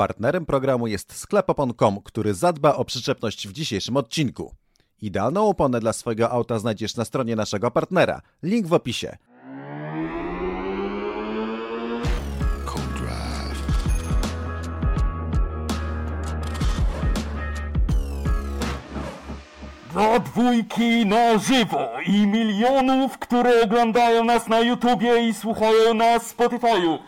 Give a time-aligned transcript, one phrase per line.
[0.00, 4.54] Partnerem programu jest sklep opon.com, który zadba o przyczepność w dzisiejszym odcinku.
[5.02, 8.20] Idealną oponę dla swojego auta znajdziesz na stronie naszego partnera.
[8.42, 9.16] Link w opisie.
[19.92, 26.36] Dla dwójki na żywo i milionów, które oglądają nas na YouTubie i słuchają nas w
[26.36, 26.98] Spotify'u.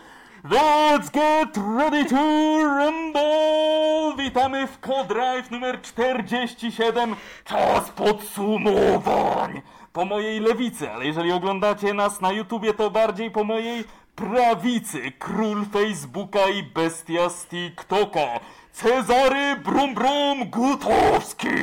[0.42, 2.16] Let's get ready to
[2.64, 4.16] rumble!
[4.16, 7.16] Witamy w Codrive numer 47.
[7.44, 9.62] Czas podsumowań!
[9.92, 13.84] Po mojej lewicy, ale jeżeli oglądacie nas na YouTubie, to bardziej po mojej
[14.16, 15.12] prawicy.
[15.18, 18.40] Król Facebooka i bestia z TikToka.
[18.72, 21.48] Cezary Brum Brum Gutowski!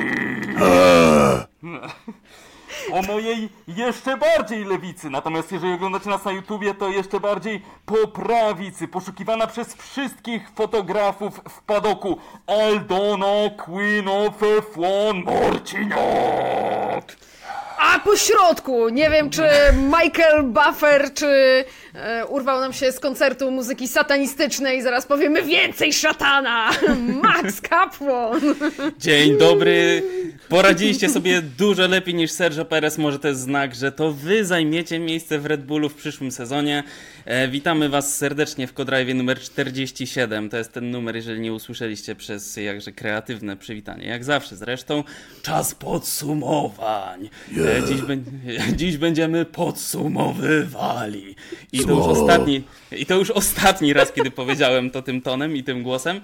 [2.92, 5.10] O mojej jeszcze bardziej lewicy.
[5.10, 8.88] Natomiast jeżeli oglądacie nas na YouTubie, to jeszcze bardziej po prawicy.
[8.88, 12.18] Poszukiwana przez wszystkich fotografów w padoku.
[12.46, 17.27] Aldona Queen of F1 Marciniak!
[17.78, 23.50] A po środku, nie wiem czy Michael Buffer, czy e, urwał nam się z koncertu
[23.50, 26.70] muzyki satanistycznej, zaraz powiemy więcej szatana!
[27.22, 28.40] Max Kapłon!
[28.98, 30.02] Dzień dobry.
[30.48, 32.98] Poradziliście sobie dużo lepiej niż Sergio Perez.
[32.98, 36.82] Może to jest znak, że to wy zajmiecie miejsce w Red Bullu w przyszłym sezonie.
[37.28, 40.50] E, witamy was serdecznie w Kodrive numer 47.
[40.50, 44.06] To jest ten numer, jeżeli nie usłyszeliście przez jakże kreatywne przywitanie.
[44.06, 45.04] Jak zawsze zresztą
[45.42, 47.30] czas podsumowań.
[47.50, 48.22] E, dziś, bę-
[48.76, 51.36] dziś będziemy podsumowywali.
[51.72, 55.64] I to, już ostatni, I to już ostatni raz, kiedy powiedziałem to tym tonem i
[55.64, 56.20] tym głosem.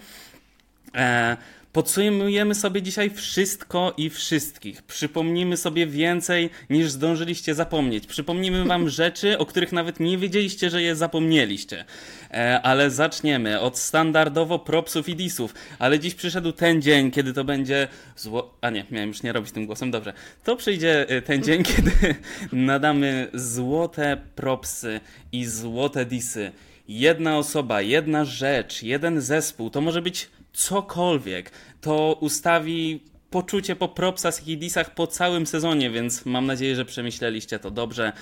[0.94, 1.36] E,
[1.74, 4.82] Podsumujemy sobie dzisiaj wszystko i wszystkich.
[4.82, 8.06] Przypomnimy sobie więcej niż zdążyliście zapomnieć.
[8.06, 11.84] Przypomnimy wam rzeczy, o których nawet nie wiedzieliście, że je zapomnieliście.
[12.30, 15.54] E, ale zaczniemy od standardowo propsów i disów.
[15.78, 18.58] Ale dziś przyszedł ten dzień, kiedy to będzie zło...
[18.60, 20.12] A nie, miałem już nie robić tym głosem, dobrze.
[20.44, 22.14] To przyjdzie e, ten dzień, kiedy
[22.52, 25.00] nadamy złote propsy
[25.32, 26.52] i złote disy.
[26.88, 31.50] Jedna osoba, jedna rzecz, jeden zespół, to może być cokolwiek,
[31.80, 33.00] to ustawi
[33.30, 38.12] poczucie po propsach i disach po całym sezonie, więc mam nadzieję, że przemyśleliście to dobrze.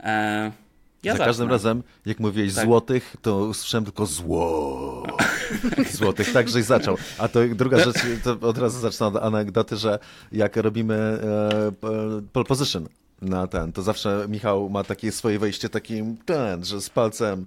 [0.00, 0.52] E,
[1.02, 1.26] ja Za zacznę.
[1.26, 2.64] każdym razem, jak mówiłeś Tak.
[2.64, 5.02] złotych, to usłyszałem tylko zło.
[5.98, 6.96] złotych, tak żeś zaczął.
[7.18, 9.98] A to druga rzecz, to od razu zacznę od anegdoty, że
[10.32, 11.72] jak robimy e,
[12.32, 12.88] pole position
[13.22, 17.46] na ten, to zawsze Michał ma takie swoje wejście takim ten, że z palcem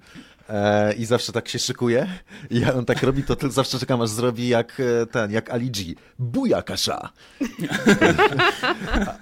[0.49, 2.07] e, i zawsze tak się szykuje
[2.49, 5.49] i jak on tak robi, to tylko zawsze czekam aż zrobi jak e, ten, jak
[5.49, 5.93] Ali G.
[6.19, 7.09] Buja kasza!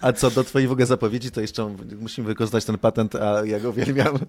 [0.02, 3.46] A, a co do twojej w ogóle zapowiedzi, to jeszcze musimy wykorzystać ten patent, a
[3.46, 4.20] ja go uwielbiam,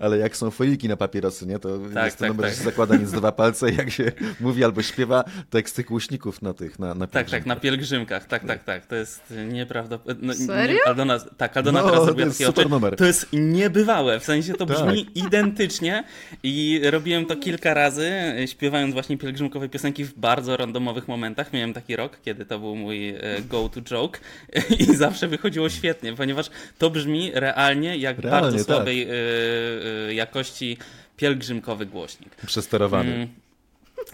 [0.00, 2.52] ale jak są foiliki na papierosy, nie, to Tak, jest ten tak, numer, tak.
[2.52, 5.86] że się zakłada nic dwa palce, jak się mówi albo śpiewa, to jak z tych
[5.86, 7.46] głośników na tych, na, na Tak, tak, pielgrzymkach.
[7.46, 8.86] na pielgrzymkach, tak, tak, tak.
[8.86, 10.34] To jest nieprawdopodobne.
[10.38, 10.74] No, Serio?
[10.74, 12.70] Nie, Aldona, tak, Aldona No, teraz to zrobiła jest takie super oczy.
[12.70, 12.96] numer.
[12.96, 14.76] To jest niebywałe, w sensie to Tak.
[14.76, 16.04] brzmi identycznie
[16.42, 21.52] i robiłem to kilka razy, e, śpiewając właśnie pielgrzymkowe piosenki w bardzo randomowych momentach.
[21.52, 23.16] Miałem taki rok, kiedy to był mój e,
[23.48, 24.20] go-to joke
[24.78, 28.66] i zawsze wychodziło świetnie, ponieważ to brzmi realnie jak Realnie, bardzo tak.
[28.66, 30.76] słabej e, jakości
[31.16, 32.36] pielgrzymkowy głośnik.
[32.46, 33.12] Przesterowany.
[33.12, 33.28] Mm,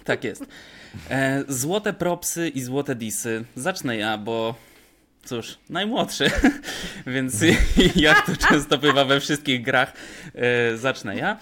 [0.04, 0.44] tak jest.
[1.48, 3.44] Złote propsy i złote disy.
[3.56, 4.54] Zacznę ja, bo
[5.24, 6.30] cóż, najmłodszy,
[7.06, 7.44] więc
[7.96, 9.92] jak to często bywa we wszystkich grach,
[10.76, 11.38] zacznę ja.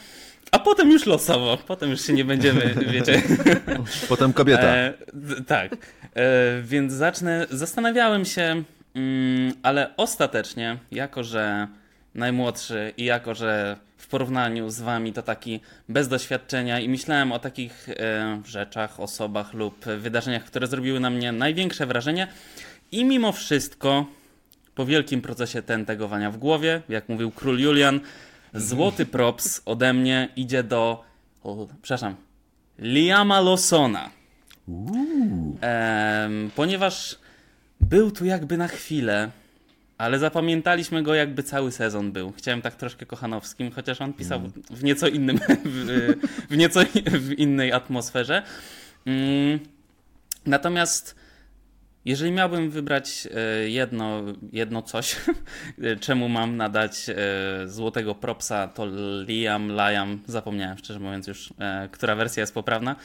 [0.56, 3.22] A potem już losowo, potem już się nie będziemy, wiecie.
[4.09, 4.62] Potem kobieta.
[4.62, 4.94] E,
[5.47, 5.72] tak.
[5.72, 7.47] E, więc zacznę.
[7.50, 8.62] Zastanawiałem się,
[8.95, 11.69] mm, ale ostatecznie, jako że
[12.15, 17.39] najmłodszy i jako że w porównaniu z wami to taki bez doświadczenia i myślałem o
[17.39, 22.28] takich e, rzeczach, osobach lub wydarzeniach, które zrobiły na mnie największe wrażenie
[22.93, 24.06] i mimo wszystko
[24.75, 28.00] po wielkim procesie tentegowania w głowie, jak mówił król Julian,
[28.56, 31.05] złoty props ode mnie idzie do,
[31.43, 32.17] o, przepraszam,
[32.78, 34.11] Liama Lawsona.
[35.60, 37.19] Em, ponieważ
[37.81, 39.31] był tu jakby na chwilę,
[39.98, 42.33] ale zapamiętaliśmy go jakby cały sezon był.
[42.33, 44.41] Chciałem tak troszkę kochanowskim, chociaż on pisał
[44.71, 46.15] w nieco innym, w,
[46.51, 48.42] w nieco w innej atmosferze.
[49.07, 49.59] Mm,
[50.47, 51.15] Natomiast
[52.07, 54.23] jeżeli miałbym wybrać e, jedno,
[54.53, 55.17] jedno coś,
[55.83, 57.15] e, czemu mam nadać e,
[57.69, 58.87] złotego propsa, to
[59.27, 61.53] Liam, Liam, zapomniałem szczerze mówiąc już,
[61.91, 62.97] która wersja jest poprawna.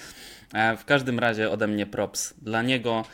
[0.78, 3.06] W każdym razie ode mnie props dla niego.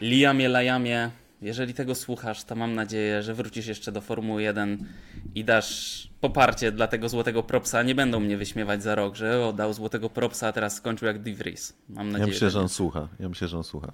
[0.00, 1.10] Liamie, Liamie,
[1.42, 4.86] jeżeli tego słuchasz, to mam nadzieję, że wrócisz jeszcze do Formuły 1
[5.34, 7.82] i dasz poparcie dla tego złotego propsa.
[7.82, 11.76] Nie będą mnie wyśmiewać za rok, że oddał złotego propsa, a teraz skończył jak DeVries.
[11.88, 13.08] Mam Ja nadzieję, myślę, że on słucha.
[13.20, 13.92] Ja myślę, że on słucha.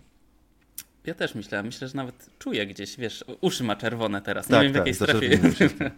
[1.08, 4.49] Ja też myślę, myślę, że nawet czuję gdzieś, wiesz, uszy ma czerwone teraz.
[4.49, 5.90] Nie Tak, wiem w tak, jakiej zaczerwienił strefie.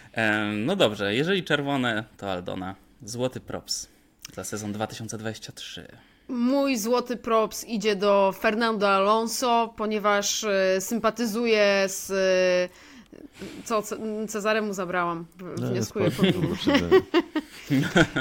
[0.66, 2.74] no dobrze, jeżeli czerwone, to Aldona.
[3.02, 3.88] Złoty props
[4.34, 5.86] za sezon 2023.
[6.28, 12.10] Mój złoty props idzie do Fernando Alonso, ponieważ e, sympatyzuję z.
[13.64, 15.26] Co, Ce- Cezaremu mu zabrałam.
[15.60, 16.72] No, Wnioskuję spoko, po.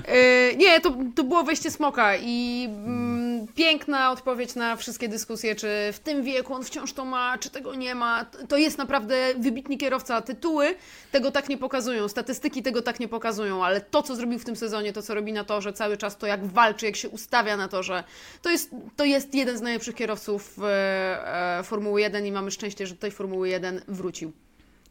[0.08, 5.68] E, Nie, to, to było wejście smoka i mm, piękna odpowiedź na wszystkie dyskusje, czy
[5.94, 8.26] w tym wieku on wciąż to ma, czy tego nie ma.
[8.26, 10.22] To jest naprawdę wybitny kierowca.
[10.22, 10.76] Tytuły
[11.12, 14.56] tego tak nie pokazują, statystyki tego tak nie pokazują, ale to, co zrobił w tym
[14.56, 17.68] sezonie, to, co robi na torze cały czas, to jak walczy, jak się ustawia na
[17.68, 18.04] torze,
[18.42, 22.88] to jest, to jest jeden z najlepszych kierowców e, e, Formuły 1 i mamy szczęście,
[22.88, 24.32] że do tej Formuły 1 wrócił.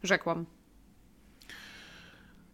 [0.03, 0.45] Rzekłam.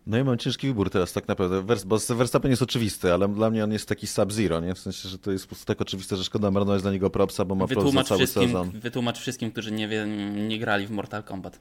[0.07, 3.49] No i mam ciężki wybór teraz tak naprawdę, Wers- bo Verstappen jest oczywisty, ale dla
[3.49, 4.73] mnie on jest taki sub-zero, nie?
[4.75, 7.45] W sensie, że to jest po prostu tak oczywiste, że szkoda marnować dla niego propsa,
[7.45, 8.69] bo ma za Wytłumacz cały wszystkim, sezon.
[8.71, 10.05] wytłumacz wszystkim, którzy nie, wie,
[10.47, 11.59] nie grali w Mortal Kombat.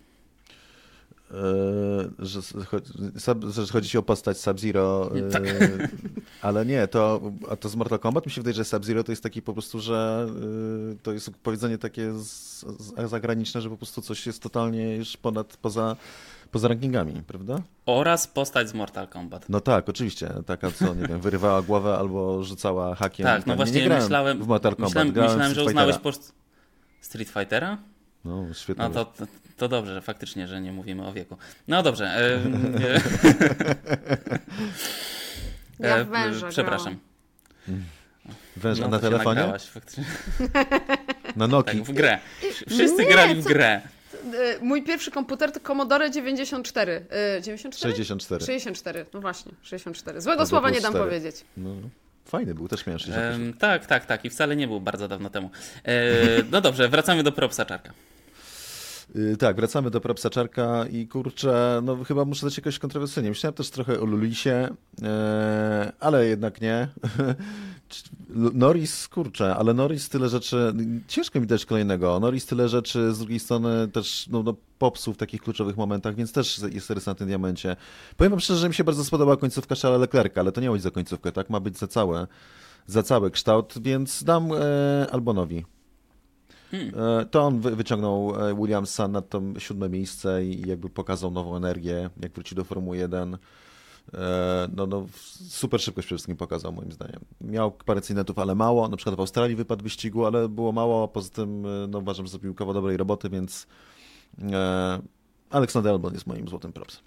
[1.33, 2.41] Eee, że,
[3.53, 5.47] że chodzi ci o postać Sub-Zero, Tak.
[5.47, 5.89] eee,
[6.43, 7.21] ale nie, to,
[7.51, 9.81] a to z Mortal Kombat mi się wydaje, że Sub-Zero to jest taki po prostu,
[9.81, 10.27] że
[10.91, 15.17] eee, to jest powiedzenie takie z, z, zagraniczne, że po prostu coś jest totalnie już
[15.17, 15.97] ponad, poza,
[16.51, 17.59] poza rankingami, prawda?
[17.87, 19.49] Oraz postać z Mortal Kombat.
[19.49, 23.27] No tak, oczywiście, taka co, nie wiem, wyrywała głowę albo rzucała hakiem.
[23.27, 23.57] Tak, no ten.
[23.57, 26.17] właśnie nie, myślałem, w Mortal Kombat, myślałem, myślałem że Street uznałeś Fightera.
[26.17, 27.79] po Street Fightera?
[28.25, 28.85] No, świetnie.
[28.85, 29.27] No to, to,
[29.57, 31.37] to dobrze, że faktycznie, że nie mówimy o wieku.
[31.69, 32.05] No dobrze.
[32.05, 32.35] E,
[35.81, 36.97] e, Ja e, w węża Przepraszam.
[38.57, 39.35] Węż, No, a na telefonie?
[39.41, 40.05] nagrałaś, faktycznie.
[41.37, 41.79] Na Noki.
[41.79, 42.19] Tak, w grę.
[42.69, 43.81] Wszyscy Nie, grali w co- grę.
[44.35, 47.07] E, Mój pierwszy komputer to Commodore 94.
[47.11, 47.93] E, 94?
[47.95, 48.45] 64.
[48.45, 50.21] 64, no właśnie, 64.
[50.21, 51.05] Złego słowa nie dam cztery.
[51.05, 51.45] powiedzieć.
[51.57, 51.71] No,
[52.25, 53.35] fajny był, też miałem 64.
[53.35, 54.25] Em, tak, tak, tak.
[54.25, 55.51] I wcale nie był bardzo dawno temu.
[55.85, 55.93] E,
[56.51, 57.93] no dobrze, wracamy do propsa czarka.
[59.17, 63.29] Y, Tak, wracamy do propsa czarka i kurczę, no chyba muszę dać jakoś kontrowersyjnie.
[63.29, 64.69] Myślałem też trochę o Lulisie,
[65.03, 66.89] e, ale jednak nie.
[68.55, 70.75] Norris, kurczę, ale Norris tyle rzeczy,
[71.09, 72.21] ciężko mi dać kolejnego.
[72.21, 76.33] Norris tyle rzeczy, z drugiej strony też no, no, popsuł w takich kluczowych momentach, więc
[76.33, 77.77] też jest rys na tym diamencie.
[78.17, 80.73] Powiem wam szczerze, że mi się bardzo spodobała końcówka Charlesa Leclerca, ale to nie ma
[80.73, 81.51] być za końcówkę, tak?
[81.51, 82.27] Ma być za całe,
[82.87, 85.65] za cały kształt, więc dam e, Albonowi.
[86.73, 91.57] E, To on wy- wyciągnął e, Williamsa na to siódme miejsce i jakby pokazał nową
[91.57, 93.35] energię, jak wróci do Formuły 1.
[94.15, 95.07] E, No, no,
[95.49, 97.21] super szybkość przede wszystkim pokazał, moim zdaniem.
[97.41, 98.89] Miał parę incydentów, ale mało.
[98.89, 101.09] Na przykład w Australii wypadł wyścigu, ale było mało.
[101.09, 103.67] Poza tym, no, uważam, że zrobił kawał dobrej roboty, więc
[105.51, 107.03] Aleksander Albon jest moim złotym propsem.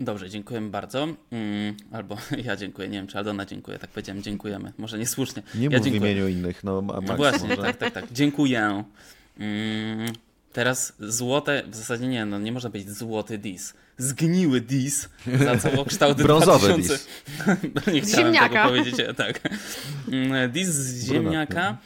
[0.00, 1.08] Dobrze, dziękujemy bardzo.
[1.32, 4.72] Mm, albo ja dziękuję, nie wiem czy Aldona dziękuję, tak powiedziałem, dziękujemy.
[4.78, 5.42] Może niesłusznie.
[5.54, 6.64] Nie ja mów w imieniu innych.
[6.64, 7.62] No, ma- No Max właśnie, może.
[7.62, 8.04] tak, tak, tak.
[8.12, 8.84] Dziękuję.
[9.38, 10.12] Mm,
[10.52, 13.74] teraz złote, w zasadzie nie, no nie można powiedzieć złoty dis.
[13.98, 15.08] Zgniły dis
[15.44, 16.98] za całokształt Brązowy 2000.
[17.92, 18.48] nie Z chciałem ziemniaka.
[18.48, 19.40] tego powiedzieć, e, tak.
[20.12, 21.76] Mm, Dis z ziemniaka.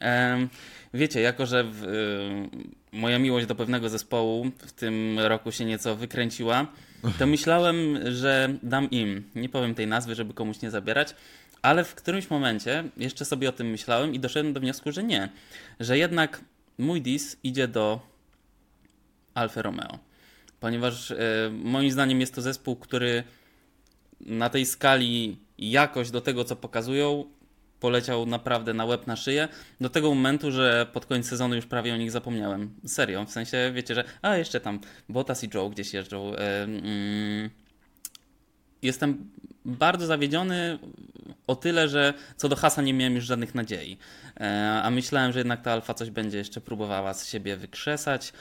[0.00, 0.48] Em,
[0.94, 5.96] Wiecie, jako że w, y, moja miłość do pewnego zespołu w tym roku się nieco
[5.96, 6.66] wykręciła,
[7.18, 7.76] to myślałem,
[8.12, 9.30] że dam im.
[9.34, 11.14] Nie powiem tej nazwy, żeby komuś nie zabierać,
[11.62, 15.28] ale w którymś momencie jeszcze sobie o tym myślałem i doszedłem do wniosku, że nie.
[15.80, 16.40] Że jednak
[16.78, 18.00] mój dis idzie do
[19.34, 19.98] Alfa Romeo.
[20.60, 21.16] Ponieważ y,
[21.52, 23.24] moim zdaniem jest to zespół, który
[24.20, 27.24] na tej skali jakość do tego, co pokazują,
[27.82, 29.48] poleciał naprawdę na łeb na szyję.
[29.80, 32.74] Do tego momentu, że pod koniec sezonu już prawie o nich zapomniałem.
[32.86, 36.34] Serio, w sensie wiecie, że a jeszcze tam Bottas i Joe gdzieś jeżdżą.
[36.34, 37.50] E, mm,
[38.82, 39.30] jestem
[39.64, 40.78] bardzo zawiedziony
[41.46, 43.98] o tyle, że co do Hasa nie miałem już żadnych nadziei.
[44.40, 48.32] E, a myślałem, że jednak ta Alfa coś będzie jeszcze próbowała z siebie wykrzesać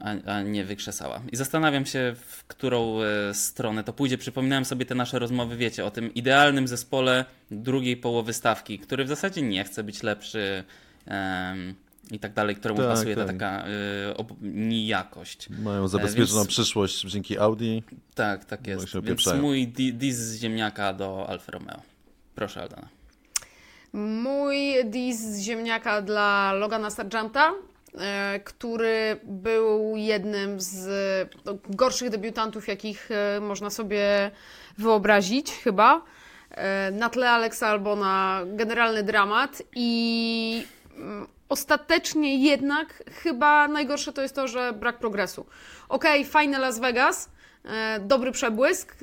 [0.00, 1.20] a, a nie wykrzesała.
[1.32, 4.18] I zastanawiam się, w którą e, stronę to pójdzie.
[4.18, 9.08] Przypominałem sobie te nasze rozmowy, wiecie, o tym idealnym zespole drugiej połowy stawki, który w
[9.08, 10.64] zasadzie nie chce być lepszy
[11.06, 11.74] em,
[12.10, 13.32] i tak dalej, któremu Tak, pasuje ta tak.
[13.38, 13.64] taka
[14.10, 15.48] y, ob- nijakość.
[15.50, 17.82] Mają zabezpieczoną więc- przyszłość dzięki Audi.
[18.14, 18.86] Tak, tak jest.
[19.02, 21.82] Więc mój di- dis z ziemniaka do Alfa Romeo.
[22.34, 22.88] Proszę, Aldana.
[23.92, 27.52] Mój dis z ziemniaka dla Logana Sargenta, e,
[28.44, 30.88] który był jednym z
[31.44, 34.30] no, gorszych debiutantów, jakich e, można sobie
[34.78, 36.02] wyobrazić, chyba.
[36.50, 40.66] E, Na tle Alexa Albona generalny dramat i
[40.96, 45.46] mm, ostatecznie jednak chyba najgorsze to jest to, że brak progresu.
[45.88, 47.39] Okej, fajne Las Vegas, E,
[48.00, 48.96] dobry przebłysk,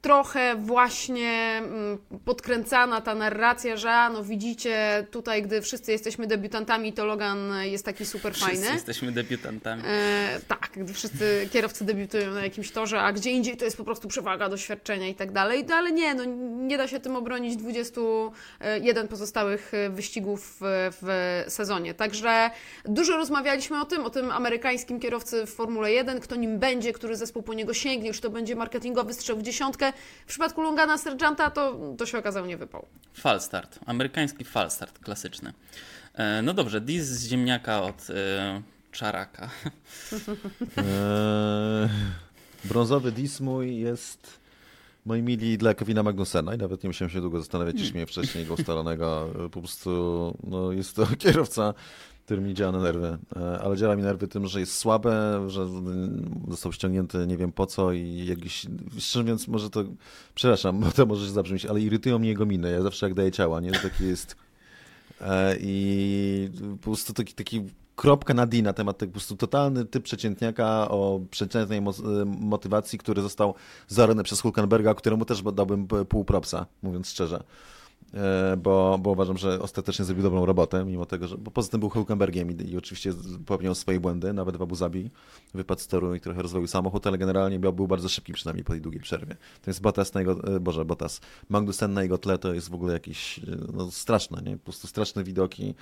[0.00, 7.04] trochę właśnie mm, podkręcana ta narracja, że no widzicie, tutaj gdy wszyscy jesteśmy debiutantami, to
[7.04, 8.74] Logan jest taki super Wszyscy fajny.
[8.74, 9.82] jesteśmy debiutantami.
[9.86, 13.84] E, tak, gdy wszyscy kierowcy debiutują na jakimś torze, a gdzie indziej to jest po
[13.84, 15.64] prostu przewaga doświadczenia i tak dalej.
[15.68, 16.24] No, ale nie, no,
[16.66, 21.94] nie da się tym obronić 21 pozostałych e, wyścigów w, w sezonie.
[21.94, 22.50] Także
[22.84, 27.16] dużo rozmawialiśmy o tym, o tym amerykańskim kierowcy w Formule 1, kto nim będzie, który
[27.16, 29.92] zespół po niego sięgnie, już to będzie marketingowy strzał w dziesiątkę.
[30.26, 32.86] W przypadku Longana Sergeanta to, to się okazał nie wypał.
[33.14, 33.78] Falstart.
[33.86, 35.52] Amerykański falstart klasyczny.
[36.14, 39.50] E, no dobrze, dis z ziemniaka od e, czaraka.
[40.76, 41.88] Eee,
[42.68, 44.44] brązowy dis mój jest
[45.06, 48.46] moi mili dla Kevina Magnusena i nawet nie musiałem się długo zastanawiać, iż mnie wcześniej
[48.46, 49.28] go ustalonego.
[49.52, 49.90] Po prostu
[50.44, 51.74] no, jest to kierowca,
[52.24, 53.18] który mi działa na nerwy.
[53.36, 55.66] E, Ale działa mi nerwy tym, że jest słabe, że
[56.48, 58.66] został ściągnięty nie wiem po co i jakiś,
[58.98, 59.84] szczerze mówiąc, może to,
[60.34, 62.70] przepraszam, bo to może się zabrzmieć, ale irytują mnie jego miny.
[62.70, 63.72] Ja zawsze jak daję ciała, nie?
[63.72, 64.36] To taki jest
[65.20, 66.50] E, I
[66.80, 67.64] po prostu taki, taki
[67.96, 72.24] kropka na D na temat tego, po prostu totalny typ przeciętniaka o przeciętnej mo- e,
[72.24, 73.54] motywacji, który został
[73.88, 77.42] zarany przez Hulkenberga, któremu też dałbym pół propsa, mówiąc szczerze.
[78.14, 81.80] E, Bo, bo uważam, że ostatecznie zrobił dobrą robotę, mimo tego, że bo poza tym
[81.80, 83.12] był Hulkenbergiem i, i oczywiście
[83.46, 85.10] popełniał swoje błędy, nawet w Abu Zabi,
[85.54, 88.72] wypadł z toru i trochę rozwoił samochód, ale generalnie był, był bardzo szybki przynajmniej po
[88.72, 89.36] tej długiej przerwie.
[89.62, 92.74] To jest Bottas na jego, e, Boże, Bottas, Magnussen na jego tle to jest w
[92.74, 93.42] ogóle jakieś, e,
[93.72, 94.56] no straszne, nie?
[94.56, 95.74] Po prostu straszne widoki,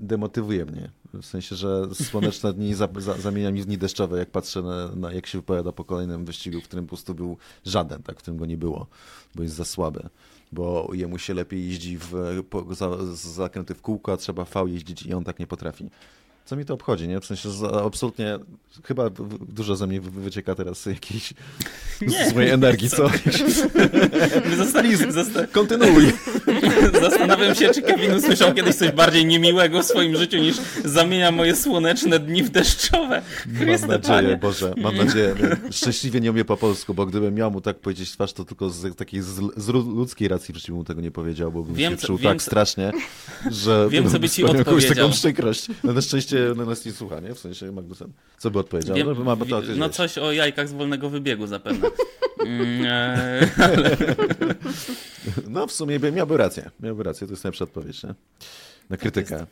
[0.00, 0.90] demotywuje mnie.
[1.14, 4.88] W sensie, że słoneczne dni za, za, zamienia mi w dni deszczowe, jak patrzę na,
[4.88, 8.18] na jak się wypowiada po kolejnym wyścigu, w którym po prostu był żaden, tak, w
[8.18, 8.86] którym go nie było,
[9.34, 10.08] bo jest za słaby.
[10.52, 12.12] Bo jemu się lepiej jeździ w,
[12.50, 15.90] po, za, zakręty w kółko, a trzeba V jeździć i on tak nie potrafi.
[16.48, 17.20] Co mi to obchodzi, nie?
[17.20, 17.48] W sensie,
[17.84, 18.38] absolutnie
[18.84, 19.10] chyba
[19.48, 21.34] dużo ze mnie wy- wycieka teraz jakiejś
[22.00, 22.30] Nie.
[22.30, 23.10] złej energii, co?
[25.52, 26.12] Kontynuuj.
[27.02, 31.56] Zastanawiam się, czy Kevin usłyszał kiedyś coś bardziej niemiłego w swoim życiu niż zamienia moje
[31.56, 33.22] słoneczne dni w deszczowe.
[33.46, 34.36] Mam Chryste nadzieję, Panie.
[34.36, 35.34] Boże, mam nadzieję.
[35.70, 38.96] Szczęśliwie nie umie po polsku, bo gdybym miał mu tak powiedzieć twarz, to tylko z
[38.96, 42.18] takiej z, z ludzkiej racji w mu tego nie powiedział, bo bym Wiem, się czuł
[42.18, 42.92] tak strasznie,
[43.50, 44.94] że Wiem, co by ci jakąś odpowiedział.
[44.94, 45.66] taką przykrość.
[45.84, 47.34] No na szczęście no, nas nie słucha, nie?
[47.34, 48.12] W sensie Magnusen.
[48.38, 48.96] Co by odpowiedział?
[48.96, 51.88] Wiem, no, to, no coś o jajkach z wolnego wybiegu zapewne.
[52.46, 53.48] Mm, e,
[55.48, 56.70] no w sumie by, miałby rację.
[56.80, 58.14] Miałby rację, to jest najlepsza odpowiedź, nie?
[58.90, 59.46] Na krytykę.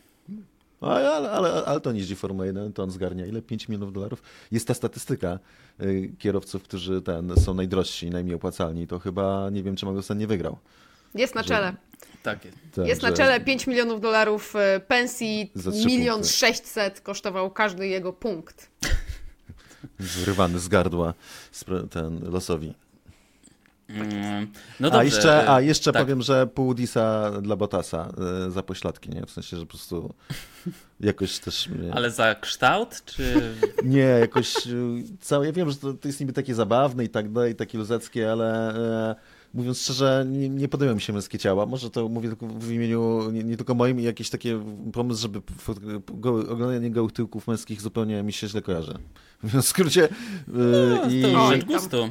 [0.81, 3.43] Ale, ale, ale, ale to nie jeździ Formuła 1, to on zgarnia ile?
[3.43, 4.23] 5 milionów dolarów?
[4.53, 5.39] Jest ta statystyka
[5.83, 10.27] y, kierowców, którzy ten, są najdrożsi, najmniej opłacalni, to chyba nie wiem, czy Magnussen nie
[10.27, 10.59] wygrał.
[11.15, 11.49] Jest na Że-
[12.31, 12.37] czele.
[12.37, 12.51] takie.
[12.77, 15.53] Tak, Jest na czele 5 milionów dolarów e, pensji,
[15.87, 16.33] milion punkty.
[16.33, 18.71] sześćset kosztował każdy jego punkt.
[19.99, 21.15] Wyrwany z gardła
[21.91, 22.75] ten losowi.
[23.89, 25.01] Mm, No dobrze.
[25.01, 26.03] a jeszcze, a jeszcze tak.
[26.03, 28.09] powiem, że pół disa dla Botasa
[28.49, 29.27] y, za pośladki, nie?
[29.27, 30.15] W sensie, że po prostu
[31.01, 31.69] jakoś też...
[31.69, 33.55] mnie- Ale za kształt, czy...
[33.85, 37.33] Nie, jakoś y, całe, ja wiem, że to, to jest niby takie zabawne i tak
[37.33, 38.75] dalej, takie luzackie, ale
[39.11, 39.15] e,
[39.57, 41.67] mówiąc szczerze, nie, nie podoba mi się męskie ciała.
[41.67, 44.61] Może to mówię tylko w imieniu, nie, nie tylko moim, i jakieś takie
[44.93, 45.43] pomysł, żeby
[46.15, 48.99] go, oglądanie gołych tyłków męskich zupełnie mi się źle kojarzy.
[49.43, 50.05] W skrócie.
[50.05, 50.11] y,
[51.33, 52.09] No, i, to gustu.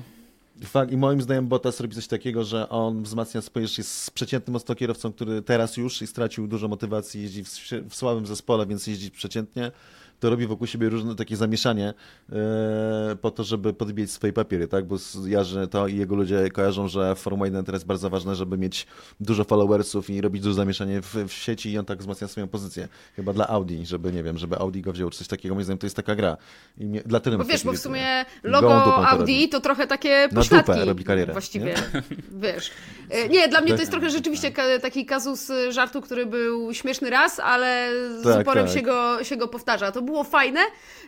[0.63, 4.75] Fakt, I moim zdaniem Bottas robi coś takiego, że on wzmacnia swoje, jest przeciętnym mocno
[4.75, 7.49] kierowcą, który teraz już i stracił dużo motywacji, jeździ w,
[7.89, 9.71] w słabym zespole, więc jeździ przeciętnie.
[10.19, 11.93] To robi wokół siebie różne takie zamieszanie
[12.31, 14.85] e, po to, żeby podbijać swoje papiery, tak?
[14.85, 18.09] Bo z- ja, że to i jego ludzie kojarzą, że Formuła 1 teraz jest bardzo
[18.09, 18.87] ważne, żeby mieć
[19.19, 22.87] dużo followersów i robić duże zamieszanie w, w sieci i on tak wzmacnia swoją pozycję.
[23.15, 25.55] Chyba dla Audi, żeby, nie wiem, żeby Audi go wziął, czy coś takiego.
[25.55, 26.37] Moim zdaniem to jest taka gra.
[26.77, 30.71] I mnie, dlatego Bo wiesz, bo w sumie logo Audi to trochę takie Na pośladki
[30.71, 31.75] dupę robi karierę, właściwie,
[32.43, 32.71] wiesz.
[33.09, 37.09] E, Nie, dla mnie to jest trochę rzeczywiście taki kazus y, żartu, który był śmieszny
[37.09, 37.89] raz, ale
[38.21, 38.75] z Tak, uporem tak.
[38.75, 39.91] Się, go, się go powtarza.
[39.91, 40.59] To było fajne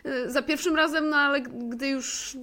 [0.06, 2.36] y, za pierwszym razem, no ale gdy już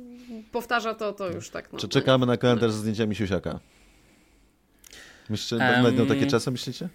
[0.52, 1.74] powtarza to, to już tak.
[1.74, 3.60] No, Czy czekamy na kalendarz z zdjęciami Siusiaka?
[5.30, 6.90] Myślicie, Em, będą takie czasy, myślicie?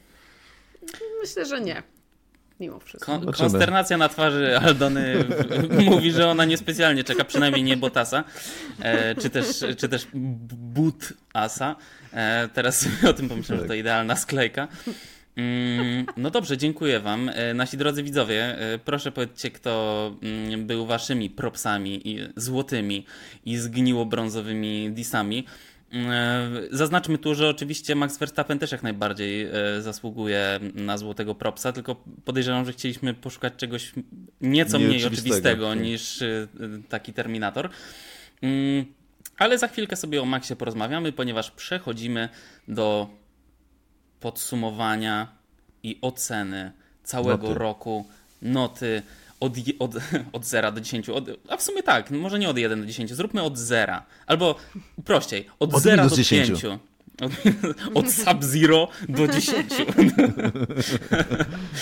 [1.23, 1.83] Myślę, że nie.
[2.61, 3.13] Mimo wszystko.
[3.13, 3.49] Kon- Zobaczymy.
[3.51, 5.25] konsternacja na twarzy Aldony
[5.85, 8.25] mówi, że ona niespecjalnie czeka, przynajmniej nie Botasa,
[8.83, 9.47] e, czy też,
[9.79, 11.77] czy też but Asa.
[12.13, 14.69] E, teraz sobie o tym pomyślałem, że to idealna sklejka.
[15.41, 17.29] Mm, No dobrze, dziękuję wam.
[17.35, 23.07] E, Nasi drodzy widzowie, e, proszę powiedzcie, kto mm, był waszymi propsami i złotymi
[23.45, 25.45] i zgniło brązowymi disami.
[25.93, 29.47] E, Zaznaczmy tu, że oczywiście Max Verstappen też jak najbardziej
[29.81, 33.93] zasługuje na złotego propsa, tylko podejrzewam, że chcieliśmy poszukać czegoś
[34.41, 35.81] nieco mniej Nieoczywistego, oczywistego tak.
[35.81, 36.19] niż
[36.89, 37.69] taki Terminator.
[38.43, 38.85] Mm,
[39.39, 42.29] ale za chwilkę sobie o Maxie porozmawiamy, ponieważ przechodzimy
[42.69, 43.20] do
[44.21, 45.29] podsumowania
[45.83, 46.73] i oceny
[47.05, 47.59] całego Noty.
[47.59, 48.07] roku.
[48.43, 49.03] Noty
[49.41, 49.95] od, od,
[50.33, 51.09] od 0 do 10.
[51.09, 54.03] Od, a w sumie tak, może nie od 1 do 10, zróbmy od 0.
[54.27, 54.55] Albo
[55.05, 56.49] prościej, od, Od 0 minus do 10.
[56.49, 56.65] 5.
[57.21, 57.33] Od,
[57.99, 59.73] od sub-zero do 10.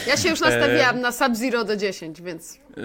[0.06, 2.80] Ja się już nastawiłam na Sub-Zero do 10, więc Y,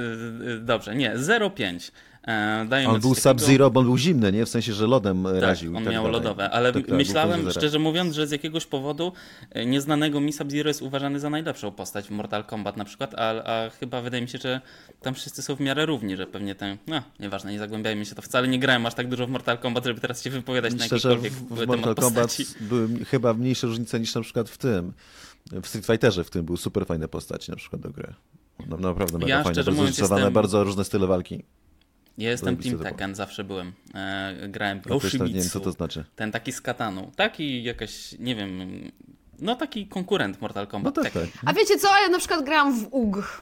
[0.50, 1.91] y, Dobrze, nie, 0,5.
[2.27, 4.46] E, On był Sub-Zero, bo on był zimny, nie?
[4.46, 5.77] W sensie, że lodem Tak, raził.
[5.77, 6.20] on tak miał dalej.
[6.22, 9.13] lodowe, ale Tak, tak, myślałem, szczerze mówiąc, że z jakiegoś powodu
[9.51, 13.44] e, nieznanego mi Sub-Zero jest uważany za najlepszą postać w Mortal Kombat na przykład, a,
[13.44, 14.62] a chyba wydaje mi się, że
[15.01, 18.22] tam wszyscy są w miarę równi, że pewnie ten, no nieważne, nie zagłębiajmy się, to
[18.22, 21.00] wcale nie grałem aż tak dużo w Mortal Kombat, żeby teraz się wypowiadać na Myślę,
[21.00, 24.94] że jakikolwiek w, w Mortal Kombat były chyba mniejsze różnice niż na przykład w tym.
[25.62, 28.13] W Street Fighterze w tym był super fajne postaci na przykład do gry.
[28.68, 31.44] No, naprawdę mega Ja, fajne, bardzo mówiąc, jestem- bardzo różne style walki.
[32.17, 33.74] Ja jestem Team Tekken, zawsze byłem.
[33.96, 36.05] E, grałem Ja też tak nie wiem, co Yoshimitsu, to znaczy.
[36.15, 38.60] ten taki z kataną, taki jakaś, nie wiem,
[39.39, 40.96] no taki konkurent Mortal No Kombat.
[40.96, 41.27] tak, Tekken.
[41.32, 41.41] tak.
[41.46, 41.88] A wiecie co?
[42.01, 43.41] Ja na przykład grałam w UG.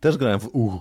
[0.00, 0.80] Też grałem w U.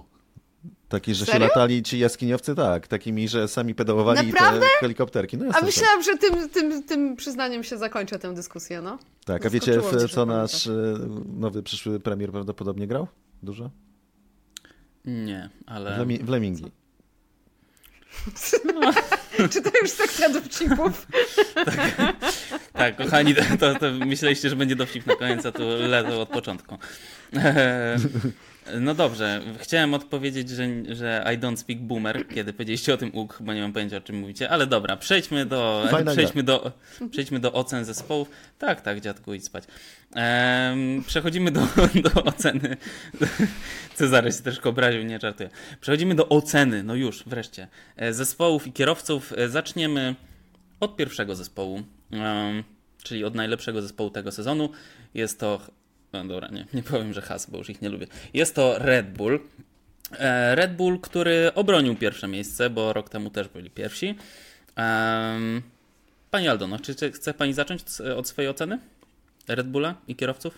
[0.90, 1.48] Taki, że się Serio?
[1.48, 2.88] latali ci jaskiniowcy, tak.
[2.88, 4.60] Takimi, że sami pedałowali Naprawdę?
[4.60, 5.38] te helikopterki.
[5.38, 9.00] No A jasne, myślałam, że tym, tym, tym przyznaniem się zakończę tę dyskusję, no.
[9.26, 10.72] Tak, a wiecie, Zaskoczyło w co nasz e,
[11.34, 13.08] nowy przyszły premier prawdopodobnie grał?
[13.44, 13.70] Dużo?
[15.08, 15.98] Nie, W, ale...
[15.98, 16.72] Lemi- w Lemmingi.
[19.52, 21.08] Czy to już sekcja dowcipów?
[22.74, 26.30] Tak, kochani, to, to, to myśleliście, że będzie dowcip na koniec, a tu lecą od
[26.30, 26.78] początku.
[28.80, 33.38] No dobrze, chciałem odpowiedzieć, że, że I don't speak boomer, kiedy powiedzieliście o tym UG,
[33.40, 36.72] bo nie mam pojęcia o czym mówicie, ale dobra, przejdźmy do, przejdźmy do,
[37.12, 38.30] przejdźmy do ocen zespołów.
[38.60, 39.64] Tak, tak, dziadku, idź spać.
[40.16, 41.62] Ehm, przechodzimy do,
[42.14, 42.78] do oceny.
[43.96, 45.50] Cezary się troszkę obraził, nie żartuję.
[45.82, 49.34] Przechodzimy do oceny, no już, wreszcie, e, zespołów i kierowców.
[49.38, 50.16] E, Zaczniemy
[50.80, 51.84] od pierwszego zespołu,
[53.04, 54.70] czyli od najlepszego zespołu tego sezonu.
[55.14, 55.62] Jest to.
[56.14, 58.08] No dobra, nie, nie powiem, że has, bo już ich nie lubię.
[58.34, 59.40] Jest to Red Bull.
[60.12, 64.16] E, Red Bull, który obronił pierwsze miejsce, bo rok temu też byli pierwsi.
[66.32, 67.82] Pani Aldono, czy, czy chce Pani zacząć
[68.18, 68.80] od swojej oceny
[69.48, 70.58] Red Bulla i kierowców?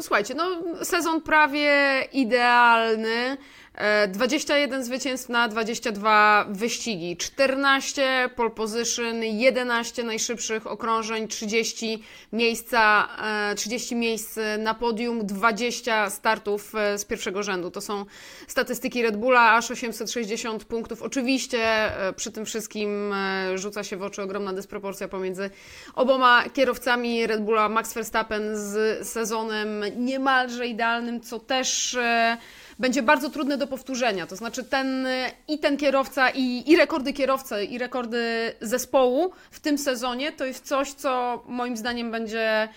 [0.00, 3.36] Słuchajcie, no sezon prawie idealny.
[3.74, 13.08] E, 21 zwycięstw na 22 wyścigi, 14 pole position, 11 najszybszych okrążeń, 30 miejsca,
[13.50, 17.70] e, 30 miejsc na podium, 20 startów e, z pierwszego rzędu.
[17.70, 18.04] To są
[18.48, 21.02] statystyki Red Bulla, aż 860 punktów.
[21.02, 25.50] Oczywiście e, przy tym wszystkim e, rzuca się w oczy ogromna dysproporcja pomiędzy
[25.94, 27.68] oboma kierowcami Red Bulla.
[27.68, 32.36] Max Verstappen z sezonem niemalże idealnym, co też e,
[32.78, 34.26] będzie bardzo trudne do powtórzenia.
[34.26, 39.60] To znaczy ten e, i ten kierowca, i, i rekordy kierowcy, i rekordy zespołu w
[39.60, 42.68] tym sezonie to jest coś, co moim zdaniem będzie,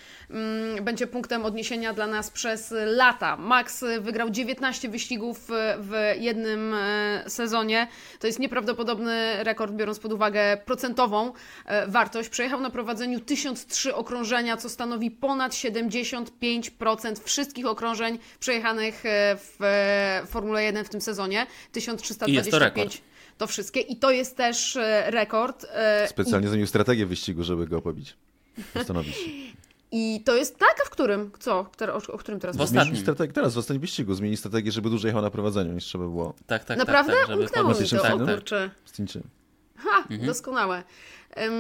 [0.82, 3.38] będzie punktem odniesienia dla nas przez lata.
[3.38, 7.88] Max wygrał 19 wyścigów e, w jednym e, sezonie.
[8.20, 11.34] To jest nieprawdopodobny rekord, biorąc pod uwagę procentową
[11.66, 12.30] e, wartość.
[12.30, 19.04] Przejechał na prowadzeniu 1003 okrążenia, co stanowi ponad 75% wszystkich okrążeń przejechanych
[19.38, 21.48] w Formule 1 w tym sezonie.
[21.72, 23.80] 1325 Jest to wszystkie.
[23.80, 25.66] I to jest też rekord.
[26.08, 28.16] Specjalnie zmienił strategię wyścigu, żeby go pobić.
[28.74, 29.16] Postanowić.
[29.92, 31.32] I to jest tak, a w którym?
[31.40, 31.60] Co?
[31.94, 32.78] O, o którym teraz W mówisz?
[33.00, 33.34] ostatnim.
[33.34, 36.34] Teraz w ostatnim wyścigu zmieni strategię, żeby dłużej jechał na prowadzeniu niż trzeba było.
[36.48, 37.12] Tak, tak, Naprawdę?
[37.14, 38.36] tak, tak żeby Umknęło mi to, tak, o tak.
[38.36, 38.70] kurczę.
[39.78, 40.26] Ha, Mhm.
[40.26, 40.84] doskonałe.
[41.46, 41.54] Ym,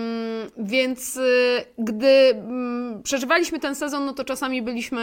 [0.57, 5.01] więc y, gdy mm, przeżywaliśmy ten sezon, no to czasami byliśmy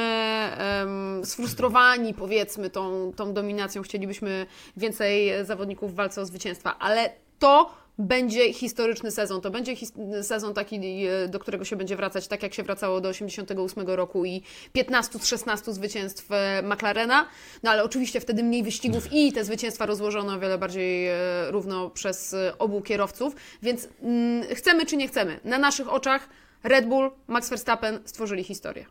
[0.59, 3.83] em, sfrustrowani, powiedzmy, tą, tą dominacją.
[3.83, 9.41] Chcielibyśmy więcej zawodników w walce o zwycięstwa, ale to będzie historyczny sezon.
[9.41, 10.77] To będzie his- sezon taki,
[11.07, 15.19] e, do którego się będzie wracać tak, jak się wracało do 88 roku i 15
[15.19, 17.27] z 16 zwycięstw e, McLarena.
[17.63, 21.17] No ale oczywiście wtedy mniej wyścigów i te zwycięstwa rozłożono o wiele bardziej e,
[21.51, 23.37] równo przez obu kierowców.
[23.63, 26.29] Więc mm, chcemy czy nie chcemy, na naszych oczach
[26.63, 28.87] Red Bull, Max Verstappen stworzyli historię.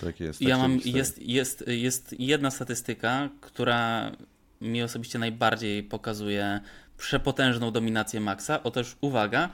[0.00, 0.40] Tak jest.
[0.42, 0.98] Ja tak mam, sobie historia.
[0.98, 4.12] jest, jest, jest jedna statystyka, która
[4.60, 6.60] mi osobiście najbardziej pokazuje
[6.98, 8.62] przepotężną dominację Maxa.
[8.62, 9.48] Otóż uwaga,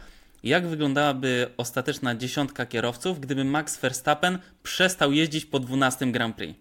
[0.45, 6.59] jak wyglądałaby ostateczna dziesiątka kierowców, gdyby Max Verstappen przestał jeździć po 12 Grand Prix?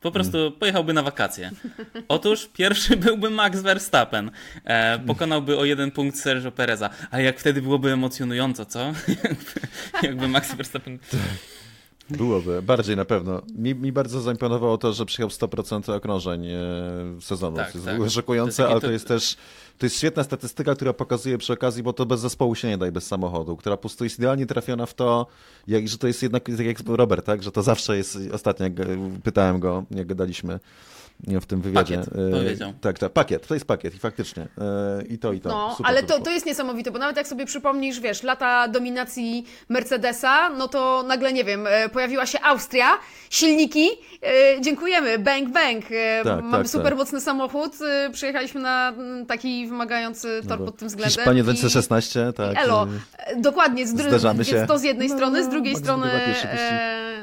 [0.00, 1.50] Po prostu pojechałby na wakacje.
[2.08, 4.30] Otóż pierwszy byłby Max Verstappen.
[4.64, 6.90] E, pokonałby o jeden punkt Sergio Pereza.
[7.10, 8.92] A jak wtedy byłoby emocjonująco, co?
[9.08, 9.44] jakby,
[10.02, 10.98] jakby Max Verstappen
[12.10, 13.42] Byłoby, bardziej na pewno.
[13.54, 16.60] Mi, mi bardzo zaimponowało to, że przyjechał 100% okrążeń e,
[17.20, 17.56] sezonu.
[17.56, 17.96] Tak, to jest tak.
[17.96, 19.36] To ale to- jest też
[19.78, 22.88] to jest świetna statystyka, która pokazuje przy okazji, bo to bez zespołu się nie da
[22.88, 25.26] i bez samochodu, która po prostu jest idealnie trafiona w to,
[25.66, 28.80] jak, że to jest jednak, tak jak Robert, tak, że to zawsze jest, ostatnio jak,
[28.80, 28.86] e,
[29.22, 30.60] pytałem go, jak gadaliśmy
[31.40, 31.96] w tym wywiadzie.
[31.98, 32.72] Pakiet, E, powiedział.
[32.80, 34.42] Tak, tak, pakiet, to jest pakiet i faktycznie.
[34.58, 35.48] E, I to, i to.
[35.48, 39.44] No, Super ale to to, jest niesamowite, bo nawet jak sobie przypomnisz, wiesz, lata dominacji
[39.68, 42.98] Mercedesa, no to nagle, nie wiem, e, pojawiła się Austria,
[43.30, 43.88] silniki,
[44.60, 45.84] dziękujemy, bang, bang,
[46.24, 46.98] Tak, mamy tak, super tak.
[46.98, 47.72] mocny samochód,
[48.12, 48.92] przyjechaliśmy na
[49.28, 51.16] taki wymagający tor No pod tym względem.
[51.16, 52.54] Hiszpanie i- DC-16, tak.
[52.54, 52.86] i Elo,
[53.36, 54.66] dokładnie, z dru- się.
[54.68, 56.10] to z jednej No, strony, z drugiej Max strony,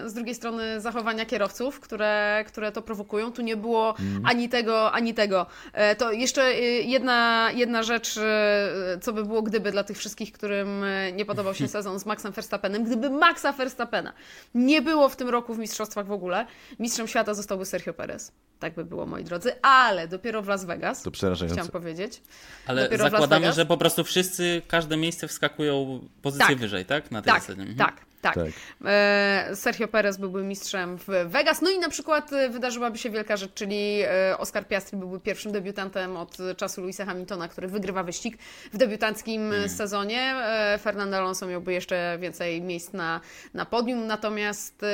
[0.05, 3.31] z drugiej strony zachowania kierowców, które, które to prowokują.
[3.31, 4.25] Tu nie było Mhm.
[4.25, 5.45] ani tego, ani tego.
[5.73, 10.31] E, To jeszcze e, jedna, jedna rzecz, e, co by było gdyby dla tych wszystkich,
[10.31, 14.13] którym e, nie podobał się sezon z Maxem Verstappenem, gdyby Maxa Verstappena
[14.55, 16.45] nie było w tym roku w mistrzostwach w ogóle,
[16.79, 18.31] mistrzem świata zostałby Sergio Perez.
[18.59, 21.01] Tak by było, moi drodzy, ale dopiero w Las Vegas.
[21.01, 21.55] To przerażające.
[21.55, 22.21] Chciałam powiedzieć.
[22.67, 23.55] Ale Dopiero w Las zakładamy, Vegas.
[23.55, 26.57] że po prostu wszyscy, każde miejsce wskakują pozycję Tak.
[26.57, 27.11] wyżej, tak?
[27.11, 27.61] Na tej Tak, zasadzie.
[27.61, 27.77] Mhm.
[27.77, 28.35] tak, tak.
[28.35, 28.47] Tak.
[28.85, 31.61] E, Sergio Perez byłby mistrzem w Vegas.
[31.61, 35.51] No i na przykład e, wydarzyłaby się wielka rzecz, czyli e, Oscar Piastri byłby pierwszym
[35.51, 38.37] debiutantem od czasu Louisa Hamiltona, który wygrywa wyścig
[38.73, 40.35] w debiutanckim e, sezonie.
[40.81, 43.21] Fernando Alonso miałby jeszcze więcej miejsc na,
[43.53, 44.85] na podium, natomiast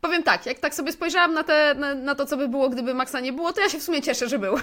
[0.00, 2.94] powiem tak, jak tak sobie spojrzałam na, te, na, na to, co by było, gdyby
[2.94, 4.56] Maxa nie było, to ja się w sumie cieszę, że był.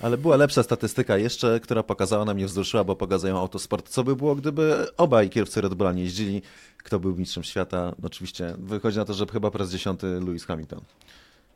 [0.00, 3.88] Ale była lepsza statystyka jeszcze, która pokazała nam, mnie wzruszyła, bo pokazują autosport.
[3.88, 6.42] Co by było, gdyby obaj kierowcy Red Bulla nie jeździli?
[6.78, 7.92] Kto był mistrzem świata?
[7.98, 10.80] No Oczywiście wychodzi na to, że chyba po raz dziesiąty Lewis Hamilton.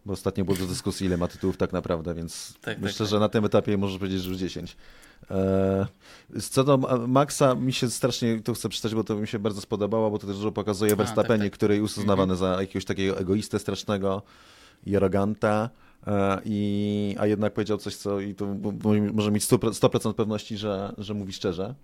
[0.07, 3.09] Bo ostatnio było do dyskusji, ile ma tytułów tak naprawdę, więc tak, myślę, tak.
[3.09, 4.77] że na tym etapie możesz powiedzieć, że już 10.
[5.31, 6.79] Eee, co do
[7.09, 10.27] Maxa, mi się strasznie, to chcę przeczytać, bo to mi się bardzo spodobało, bo to
[10.27, 11.53] też dużo pokazuje tak, Verstappenie, tak.
[11.53, 14.23] który jest uznawany za jakiegoś takiego egoistę strasznego
[14.87, 15.71] i aroganta.
[16.07, 20.93] E, I, a jednak powiedział coś, co i bo może mieć 100%, 100% pewności, że,
[20.99, 21.75] że mówi szczerze.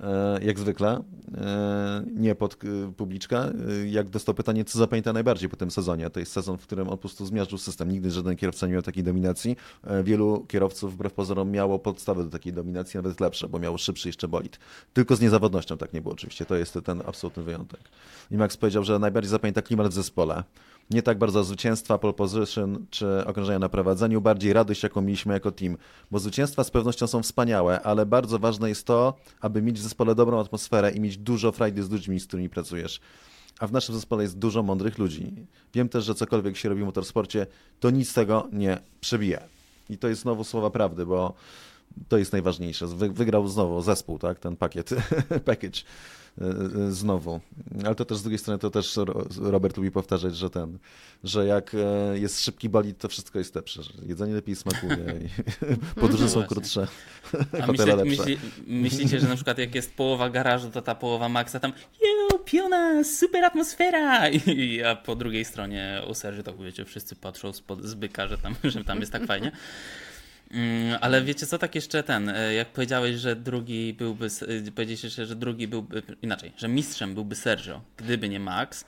[0.00, 1.02] E, Jak zwykle,
[1.36, 2.56] e, nie pod
[2.96, 3.38] publiczka.
[3.82, 6.10] E, Jak dostał pytanie, co zapamięta najbardziej po tym sezonie?
[6.10, 7.90] To jest sezon, w którym on po prostu zmiażdżył system.
[7.90, 9.56] Nigdy żaden kierowca nie miał takiej dominacji.
[10.04, 14.28] Wielu kierowców, wbrew pozorom, miało podstawy do takiej dominacji, nawet lepsze, bo miało szybszy jeszcze
[14.28, 14.58] bolid.
[14.92, 16.44] Tylko z niezawodnością tak nie było oczywiście.
[16.44, 17.80] To jest ten absolutny wyjątek.
[18.30, 20.44] I Max powiedział, że najbardziej zapamięta klimat w zespole.
[20.90, 25.52] Nie tak bardzo zwycięstwa, pole position czy okrążenia na prowadzeniu, bardziej radość, jaką mieliśmy jako
[25.52, 25.76] team.
[26.10, 30.14] Bo zwycięstwa z pewnością są wspaniałe, ale bardzo ważne jest to, aby mieć w zespole
[30.14, 33.00] dobrą atmosferę i mieć dużo frajdy z ludźmi, z którymi pracujesz.
[33.58, 35.32] A w naszym zespole jest dużo mądrych ludzi.
[35.74, 37.46] Wiem też, że cokolwiek się robi w motorsporcie,
[37.80, 39.40] to nic tego nie przebije.
[39.90, 41.34] I to jest znowu słowa prawdy, bo
[42.08, 42.86] to jest najważniejsze.
[42.86, 44.38] Wy, wygrał znowu zespół, tak?
[44.38, 44.90] Ten pakiet,
[45.44, 45.80] package
[46.88, 47.40] y, znowu.
[47.84, 50.78] Ale to też z drugiej strony, to też Ro- Robert lubi powtarzać, że ten,
[51.24, 53.82] że jak e, jest szybki bolid, to wszystko jest lepsze.
[54.06, 55.28] Jedzenie lepiej smakuje i
[56.00, 56.48] podróże są Właśnie.
[56.48, 56.86] krótsze,
[57.62, 58.04] A myśli, lepsze.
[58.04, 62.38] myśli, myślicie, że na przykład jak jest połowa garażu, to ta połowa Maxa tam yo,
[62.38, 64.28] piona, super atmosfera!
[64.28, 68.54] I, a po drugiej stronie u Serży to wiecie, wszyscy patrzą spod zbyka, że tam,
[68.64, 69.52] że tam jest tak fajnie.
[70.54, 74.26] Mm, Ale wiecie co, tak jeszcze ten, e, jak powiedziałeś, że drugi byłby,
[74.66, 78.84] e, powiedzieliście, że- drugi byłby, inaczej, że mistrzem byłby Sergio, gdyby nie Max,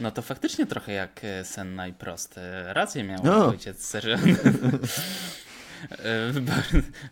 [0.00, 2.40] no to faktycznie trochę jak e, Senna i Prost.
[2.66, 3.46] Rację miał No.
[3.48, 4.16] ojciec Sergio.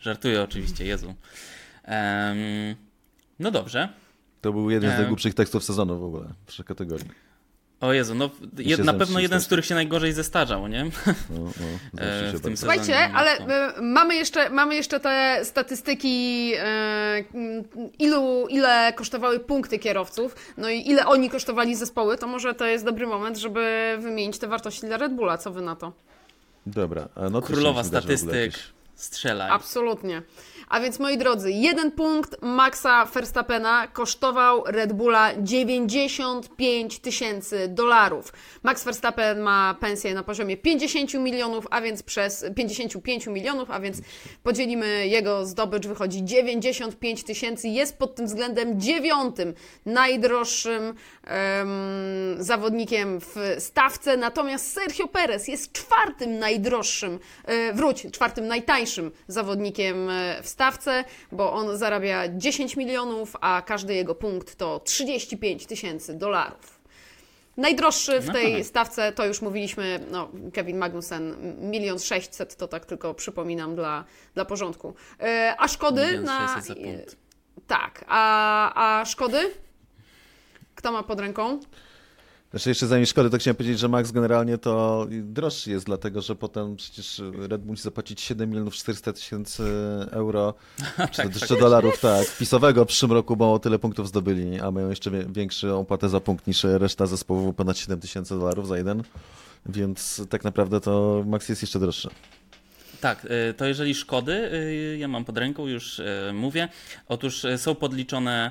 [0.01, 1.14] Żartuję oczywiście, Jezu.
[1.85, 2.37] Em,
[3.38, 3.88] no dobrze.
[4.40, 7.07] To był jeden z najgłupszych tekstów sezonu w ogóle, w trzech kategorii.
[7.81, 10.85] O Jezu, no jed, na pewno jeden z których się najgorzej zestarzał, nie?
[10.85, 10.91] No,
[11.61, 12.57] no, E, się w tym sezonie.
[12.57, 13.45] Słuchajcie, ale to-
[13.79, 17.25] e, mamy jeszcze, mamy jeszcze te statystyki, e,
[17.99, 22.85] ilu, ile kosztowały punkty kierowców, no i ile oni kosztowali zespoły, to może to jest
[22.85, 25.38] dobry moment, żeby wymienić te wartości dla Red Bulla.
[25.38, 25.93] Co wy na to?
[26.67, 28.35] Dobra, no Królowa statystyk.
[28.35, 29.51] jakieś- Strzelaj.
[29.51, 30.23] Absolutnie.
[30.68, 38.33] A więc moi drodzy, jeden punkt Maxa Verstappena kosztował Red Bulla 95 tysięcy dolarów.
[38.62, 43.98] Max Verstappen ma pensję na poziomie 50 milionów, a więc przez 55 milionów, a więc
[44.42, 47.68] podzielimy jego zdobycz, wychodzi 95 tysięcy.
[47.68, 49.54] Jest pod tym względem dziewiątym
[49.87, 51.68] najdroższym em,
[52.38, 60.42] zawodnikiem w stawce, natomiast Sergio Perez jest czwartym najdroższym, e, wróć, czwartym najtańszym zawodnikiem e,
[60.42, 60.58] w stawce,
[61.33, 66.79] bo on zarabia 10 milionów, a każdy jego punkt to 35 tysięcy dolarów.
[67.57, 68.64] Najdroższy w No tej tak.
[68.66, 71.37] stawce, to już mówiliśmy, no, Kevin Magnussen,
[71.71, 74.94] milion sześćset, to tak tylko przypominam dla, dla porządku.
[75.21, 76.61] E, A szkody na...
[77.66, 79.51] Tak, a, a szkody?
[80.75, 81.61] Kto ma pod ręką?
[82.51, 86.35] Znaczy jeszcze zanim szkody, to chciałem powiedzieć, że Max generalnie to droższy jest, dlatego że
[86.35, 89.63] potem przecież Red Bull musi zapłacić 7 milionów 400 tysięcy
[90.11, 90.55] euro,
[91.11, 94.91] czy tak, jeszcze dolarów, tak, pisowego w przyszłym roku, bo tyle punktów zdobyli, a mają
[94.91, 99.03] jeszcze większą opłatę za punkt niż reszta zespołów, ponad 7 tysięcy dolarów za jeden,
[99.67, 102.09] więc tak naprawdę to Max jest jeszcze droższy.
[103.01, 106.69] Tak, y, to jeżeli szkody, y, ja mam pod ręką, już y, mówię.
[107.09, 108.51] Otóż są podliczone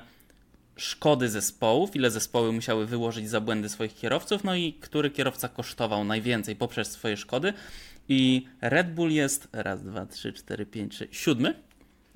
[0.77, 6.03] szkody zespołów, ile zespoły musiały wyłożyć za błędy swoich kierowców, no i który kierowca kosztował
[6.03, 7.53] najwięcej poprzez swoje szkody.
[8.09, 11.53] I Red Bull jest raz, dwa, trzy, cztery, pięć, sześć, siódmy.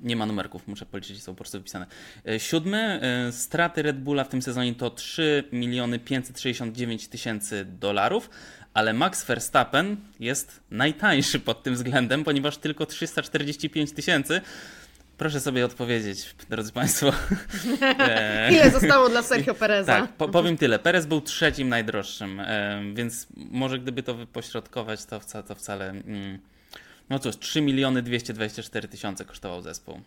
[0.00, 1.86] Nie ma numerków, muszę policzyć, są po prostu wypisane.
[2.28, 8.30] Y, Siódmy, y, straty Red Bulla w tym sezonie to 3 miliony 569 tysięcy dolarów,
[8.74, 14.40] ale Max Verstappen jest najtańszy pod tym względem, ponieważ tylko 345 tysięcy.
[15.18, 17.12] Proszę sobie odpowiedzieć, drodzy Państwo.
[17.98, 20.00] E, Ile zostało dla Sergio Pereza?
[20.00, 20.78] tak, po, powiem tyle.
[20.78, 25.90] Perez był trzecim najdroższym, e, więc może gdyby to wypośrodkować, to, wca, to wcale.
[25.90, 26.38] Mm,
[27.10, 30.00] no cóż, 3 miliony 224 tysiące kosztował zespół.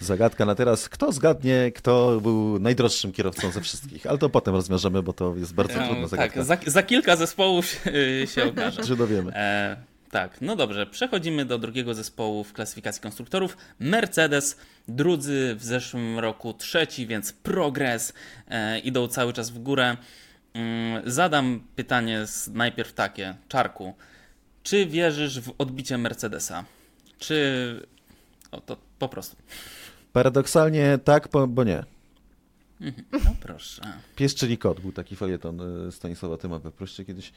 [0.00, 5.02] Zagadka na teraz, kto zgadnie, kto był najdroższym kierowcą ze wszystkich, ale to potem rozwiążemy,
[5.02, 6.34] bo to jest bardzo trudna E, zagadka.
[6.46, 7.92] tak, za, za kilka zespołów się,
[8.26, 8.84] się okaże.
[8.84, 9.32] Że dowiemy.
[9.34, 9.76] E,
[10.10, 13.56] tak, no dobrze, przechodzimy do drugiego zespołu w klasyfikacji konstruktorów.
[13.78, 14.56] Mercedes,
[14.88, 18.12] drudzy w zeszłym roku, trzeci, więc progres,
[18.48, 19.96] e, idą cały czas w górę.
[20.54, 23.94] Mm, zadam pytanie z, najpierw takie, Czarku,
[24.62, 26.64] czy wierzysz w odbicie Mercedesa?
[27.18, 27.86] Czy...
[28.50, 29.36] O, to po prostu.
[30.12, 31.84] Paradoksalnie tak, bo, nie.
[33.12, 33.82] No proszę.
[34.16, 37.32] Pies czyli kot, był taki felieton y, Stanisława Tyma we Pruszcie kiedyś.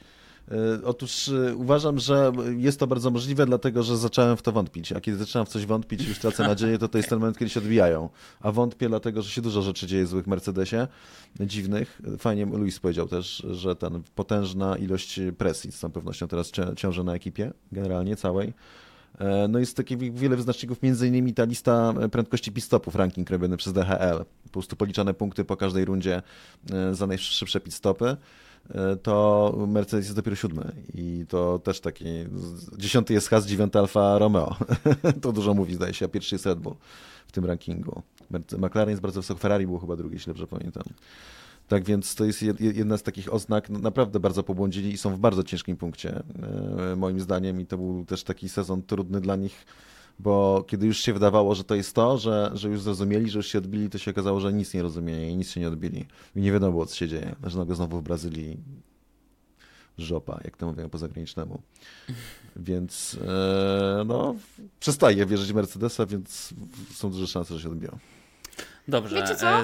[0.52, 4.92] Y, Otóż y, uważam, że jest to bardzo możliwe, dlatego że zacząłem w to wątpić,
[4.92, 7.50] a kiedy zaczynam w coś wątpić już tracę nadzieję, to to jest ten moment, kiedy
[7.50, 8.08] się odbijają.
[8.40, 10.86] A wątpię dlatego, że się dużo rzeczy dzieje złych w Mercedesie,
[11.40, 12.02] dziwnych.
[12.18, 17.14] Fajnie Luis powiedział też, że ten potężna ilość presji z całą pewnością teraz ciąży na
[17.14, 18.52] ekipie, generalnie całej.
[19.18, 23.72] E, No jest takich wiele wyznaczników, między innymi ta lista prędkości pit-stopów, ranking robiony przez
[23.72, 26.22] DHL, po prostu policzane punkty po każdej rundzie
[26.72, 28.16] e, za najszybsze pit-stopy, e,
[29.02, 32.04] to Mercedes jest dopiero siódmy i to też taki,
[32.78, 34.56] dziesiąty jest Haas, dziewiąty Alfa Romeo,
[35.22, 36.74] to dużo mówi zdaje się, a pierwszy jest Red Bull
[37.26, 38.02] w tym rankingu.
[38.58, 40.84] McLaren jest bardzo wysoko, Ferrari był chyba drugi, jeśli dobrze pamiętam.
[41.68, 45.14] Tak więc to jest jed- jedna z takich oznak, no naprawdę bardzo pobłądzili i są
[45.14, 46.22] w bardzo ciężkim punkcie,
[46.92, 47.60] e, moim zdaniem.
[47.60, 49.66] I to był też taki sezon trudny dla nich,
[50.18, 53.46] bo kiedy już się wydawało, że to jest to, że, że już zrozumieli, że już
[53.46, 56.06] się odbili, to się okazało, że nic nie rozumieją i nic się nie odbili.
[56.36, 57.36] I nie wiadomo było, co się dzieje.
[57.44, 58.58] Że nagle znowu w Brazylii
[59.98, 61.62] żopa, jak to mówią po zagranicznemu.
[62.56, 64.34] Więc e, no,
[64.80, 66.54] przestaję wierzyć w Mercedesa, więc
[66.94, 67.98] są duże szanse, że się odbiją.
[68.88, 69.16] Dobrze.
[69.16, 69.62] Wiecie co?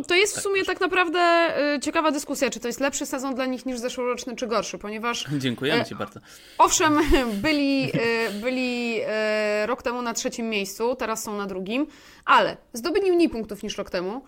[0.00, 3.06] A- To jest w tak, sumie tak naprawdę y, ciekawa dyskusja, czy to jest lepszy
[3.06, 6.20] sezon dla nich niż zeszłoroczny, czy gorszy, ponieważ Dziękujemy E, Ci bardzo.
[6.58, 6.98] Owszem,
[7.42, 7.90] byli,
[8.28, 9.00] y, byli
[9.62, 11.86] y, rok temu na trzecim miejscu, teraz są na drugim,
[12.24, 14.22] ale zdobyli mniej punktów niż rok temu.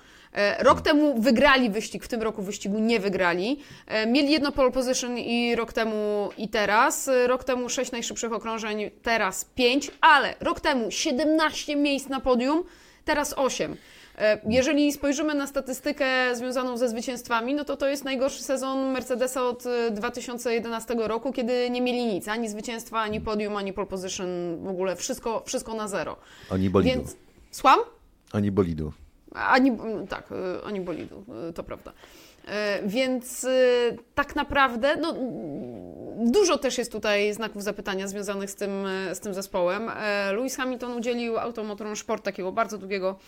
[0.59, 3.61] Rok temu wygrali wyścig, w tym roku wyścigu nie wygrali.
[4.07, 7.11] Mieli jedno pole position i rok temu i teraz.
[7.27, 12.65] Rok temu 6 najszybszych okrążeń, teraz 5, ale rok temu 17 miejsc na podium,
[13.05, 13.77] teraz 8.
[14.21, 19.43] E, Jeżeli spojrzymy na statystykę związaną ze zwycięstwami, no to to jest najgorszy sezon Mercedesa
[19.43, 24.29] od e, 2011 roku, kiedy nie mieli nic, ani zwycięstwa, ani podium, ani pole position,
[24.63, 26.17] w ogóle wszystko, wszystko na zero.
[26.51, 26.95] Oni bolidu.
[26.95, 27.17] Więc
[27.51, 27.79] słucham?
[28.33, 28.93] Oni bolidu.
[29.35, 31.93] Ani, mm, tak, y, ani bolidu, to prawda.
[32.83, 33.47] Więc
[34.15, 35.15] tak naprawdę no,
[36.31, 38.71] dużo też jest tutaj znaków zapytania związanych z tym,
[39.13, 39.89] z tym zespołem.
[39.89, 43.19] E, Lewis Hamilton udzielił Automotorom Sport takiego bardzo długiego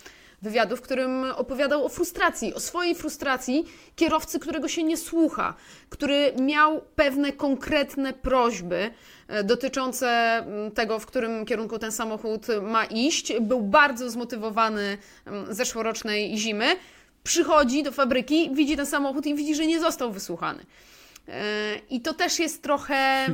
[0.43, 5.53] wywiadu, w którym opowiadał o frustracji, o swojej frustracji kierowcy, którego się nie słucha,
[5.89, 8.91] który miał pewne konkretne prośby
[9.27, 13.33] e, dotyczące mm, tego, w którym kierunku ten samochód ma iść.
[13.41, 16.65] Był bardzo zmotywowany mm, zeszłorocznej zimy.
[17.23, 20.65] Przychodzi do fabryki, widzi ten samochód i widzi, że nie został wysłuchany.
[21.27, 21.41] E,
[21.89, 23.27] I to też jest trochę.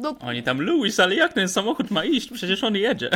[0.00, 2.30] No, Oni tam, Louis, ale jak ten samochód ma iść?
[2.30, 3.10] Przecież on jedzie.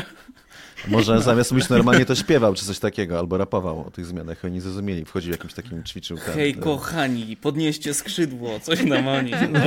[0.88, 4.44] Może zamiast mówić normalnie to śpiewał, czy coś takiego, albo rapował o tych zmianach.
[4.44, 9.30] Oni zrozumieli, wchodził jakimś takim, ćwiczył ten, Hej, ten- kochani, podnieście skrzydło, coś nam oni.
[9.30, 9.60] No.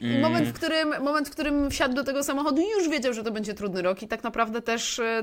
[0.00, 3.30] I moment, w którym, moment, w którym wsiadł do tego samochodu, już wiedział, że to
[3.30, 5.22] będzie trudny rok i tak naprawdę też e,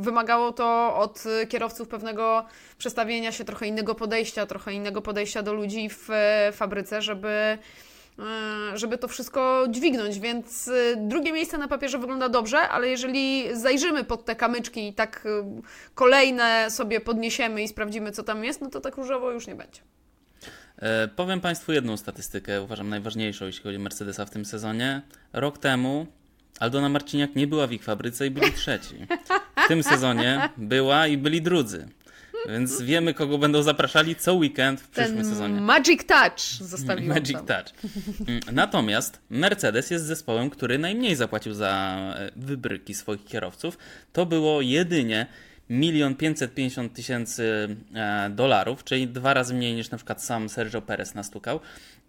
[0.00, 2.44] wymagało to od kierowców pewnego
[2.78, 7.58] przestawienia się, trochę innego podejścia, trochę innego podejścia do ludzi w e, fabryce, żeby
[8.74, 14.04] żeby to wszystko dźwignąć, więc e, drugie miejsce na papierze wygląda dobrze, ale jeżeli zajrzymy
[14.04, 15.60] pod te kamyczki i tak e,
[15.94, 19.80] kolejne sobie podniesiemy i sprawdzimy, co tam jest, no to tak różowo już nie będzie.
[20.78, 25.02] E, powiem Państwu jedną statystykę, uważam najważniejszą, jeśli chodzi o Mercedesa w tym sezonie.
[25.32, 26.06] Rok temu
[26.60, 29.06] Aldona Marciniak nie była w ich fabryce i byli trzeci.
[29.64, 31.88] W tym sezonie była i byli drudzy.
[32.48, 35.60] Więc wiemy, kogo będą zapraszali co weekend w przyszłym Ten sezonie.
[35.60, 37.46] Magic Touch zostawiłam Magic tam.
[37.46, 37.72] Touch.
[38.28, 43.78] Mm, Natomiast Mercedes jest zespołem, który najmniej zapłacił za e, wybryki swoich kierowców.
[44.12, 45.26] To było jedynie
[45.70, 51.14] 1 550 tysięcy e, dolarów, czyli dwa razy mniej niż na przykład sam Sergio Perez
[51.14, 51.60] nastukał.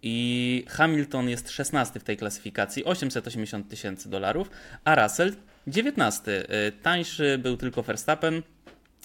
[0.02, 4.50] I Hamilton jest 16 w tej klasyfikacji, 880 tysięcy dolarów,
[4.84, 5.32] a Russell
[5.66, 6.48] 19.
[6.48, 8.42] E, Tańszy był tylko Verstappen,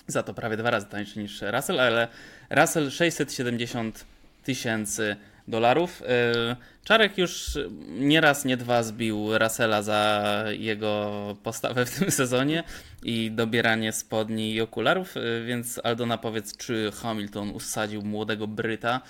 [0.07, 2.07] za to prawie dwa razy tańszy niż Russell, ale
[2.49, 4.05] Russell 670
[4.43, 5.15] tysięcy
[5.47, 6.01] dolarów.
[6.01, 12.63] Yy, Czarek już nie raz, nie dwa zbił Russella za jego postawę w tym sezonie
[13.03, 19.01] i dobieranie spodni i okularów, yy, więc Aldona powiedz, czy Hamilton usadził młodego Bryta,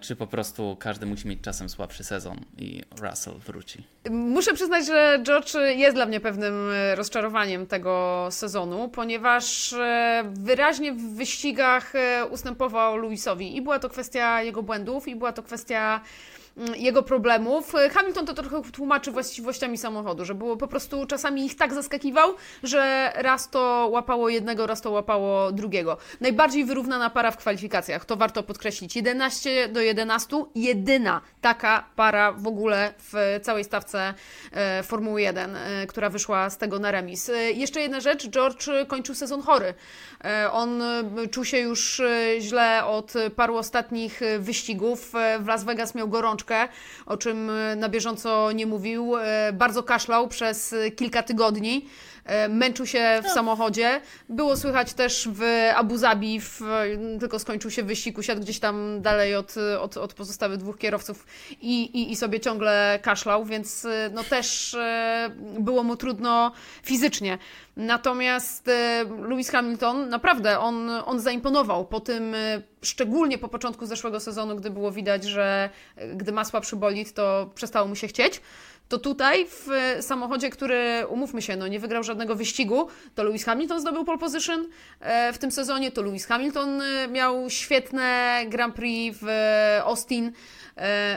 [0.00, 3.84] czy po prostu każdy musi mieć czasem słabszy sezon i Russell wróci.
[4.10, 10.92] Muszę przyznać, że George jest dla mnie pewnym e, rozczarowaniem tego sezonu, ponieważ e, wyraźnie
[10.92, 16.00] w wyścigach e, ustępował Lewisowi i była to kwestia jego błędów, i była to kwestia
[16.76, 17.74] jego problemów.
[17.74, 22.34] E, Hamilton to trochę tłumaczy właściwościami samochodu, że było po prostu czasami ich tak zaskakiwał,
[22.62, 25.96] że raz to łapało jednego, raz to łapało drugiego.
[26.20, 28.96] Najbardziej wyrównana para w kwalifikacjach, to warto podkreślić.
[28.96, 34.14] 11 do 11, jedyna taka para w ogóle w całej stawce
[34.52, 37.30] e, Formuły 1, e, która wyszła z tego na remis.
[37.54, 39.74] Jeszcze jedna rzecz, George kończył sezon chory.
[40.52, 40.82] On
[41.30, 42.02] czuł się już
[42.40, 45.12] źle od paru ostatnich wyścigów.
[45.40, 46.43] W Las Vegas miał gorączkę,
[47.06, 49.16] o czym na bieżąco nie mówił.
[49.16, 51.88] E, Bardzo kaszlał przez e, kilka tygodni.
[52.24, 54.00] E, Męczył się w samochodzie.
[54.28, 55.42] Było słychać też w
[55.74, 56.60] Abu Zabi, w,
[57.20, 61.26] tylko skończył się wyścig, usiadł gdzieś tam dalej od, od, od pozostałych dwóch kierowców
[61.60, 67.38] i, i, i sobie ciągle kaszlał, więc e, no też e, było mu trudno fizycznie.
[67.76, 68.70] Natomiast
[69.28, 72.34] Lewis Hamilton naprawdę on, on zaimponował po tym,
[72.82, 75.70] szczególnie po początku zeszłego sezonu, gdy było widać, że
[76.14, 78.40] gdy ma słabszy bolid, to przestało mu się chcieć.
[78.88, 83.44] To tutaj w e, samochodzie, który, umówmy się, no nie wygrał żadnego wyścigu, to Lewis
[83.44, 84.66] Hamilton zdobył pole position
[85.00, 89.26] e, w tym sezonie, to Lewis Hamilton e, miał świetne Grand Prix w
[89.84, 90.32] Austin,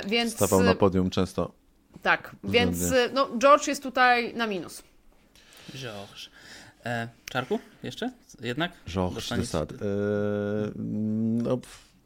[0.08, 1.52] więc Stawał na podium często.
[2.02, 2.78] tak, więc
[3.14, 4.84] no, George jest tutaj na minus.
[5.76, 6.30] Georges.
[6.86, 7.60] E, Czarku?
[7.84, 8.12] Jeszcze?
[8.42, 8.72] Jednak?
[8.88, 9.72] Georges Dostaniesz- Desad.
[9.72, 9.78] Eee,
[11.44, 11.58] no,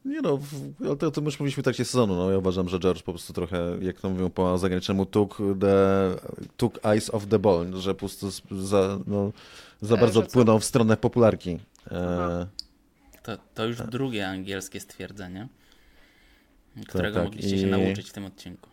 [0.06, 0.40] nie no,
[0.86, 2.16] ale to, to już mówiliśmy w trakcie sezonu.
[2.16, 6.16] No, ja uważam, że George po prostu trochę, jak to mówią po zagranicznemu, took, the,
[6.58, 9.32] took eyes off the ball, że po prostu za, no,
[9.82, 10.26] za E, bardzo co?
[10.28, 11.50] odpłynął w stronę popularki.
[11.50, 12.46] Eee,
[13.24, 15.48] To, to już drugie angielskie stwierdzenie,
[16.88, 17.24] którego tak.
[17.26, 18.70] mogliście się I- nauczyć w tym odcinku.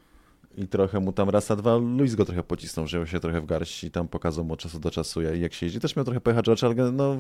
[0.59, 3.47] I trochę mu tam raz a dwa, Luis go trochę pocisnął, wziął się trochę w
[3.47, 5.81] garść i tam pokazał mu od czasu do czasu, jak, jak się jeździ.
[5.81, 7.17] Też miał trochę pecha George, ale no,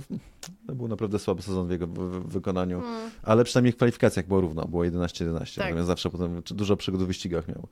[0.66, 2.82] to był naprawdę słaby sezon w jego wy- wykonaniu.
[3.22, 5.58] Ale przynajmniej w kwalifikacjach było równo, było 11-11.
[5.58, 5.84] Tak.
[5.84, 7.68] Zawsze potem dużo przygód w wyścigach miał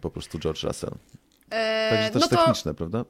[0.00, 0.94] po prostu George Russell.
[1.50, 3.04] E, Także też no to, techniczne, prawda?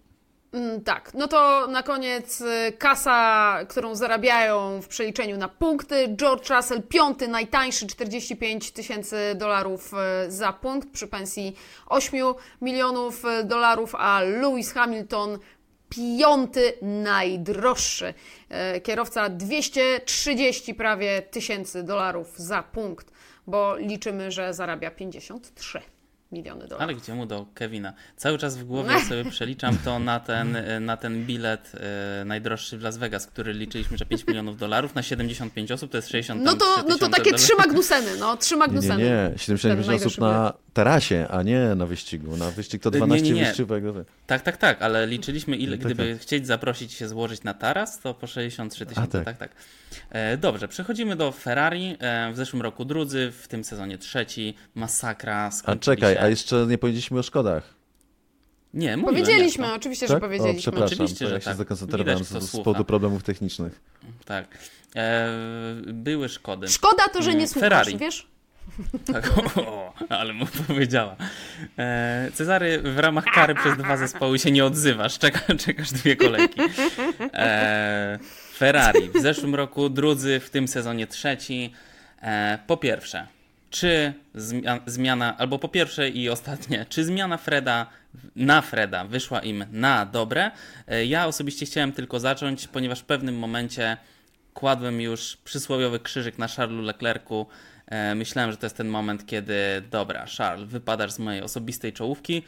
[0.53, 6.15] Mm, Tak, no to na koniec y, kasa, którą zarabiają w przeliczeniu na punkty.
[6.17, 9.93] George Russell, piąty, najtańszy, 45 tysięcy dolarów
[10.27, 15.39] y, za punkt przy pensji 8 milionów y, dolarów, a Lewis Hamilton
[15.89, 18.15] piąty najdroższy.
[18.83, 23.13] Kierowca 230 prawie tysięcy dolarów za punkt,
[23.47, 25.83] bo liczymy, że zarabia 53
[26.33, 26.83] miliony dolarów.
[26.83, 27.93] Ale gdzie mu do Kevina?
[28.17, 31.73] Cały czas w głowie sobie przeliczam to na ten, na ten bilet
[32.21, 35.99] e, najdroższy w Las Vegas, który liczyliśmy, że 5 milionów dolarów na 75 osób to
[35.99, 37.41] jest 63 No to, no to takie dolarów.
[37.47, 39.05] trzy Magnuseny, no, trzy Nie, Magnuseny.
[39.05, 39.39] nie, nie.
[39.39, 42.37] 75 osób na tarasie, a nie na wyścigu.
[42.37, 43.45] Na wyścig to Nie, 12 nie, nie.
[43.47, 44.07] wyścigówek.
[44.27, 48.15] Tak, tak, tak, ale liczyliśmy, ile, Tak, gdyby chcieć zaprosić się złożyć na taras, to
[48.15, 49.25] po 63 tysiące.
[49.25, 49.25] tak.
[49.25, 49.51] Tak, tak.
[50.11, 51.97] E, dobrze, przechodzimy do Ferrari.
[52.01, 54.55] E, w zeszłym roku drudzy, w tym sezonie trzeci.
[54.75, 55.51] Masakra.
[55.65, 56.21] A czekaj, się...
[56.21, 57.75] a jeszcze nie powiedzieliśmy o Szkodach.
[58.75, 59.77] Nie, mówiłem, Powiedzieliśmy, jasno.
[59.77, 60.17] oczywiście, Tak?
[60.17, 60.59] że powiedzieliśmy.
[60.59, 61.57] O, przepraszam, Oczywiście, że ja się tak.
[61.57, 63.81] zakoncentrowałem z, z powodu problemów technicznych.
[64.25, 64.59] Tak.
[64.97, 65.29] E,
[65.87, 66.69] były szkody.
[66.69, 67.99] Szkoda to, że nie Mm, słuchasz, Ferrari.
[67.99, 68.27] wiesz?
[69.13, 71.17] Tak, o, ale mu powiedziała.
[71.79, 75.19] E, Cezary, w ramach kary przez dwa zespoły się nie odzywasz.
[75.19, 76.61] Czeka, czekasz dwie kolejki.
[77.35, 78.19] E,
[78.57, 81.73] Ferrari w zeszłym roku drudzy, w tym sezonie trzeci.
[82.23, 83.27] E, po pierwsze,
[83.71, 84.13] czy
[84.87, 87.87] zmiana, albo po pierwsze i ostatnie, czy zmiana Freda
[88.37, 90.51] na Freda wyszła im na dobre?
[90.89, 93.97] E, ja osobiście chciałem tylko zacząć, ponieważ w pewnym momencie
[94.55, 97.47] kładłem już przysłowiowy krzyżyk na Charlesu Leclercu.
[97.87, 99.55] E, myślałem, że to jest ten moment, kiedy
[99.91, 102.43] dobra, Charles, wypadasz z mojej osobistej czołówki,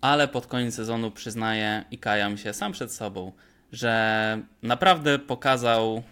[0.00, 3.32] ale pod koniec sezonu przyznaję i kajam się sam przed sobą,
[3.72, 6.02] że naprawdę pokazał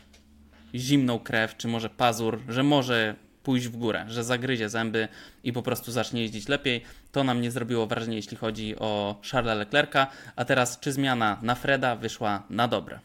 [0.74, 5.08] zimną krew, czy może pazur, że może pójść w górę, że zagryzie zęby
[5.44, 6.82] i po prostu zacznie jeździć lepiej.
[7.12, 10.06] To nam nie zrobiło wrażenia, jeśli chodzi o Charlesa Leclerca.
[10.36, 13.00] A teraz, czy zmiana na Freda wyszła na dobre?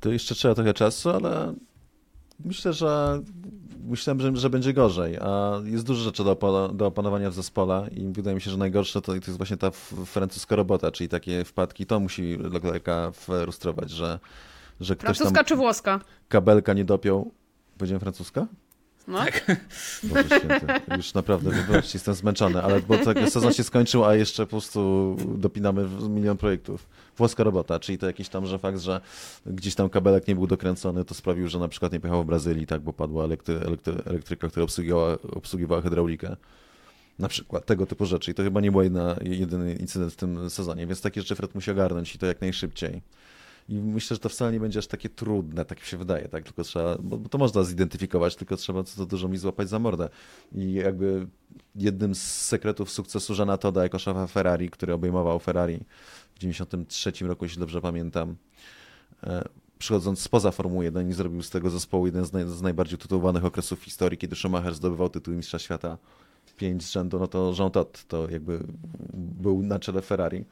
[0.00, 1.54] To jeszcze trzeba trochę czasu, ale
[2.44, 3.22] myślę, że
[3.84, 8.08] myślałem, że, że będzie gorzej, a jest dużo rzeczy do, do opanowania w zespole i
[8.12, 9.70] wydaje mi się, że najgorsze to, to jest właśnie ta
[10.06, 14.18] francuska robota, czyli takie wpadki, to musi Leclerca frustrować, że,
[14.80, 16.00] że ktoś Francuska tam czy włoska?
[16.28, 17.32] kabelka nie dopiął.
[17.78, 18.46] Powiedziałem francuska?
[19.08, 19.18] No.
[19.18, 19.46] Tak.
[20.02, 20.66] Boże święty,
[20.96, 25.16] już naprawdę, wybaczcie, jestem zmęczony, ale bo tak sezon się skończył, a jeszcze po prostu
[25.38, 26.86] dopinamy milion projektów.
[27.16, 29.00] Włoska robota, czyli to jakiś tam, że fakt, że
[29.46, 32.66] gdzieś tam kabelek nie był dokręcony, to sprawił, że na przykład nie pojechał w Brazylii,
[32.66, 36.36] tak, bo padła elektry, elektry, elektryka, która obsługiwała, obsługiwała hydraulikę.
[37.18, 38.30] Na przykład tego typu rzeczy.
[38.30, 38.80] I to chyba nie był
[39.22, 43.02] jedyny incydent w tym sezonie, więc takie rzeczy Fred musi ogarnąć i to jak najszybciej.
[43.68, 46.44] I myślę, że to wcale nie będzie aż takie trudne, tak się wydaje, tak?
[46.44, 50.08] Tylko trzeba, bo to można zidentyfikować, tylko trzeba co to dużo mi złapać za mordę.
[50.54, 51.26] I jakby
[51.76, 55.80] jednym z sekretów sukcesu Żana Toda jako szefa Ferrari, który obejmował Ferrari
[56.34, 58.36] w 93 roku, jeśli dobrze pamiętam,
[59.22, 59.44] e,
[59.78, 63.44] przychodząc spoza Formuły 1 i zrobił z tego zespołu jeden z, naj, z najbardziej tytułowanych
[63.44, 65.98] okresów w historii, kiedy Schumacher zdobywał tytuł mistrza świata
[66.56, 68.60] pięć z rzędu, no to Jean Todt to jakby
[69.14, 70.44] był na czele Ferrari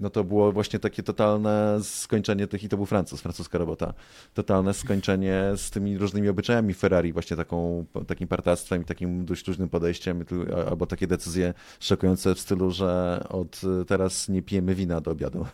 [0.00, 3.94] no to było właśnie takie totalne skończenie tych, i to był Francuz, francuska robota,
[4.34, 9.68] totalne skończenie z tymi różnymi obyczajami Ferrari, właśnie taką, takim partactwem i takim dość luźnym
[9.68, 10.24] podejściem,
[10.68, 15.46] albo takie decyzje szokujące w stylu, że od teraz nie pijemy wina do obiadu.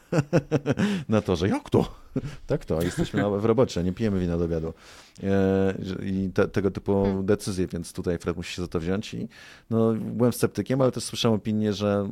[1.08, 2.05] na to, że jak to?
[2.46, 4.74] tak to, jesteśmy w robocie, nie pijemy wina do obiadu.
[5.22, 7.26] E, I te, tego typu hmm.
[7.26, 9.28] decyzje, więc tutaj Fred musi się za to wziąć i
[9.70, 12.08] no, byłem sceptykiem, ale też słyszałem opinię, że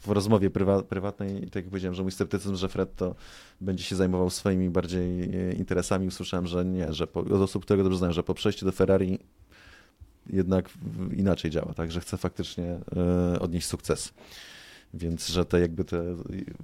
[0.00, 3.14] w rozmowie prywa, prywatnej, tak jak powiedziałem, że mój sceptycyzm, że Fred to
[3.60, 7.82] będzie się zajmował swoimi bardziej e, interesami, usłyszałem, że nie, że po, od osób, które
[7.82, 9.18] dobrze znają, że po przejściu do Ferrari
[10.30, 10.70] jednak
[11.16, 14.12] inaczej działa, tak, że chce faktycznie e, odnieść sukces
[14.94, 16.16] więc że te jakby te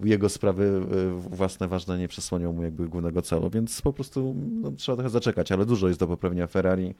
[0.05, 4.73] jego sprawy e, własne ważne nie przesłonią mu jakby głównego celu, więc po prostu no,
[4.73, 6.95] trzeba trochę zaczekać, ale dużo jest do poprawienia Ferrari.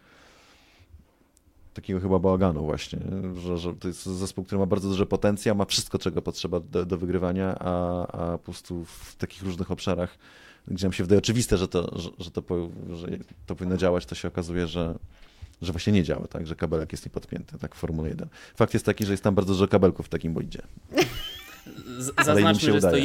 [1.75, 2.99] Takiego chyba bałaganu właśnie,
[3.35, 6.87] że, że to jest zespół, który ma bardzo duży potencjał, ma wszystko, czego potrzeba do,
[6.87, 10.19] do wygrywania, a, a po prostu w takich różnych obszarach,
[10.69, 12.43] gdzie nam się wydaje oczywiste, że to, że, że to,
[12.93, 13.07] że
[13.47, 14.99] to powinno działać, to się okazuje, że,
[15.63, 18.29] że właśnie nie działa, tak, że kabelek jest niepodpięty, tak w Formule 1.
[18.57, 20.63] Fakt jest taki, że jest tam bardzo dużo kabelków w takim bolidzie.
[22.25, 22.97] Zaznaczmy że, jest to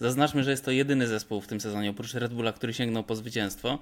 [0.00, 3.16] zaznaczmy, że jest to jedyny zespół w tym sezonie, oprócz Red Bulla, który sięgnął po
[3.16, 3.78] zwycięstwo.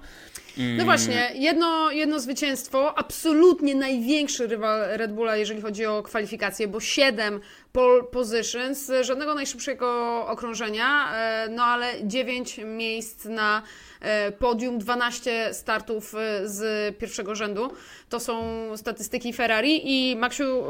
[0.57, 0.77] Mm.
[0.77, 6.79] No właśnie, jedno, jedno zwycięstwo, absolutnie największy rywal Red Bulla, jeżeli chodzi o kwalifikacje, bo
[6.79, 7.39] 7
[7.71, 9.87] pole positions, żadnego najszybszego
[10.27, 13.61] okrążenia, e, no ale 9 miejsc na
[14.01, 17.71] e, podium, 12 startów e, z pierwszego rzędu.
[18.09, 18.43] To są
[18.77, 20.63] statystyki Ferrari i Maksiu,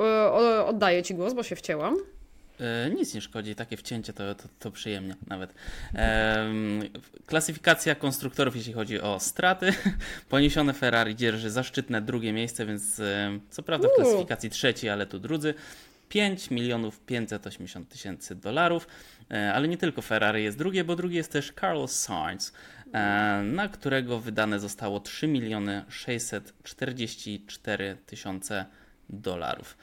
[0.66, 2.13] oddaję Ci głos, bo się wcięłam.
[2.60, 5.54] E, nic nie szkodzi, takie wcięcie to, to, to przyjemnie nawet.
[5.96, 6.48] E,
[7.26, 9.74] klasyfikacja konstruktorów, jeśli chodzi o straty.
[10.30, 13.02] Poniesione Ferrari dzierży zaszczytne drugie miejsce, więc
[13.50, 15.54] co prawda w klasyfikacji trzeci, ale tu drudzy.
[16.14, 18.88] 5 milionów 580 tysięcy dolarów,
[19.32, 22.54] e, ale nie tylko Ferrari jest drugie, bo drugie jest też Carlos Sainz,
[22.94, 28.66] e, na którego wydane zostało 3 miliony 644 tysiące
[29.10, 29.78] dolarów.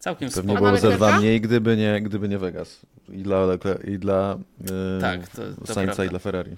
[0.00, 2.80] Całkiem Pewnie było ze dwa mniej, gdyby nie, gdyby nie Vegas.
[3.08, 3.46] I dla,
[3.84, 4.66] i dla yy,
[5.00, 6.56] tak, to, to Sainza i dla Ferrari.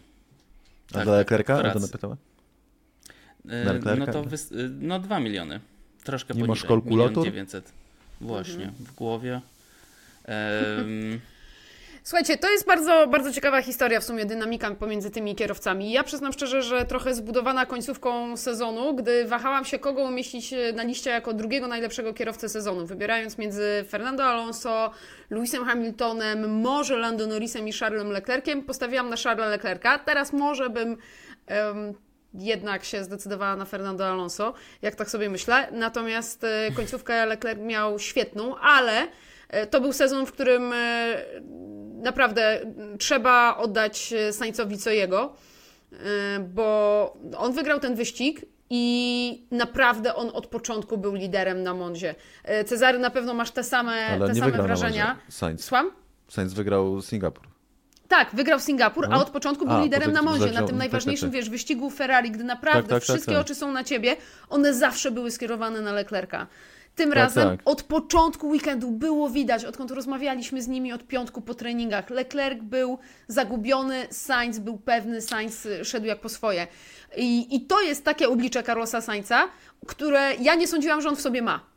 [0.91, 1.63] A tak, dla Leclerca?
[1.63, 2.17] Tak, to pytała?
[3.45, 5.61] Yy, no to wys- y, no 2 miliony.
[6.05, 6.63] Troszkę nie poniżej.
[6.63, 7.25] masz kalkulator?
[7.25, 7.73] 900.
[8.21, 8.85] Właśnie, mhm.
[8.85, 9.41] w głowie.
[12.05, 15.93] Słuchajcie, to jest bardzo, bardzo ciekawa historia, w sumie dynamika pomiędzy tymi kierowcami.
[15.93, 21.11] Ja przyznam szczerze, że trochę zbudowana końcówką sezonu, gdy wahałam się, kogo umieścić na liście
[21.11, 24.91] jako drugiego najlepszego kierowcę sezonu, wybierając między Fernando Alonso,
[25.31, 29.99] Lewisem Hamiltonem, może Lando Norrisem i Charlesem Leclerciem, postawiłam na Charlesa Leclerca.
[29.99, 30.97] Teraz może bym...
[31.69, 31.95] Um,
[32.35, 35.69] jednak się zdecydowała na Fernando Alonso, jak tak sobie myślę.
[35.73, 39.07] Natomiast e, końcówkę Leclerc miał świetną, ale
[39.49, 40.77] e, to był sezon, w którym e,
[42.03, 42.61] naprawdę
[42.99, 45.33] trzeba oddać Sańcowi co jego,
[46.55, 48.41] bo on wygrał ten wyścig
[48.75, 52.15] I naprawdę on od początku był liderem na Mondzie.
[52.45, 55.17] E, Cezary, na pewno masz te same, Ale te nie same wrażenia.
[55.29, 55.65] Sainz.
[55.65, 55.91] Słucham?
[56.29, 57.45] Sainz wygrał Singapur.
[58.09, 59.21] Tak, wygrał Singapur, a No.
[59.21, 61.35] od początku był A, liderem na tak, na tym najważniejszym, tak.
[61.35, 63.41] wiesz, wyścigu Ferrari, gdy naprawdę Tak, tak, tak, wszystkie tak.
[63.41, 64.17] oczy są na ciebie,
[64.51, 66.47] one zawsze były skierowane na Leclerca.
[66.95, 67.61] Tym Tak, razem tak.
[67.65, 72.99] od początku weekendu było widać, odkąd rozmawialiśmy z nimi od piątku po treningach, Leclerc był
[73.29, 76.67] zagubiony, Sainz był pewny, Sainz y, szedł jak po swoje.
[77.17, 79.49] I, i to jest takie oblicze Carlosa Sainza,
[79.87, 81.72] które ja nie sądziłam, że on w sobie ma.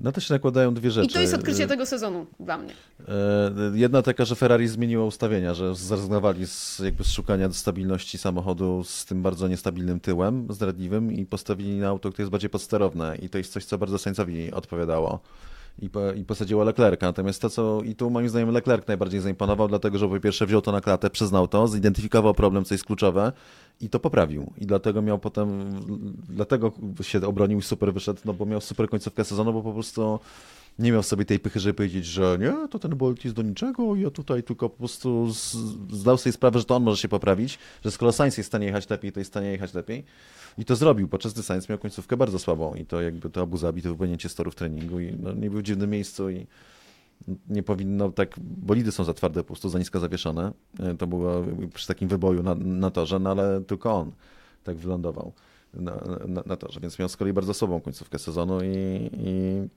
[0.00, 1.06] Na to się nakładają dwie rzeczy.
[1.10, 2.72] I to jest odkrycie tego sezonu dla mnie.
[3.08, 8.84] E, Jedna taka, że Ferrari zmieniło ustawienia, że zrezygnowali z, jakby z szukania stabilności samochodu
[8.84, 13.28] z tym bardzo niestabilnym tyłem zdradliwym i postawili na auto, które jest bardziej podsterowne i
[13.28, 15.20] to jest coś, co bardzo Sainzowi odpowiadało.
[15.82, 17.06] I, po, I posadziło Leclerca.
[17.06, 20.60] Natomiast to, co i tu moim zdaniem Leclerc najbardziej zaimponował, dlatego że po pierwsze wziął
[20.60, 23.32] to na klatę, przyznał to, zidentyfikował problem, co jest kluczowe
[23.80, 24.52] i to poprawił.
[24.58, 25.80] I dlatego miał potem,
[26.28, 26.72] dlatego
[27.02, 30.20] się obronił i super wyszedł, no bo miał super końcówkę sezonu, bo po prostu
[30.78, 33.96] nie miał sobie tej pychy, żeby powiedzieć, że nie, to ten Bolt jest do niczego,
[33.96, 35.26] ja tutaj tylko po prostu
[35.92, 38.66] zdał sobie sprawę, że to on może się poprawić, że skoro Sainz jest w stanie
[38.66, 40.04] jechać lepiej, to jest w stanie jechać lepiej.
[40.58, 43.56] I to zrobił, podczas gdy Sainz miał końcówkę bardzo słabą i to jakby to Abu
[43.56, 46.46] Zabi, to wypłynięcie z torów treningu i no, nie był w dziwnym miejscu i
[47.48, 50.52] nie powinno tak, bolidy są za twarde, po prostu za nisko zawieszone.
[50.80, 54.12] E, To było przy takim wyboju na, na torze, no ale tylko on
[54.64, 55.32] tak wylądował
[55.74, 59.68] na, na, na torze, więc miał z kolei bardzo słabą końcówkę sezonu i, i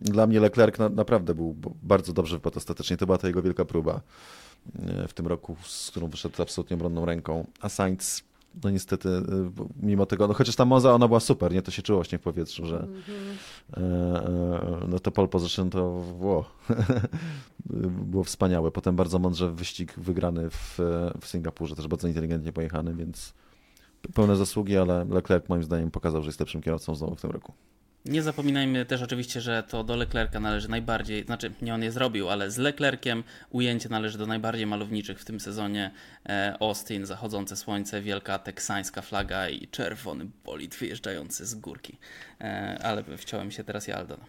[0.00, 2.96] dla mnie Leclerc na, naprawdę był bardzo dobrze wypadł ostatecznie.
[2.96, 4.00] To była ta jego wielka próba
[4.78, 7.46] e, w tym roku, z którą wyszedł absolutnie obronną ręką.
[7.60, 8.22] A Sainz,
[8.64, 9.22] no niestety, e,
[9.82, 11.62] mimo tego, no chociaż ta Moza, ona była super, nie?
[11.62, 12.86] To się czuło właśnie w powietrzu, że
[13.76, 16.44] e, e, no to pole position to było,
[18.12, 18.70] było wspaniałe.
[18.70, 20.78] Potem bardzo mądrze wyścig wygrany w,
[21.20, 23.34] w Singapurze, też bardzo inteligentnie pojechany, więc
[24.14, 27.52] pełne zasługi, ale Leclerc moim zdaniem pokazał, że jest lepszym kierowcą znowu w tym roku.
[28.04, 32.28] Nie zapominajmy też oczywiście, że to do Leclerca należy najbardziej, znaczy nie on je zrobił,
[32.30, 35.90] ale z Leclerciem ujęcie należy do najbardziej malowniczych w tym sezonie.
[36.28, 41.98] E, Austin, zachodzące słońce, wielka teksańska flaga i czerwony bolid wyjeżdżający z górki.
[42.40, 44.24] E, ale wciąłem się teraz ja, Aldona.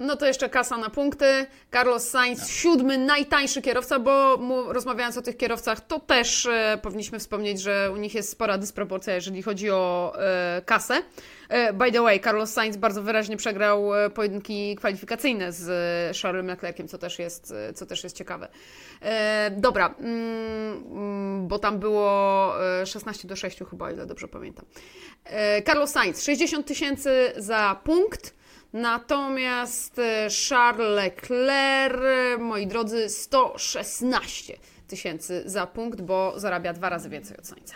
[0.00, 1.46] No to jeszcze kasa na punkty.
[1.72, 7.18] Carlos Sainz, siódmy najtańszy kierowca, bo mu, rozmawiając o tych kierowcach, to też e, powinniśmy
[7.18, 11.02] wspomnieć, że u nich jest spora dysproporcja, jeżeli chodzi o e, kasę.
[11.48, 16.46] E, by the way, Carlos Sainz bardzo wyraźnie przegrał e, pojedynki kwalifikacyjne z e, Charlesem
[16.46, 18.48] Leclerciem, co też jest, e, co też jest ciekawe.
[19.50, 24.64] Dobra, mm, mm, bo tam było e, 16 do 6 chyba, ile dobrze pamiętam.
[25.66, 28.39] Carlos Sainz, 60 tysięcy za punkt.
[28.72, 34.58] Natomiast e, Charles Leclerc, moi drodzy, 116
[34.88, 37.74] tysięcy za punkt, bo zarabia dwa razy więcej od Sainza.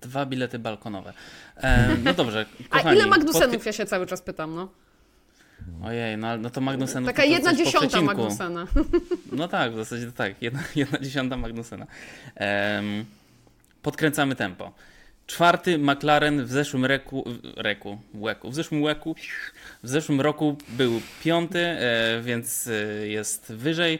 [0.00, 1.12] Dwa bilety balkonowe.
[1.56, 2.96] E, no dobrze, A kochani.
[2.98, 4.68] ile Magnussenów, ja się cały czas pytam, no?
[5.84, 8.02] Ojej, no, no to Magnusenów Taka to jedna dziesiąta.
[8.02, 8.66] Magnusena.
[9.32, 10.42] No tak, w zasadzie tak.
[10.42, 11.86] Jedna, jedna dziesiąta Magnusena.
[13.82, 14.72] Podkręcamy tempo.
[15.30, 17.24] Czwarty McLaren w zeszłym reku,
[17.56, 19.16] reku, łeku, w zeszłym łeku,
[19.82, 23.98] w zeszłym roku był piąty, e, więc e, jest wyżej.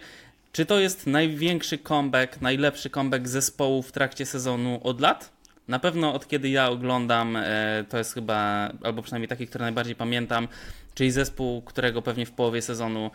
[0.53, 5.31] Czy to jest największy comeback, najlepszy comeback zespołu w trakcie sezonu od lat?
[5.69, 9.95] Na pewno od kiedy ja oglądam, e, to jest chyba, albo przynajmniej taki, który najbardziej
[9.95, 10.49] pamiętam,
[10.95, 13.11] czyli zespół, którego pewnie w połowie sezonu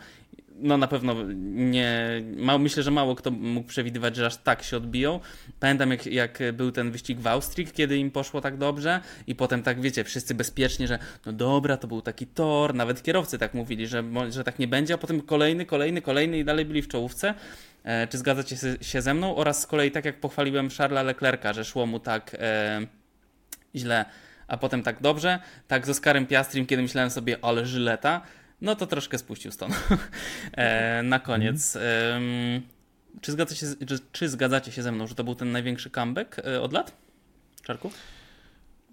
[0.58, 1.14] no na pewno
[1.54, 2.22] nie.
[2.36, 5.20] Mało, myślę, że mało kto mógł przewidywać, że aż tak się odbiją.
[5.60, 9.62] Pamiętam, jak, jak był ten wyścig w Austrii, kiedy im poszło tak dobrze, i potem
[9.62, 13.86] tak wiecie, wszyscy bezpiecznie, że no dobra, to był taki tor, nawet kierowcy tak mówili,
[13.86, 17.34] że, że tak nie będzie, a potem kolejny, kolejny, kolejny i dalej byli w czołówce.
[17.84, 19.36] E, czy zgadzacie się ze mną?
[19.36, 22.80] Oraz z kolei, tak jak pochwaliłem Charlesa Leclerca, że szło mu tak e,
[23.74, 24.04] źle,
[24.48, 25.38] a potem tak dobrze,
[25.68, 28.22] tak z Oskarem Piastrim, kiedy myślałem sobie, ale żyleta,
[28.60, 29.74] no to troszkę spuścił stąd.
[30.52, 31.76] e, na koniec.
[31.76, 32.62] Em,
[33.20, 36.38] czy, zgadzacie, się- czy, czy zgadzacie się ze mną, że to był ten największy comeback
[36.38, 36.92] e, od lat?
[37.62, 37.90] Czarku?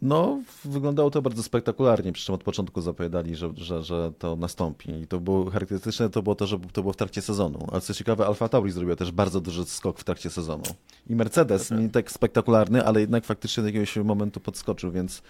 [0.02, 4.92] No, wyglądało to bardzo spektakularnie, przy czym od początku zapowiadali, że, że, że to nastąpi.
[4.92, 7.68] I to było charakterystyczne, to było to, że to było w trakcie sezonu.
[7.72, 10.64] Ale co ciekawe, Alfa Tauri zrobiła też bardzo duży skok w trakcie sezonu.
[11.10, 15.22] I Mercedes, nie tak spektakularny, ale jednak faktycznie do jakiegoś momentu podskoczył, więc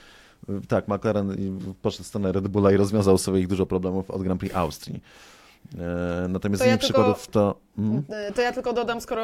[0.68, 1.36] tak, McLaren
[1.82, 5.02] poszedł w stronę Red Bulla i rozwiązał sobie ich dużo problemów od Grand Prix Austrii.
[5.80, 7.56] E, Natomiast To z ja innych tylko- przykładów to...
[7.78, 8.04] Mm?
[8.36, 9.24] To ja tylko dodam, skoro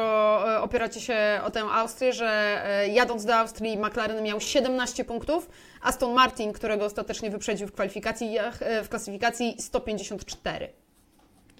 [0.56, 2.26] e, opieracie się o tę Austrię, że
[2.66, 5.50] e, jadąc do Austrii McLaren miał 17 punktów,
[5.82, 10.68] Aston Martin, którego ostatecznie wyprzedził w kwalifikacji, e, w klasyfikacji 154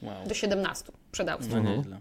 [0.03, 0.15] Wow.
[0.27, 1.63] do 17 przed Austrią.
[1.63, 1.97] No.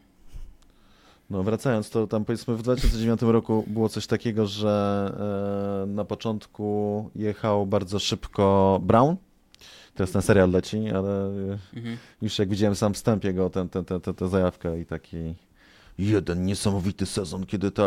[1.30, 7.10] No wracając, to tam powiedzmy w 2009 roku było coś takiego, że e, na początku
[7.16, 9.16] jechał bardzo szybko Brown.
[9.94, 11.26] Teraz ten serial leci, ale
[11.76, 11.98] Mhm.
[12.22, 15.36] już jak widziałem sam wstęp jego, tę ten, ten, ten, tę zajawkę i taki
[15.98, 17.84] jeden niesamowity sezon, kiedy ta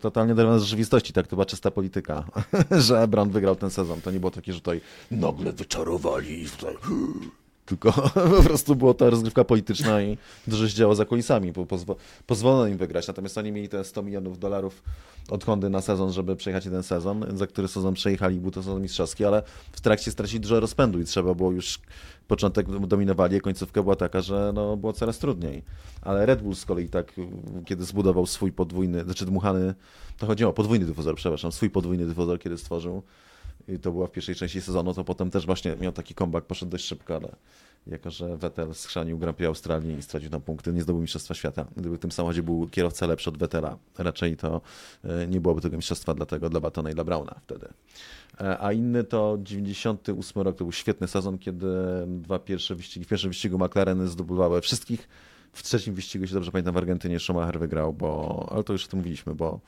[0.00, 2.24] totalnie oderwana z rzeczywistości, tak to była czysta polityka,
[2.86, 4.00] że Brown wygrał ten sezon.
[4.00, 6.74] To nie było takie, że tutaj nagle wyczarowali i tutaj
[7.66, 7.92] tylko
[8.36, 11.52] po prostu była ta rozgrywka polityczna i dużo się działo za kulisami.
[11.52, 11.96] bo Pozwo
[12.26, 14.82] pozwolono im wygrać, natomiast oni mieli te 100 milionów dolarów
[15.30, 18.82] od Hondy na sezon, żeby przejechać jeden sezon, za który sezon przejechali, był to sezon
[18.82, 19.42] mistrzowski, ale
[19.72, 21.80] w trakcie stracili dużo rozpędu i trzeba było już,
[22.28, 25.62] początek dominowali, a końcówka była taka, że no, było coraz trudniej.
[26.02, 27.12] Ale Red Bull z kolei tak,
[27.64, 29.74] kiedy zbudował swój podwójny, znaczy dmuchany,
[30.18, 33.02] to chodziło o podwójny dyfuzor, przepraszam, swój podwójny dyfuzor, kiedy stworzył,
[33.68, 36.72] i to była w pierwszej części sezonu, to potem też właśnie miał taki comeback, poszedł
[36.72, 37.36] dość szybko, ale
[37.86, 41.66] jako, że Vettel schrzanił Grand Prix Australii i stracił tam punkty, nie zdobył Mistrzostwa Świata.
[41.76, 44.60] Gdyby w tym samochodzie był kierowca lepszy od Vettela, raczej to
[45.04, 47.68] e, nie byłoby tego mistrzostwa dlatego dla Batona i dla Brauna wtedy.
[48.40, 51.66] E, A inny to 98 rok, to był świetny sezon, kiedy
[52.06, 55.08] dwa pierwsze wyścigi, w pierwszym wyścigu McLareny zdobywały wszystkich,
[55.52, 58.88] w trzecim wyścigu, jeśli dobrze pamiętam, w Argentynie Schumacher wygrał, bo, ale to już o
[58.88, 59.60] tym mówiliśmy, bo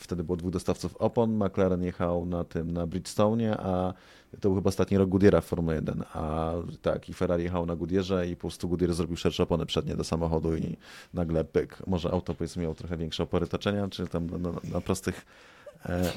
[0.00, 3.94] wtedy było dwóch dostawców opon, McLaren jechał na tym, na Bridgestone, a
[4.40, 7.76] to był chyba ostatni rok Goodyeara w Formule 1, a tak, i Ferrari jechał na
[7.76, 10.76] Goodyearze i po prostu Goodyear zrobił szersze opony przednie do samochodu i
[11.14, 14.80] nagle pyk, może auto powiedzmy miało trochę większe opory toczenia, czy tam na, na, na
[14.80, 15.26] prostych,
[15.86, 16.12] e,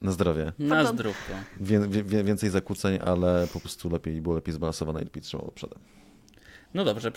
[0.00, 1.32] na zdrowie, Na zdrówko.
[1.60, 5.78] Wie, wie, więcej zakłóceń, ale po prostu lepiej, było lepiej zbalansowane i lepiej trzymało przodem.
[6.74, 7.12] No dobrze,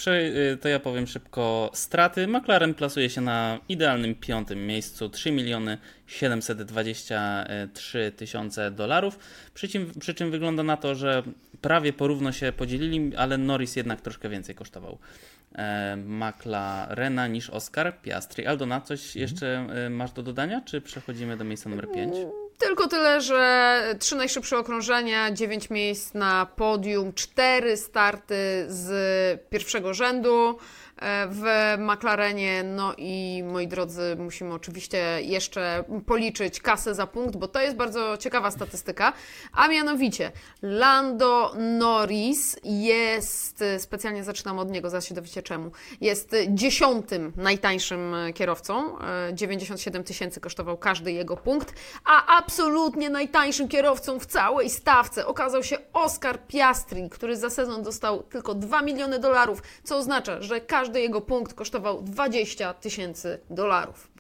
[0.53, 2.27] y, to ja powiem szybko straty.
[2.27, 5.77] McLaren plasuje się na idealnym piątym miejscu 3 miliony
[6.07, 9.19] 723 tysiące dolarów.
[9.53, 11.23] Przy czym, przy czym wygląda na to, że
[11.61, 14.97] prawie porówno się podzielili, ale Norris jednak troszkę więcej kosztował
[15.55, 18.45] e, McLarena niż Oscar Piastri.
[18.45, 22.15] Aldona, coś jeszcze e, masz do dodania, czy przechodzimy do miejsca numer 5?
[22.61, 30.57] Tylko tyle, że trzy najszybsze okrążenia, dziewięć miejsc na podium, cztery starty z pierwszego rzędu
[31.29, 32.63] w McLarenie.
[32.63, 38.17] No i moi drodzy, musimy oczywiście jeszcze policzyć kasę za punkt, bo to jest bardzo
[38.17, 39.13] ciekawa statystyka.
[39.53, 40.31] A mianowicie
[40.61, 45.71] Lando Norris jest, specjalnie zaczynam od niego, zaraz się dowiecie czemu,
[46.01, 48.99] jest dziesiątym najtańszym kierowcą.
[48.99, 51.73] e, 97 tysięcy kosztował każdy jego punkt,
[52.05, 58.23] a absolutnie najtańszym kierowcą w całej stawce okazał się Oscar Piastri, który za sezon dostał
[58.23, 64.11] tylko 2 miliony dolarów, co oznacza, że każdy jego punkt kosztował 20 tysięcy dolarów.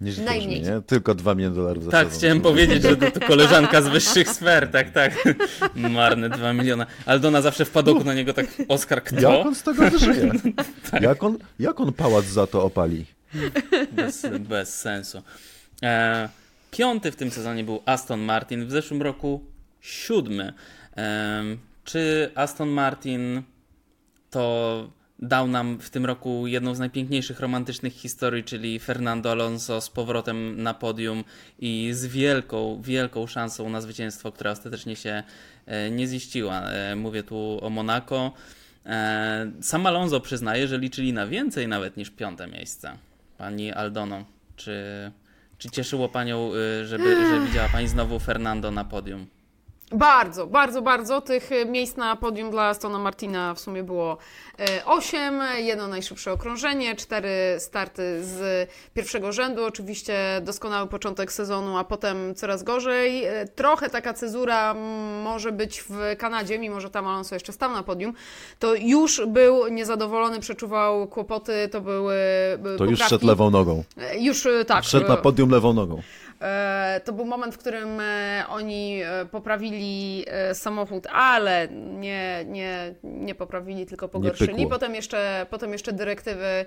[0.00, 0.60] Nieźle Najmniej.
[0.60, 0.82] brzmi, nie?
[0.82, 2.18] Tylko 2 miliony dolarów za Tak, sezon.
[2.18, 5.12] chciałem powiedzieć, że to, to koleżanka z wyższych sfer, tak, tak.
[5.74, 6.86] Marne 2 miliona.
[7.06, 9.40] Aldona zawsze w padoku na niego tak, Oskar, Jak kto?
[9.42, 10.30] on z tego wyżyje?
[10.90, 11.02] Tak.
[11.02, 13.06] jak, on, jak on pałac za to opali?
[13.92, 15.22] Bez, bez sensu.
[15.82, 16.28] E,
[16.70, 19.44] piąty w tym sezonie był Aston Martin, w zeszłym roku
[19.80, 20.52] siódmy.
[20.96, 21.42] E,
[21.84, 23.42] czy Aston Martin
[24.30, 24.88] to
[25.18, 30.62] dał nam w tym roku jedną z najpiękniejszych romantycznych historii, czyli Fernando Alonso z powrotem
[30.62, 31.24] na podium
[31.58, 35.22] i z wielką, wielką szansą na zwycięstwo, która ostatecznie się
[35.66, 36.62] e, nie ziściła.
[36.62, 38.32] E, Mówię tu o Monaco.
[38.86, 42.98] E, Sam Alonso przyznaje, że liczyli na więcej nawet niż piąte miejsce.
[43.38, 44.24] Pani Aldono,
[44.56, 44.82] czy,
[45.58, 46.50] czy cieszyło Panią,
[46.82, 49.26] y, żeby, że widziała Pani znowu Fernando na podium?
[49.92, 51.20] Bardzo, bardzo, bardzo.
[51.20, 54.16] Tych e, miejsc na podium dla Astona Martina w sumie było
[54.84, 59.64] 8, jedno najszybsze okrążenie, cztery starty z pierwszego rzędu.
[59.64, 63.24] Oczywiście doskonały początek sezonu, a potem coraz gorzej.
[63.24, 64.74] E, Trochę taka cezura
[65.24, 68.12] może być w Kanadzie, mimo że tam Alonso jeszcze stał na podium.
[68.58, 72.14] To już był niezadowolony, przeczuwał kłopoty, to były
[72.78, 73.10] To już poprawki.
[73.14, 73.84] szedł lewą nogą.
[74.18, 74.84] Już tak.
[74.84, 76.02] Szedł na podium lewą nogą.
[76.40, 83.34] E, To był moment, w którym e, oni e, poprawili samochód, ale nie, nie, nie
[83.34, 84.66] poprawili, tylko pogorszyli.
[84.66, 86.66] Potem jeszcze, potem jeszcze dyrektywy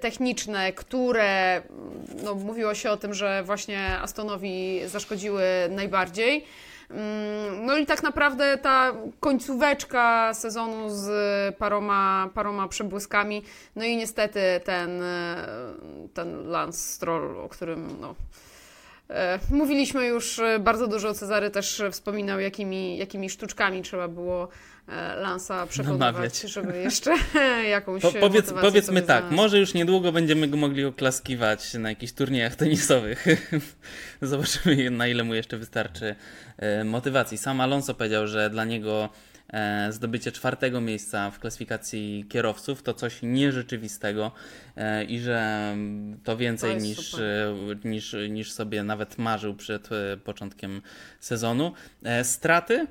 [0.00, 1.62] techniczne, które
[2.24, 6.44] no, mówiło się o tym, że właśnie Astonowi zaszkodziły najbardziej.
[6.90, 11.08] Mm, No i tak naprawdę ta końcóweczka sezonu z
[11.56, 13.42] paroma, paroma przebłyskami,
[13.76, 15.02] no i niestety ten,
[16.14, 18.14] ten Lance Stroll, o którym no,
[19.50, 24.48] Mówiliśmy już e, bardzo dużo, Cezary też e, wspominał, jakimi, jakimi sztuczkami trzeba było
[24.88, 26.40] e, Lansa przekonywać, Namawiać.
[26.40, 27.14] żeby jeszcze
[27.70, 29.34] jakąś Po, e, powiedz, powiedzmy tak, znalazł.
[29.34, 33.26] może już niedługo będziemy go mogli oklaskiwać na jakichś turniejach tenisowych.
[34.22, 36.14] Zobaczymy, na ile mu jeszcze wystarczy
[36.58, 37.38] e, motywacji.
[37.38, 39.08] Sam Alonso powiedział, że dla niego e,
[39.90, 44.32] zdobycie czwartego miejsca w klasyfikacji kierowców to coś nierzeczywistego
[44.76, 45.74] e, i że
[46.24, 47.24] to więcej To niż, super.
[47.24, 50.82] e, niż, niż sobie nawet marzył przed e, początkiem
[51.20, 51.72] sezonu.
[52.02, 52.86] E, Straty.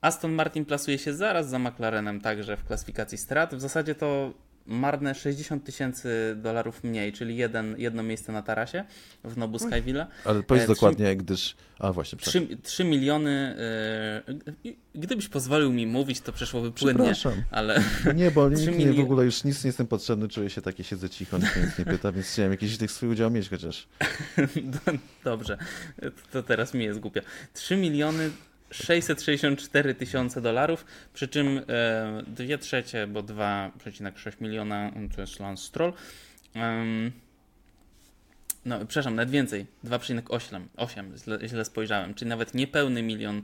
[0.00, 3.54] Aston Martin plasuje się zaraz za McLarenem także w klasyfikacji strat.
[3.54, 4.34] W zasadzie to
[4.68, 8.84] marne 60 tysięcy dolarów mniej, czyli jeden, jedno miejsce na tarasie
[9.24, 10.06] w Nobu Skyville.
[10.24, 11.56] Ale powiedz E, trzy- dokładnie, gdyż...
[11.78, 12.48] A właśnie, przepraszam.
[12.48, 13.56] 3, 3 miliony.
[13.58, 14.22] e,
[14.94, 17.42] gdybyś pozwolił mi mówić, to przeszłoby płynnie, Przepraszam.
[17.50, 17.82] ale
[18.14, 21.10] Nie, bo nikt nie, w ogóle już nic nie jestem potrzebny, czuję się takie, siedzę
[21.10, 23.88] cicho, nikt nic nie pyta, więc chciałem jakiś tych swój udział mieć chociaż.
[25.24, 25.58] dobrze,
[26.32, 27.20] to teraz mi jest głupio.
[27.54, 28.30] 3 miliony
[28.70, 35.92] 664 tysiące dolarów, przy czym e, dwie trzecie, bo 2,6 miliona to jest Lance Stroll.
[36.54, 37.12] Em,
[38.64, 43.42] no, przepraszam, nawet więcej, 2,8, 8, źle, źle spojrzałem, czyli nawet niepełny milion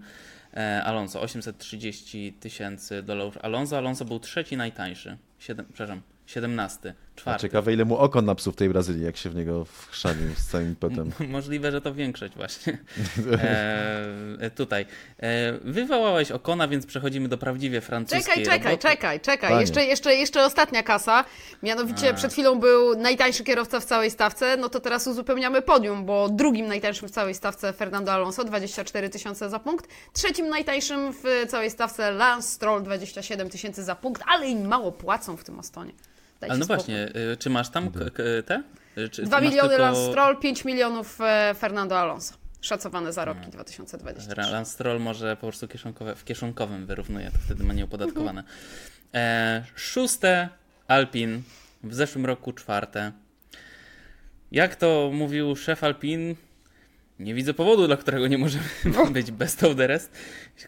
[0.55, 3.79] e, Alonso, 830 tysięcy dolarów Alonso.
[3.79, 7.43] Alonso był trzeci najtańszy, Siedem, przepraszam, 17, A czwarty.
[7.43, 10.69] ciekawe, ile mu okon napsuł w tej Brazylii, jak się w niego wchrzanił z całym
[10.69, 11.13] impetem.
[11.29, 12.79] Możliwe, że to większość właśnie.
[14.41, 14.87] E, tutaj.
[15.19, 18.89] E, wywołałeś Okona, więc przechodzimy do prawdziwie francuskiej Czekaj, czekaj, roboty.
[18.89, 19.51] czekaj, czekaj.
[19.51, 19.61] Panie.
[19.61, 21.25] Jeszcze, jeszcze, jeszcze ostatnia kasa.
[21.63, 22.15] Mianowicie A.
[22.15, 26.67] przed chwilą był najtańszy kierowca w całej stawce, no to teraz uzupełniamy podium, bo drugim
[26.67, 29.89] najtańszym w całej stawce Fernando Alonso, 24 tysiące za punkt.
[30.13, 35.37] Trzecim najtańszym w całej stawce Lance Stroll, 27 tysięcy za punkt, ale im mało płacą
[35.37, 35.93] w tym Astonie.
[36.49, 36.85] Dajcie Ale no spokój.
[36.95, 38.63] właśnie, e, czy masz tam k- k- te?
[38.97, 42.35] E, Czy 2 masz miliony tylko Lance Stroll, 5 milionów e, Fernando Alonso.
[42.61, 44.35] Szacowane zarobki 2023.
[44.35, 48.45] Ra- Lance Stroll może po prostu kieszonkowe, w kieszonkowym wyrównuje, to wtedy ma nieopodatkowane.
[49.15, 50.49] E, szóste
[50.89, 51.43] Alpin,
[51.85, 53.13] w zeszłym roku czwarte.
[54.53, 56.35] Jak to mówił szef Alpin,
[57.19, 58.65] nie widzę powodu, dla którego nie możemy
[59.13, 60.13] być best of the rest.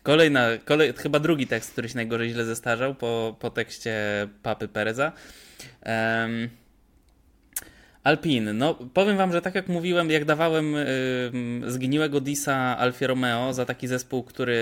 [0.03, 3.95] Kolejna, kolej, chyba drugi tekst, który się najgorzej źle zestarzał po, po tekście
[4.43, 5.13] Papy Pereza.
[8.07, 13.53] Alpin, no powiem wam, że tak jak mówiłem, jak dawałem ym, zgniłego Disa Alfie Romeo
[13.53, 14.55] za taki zespół, który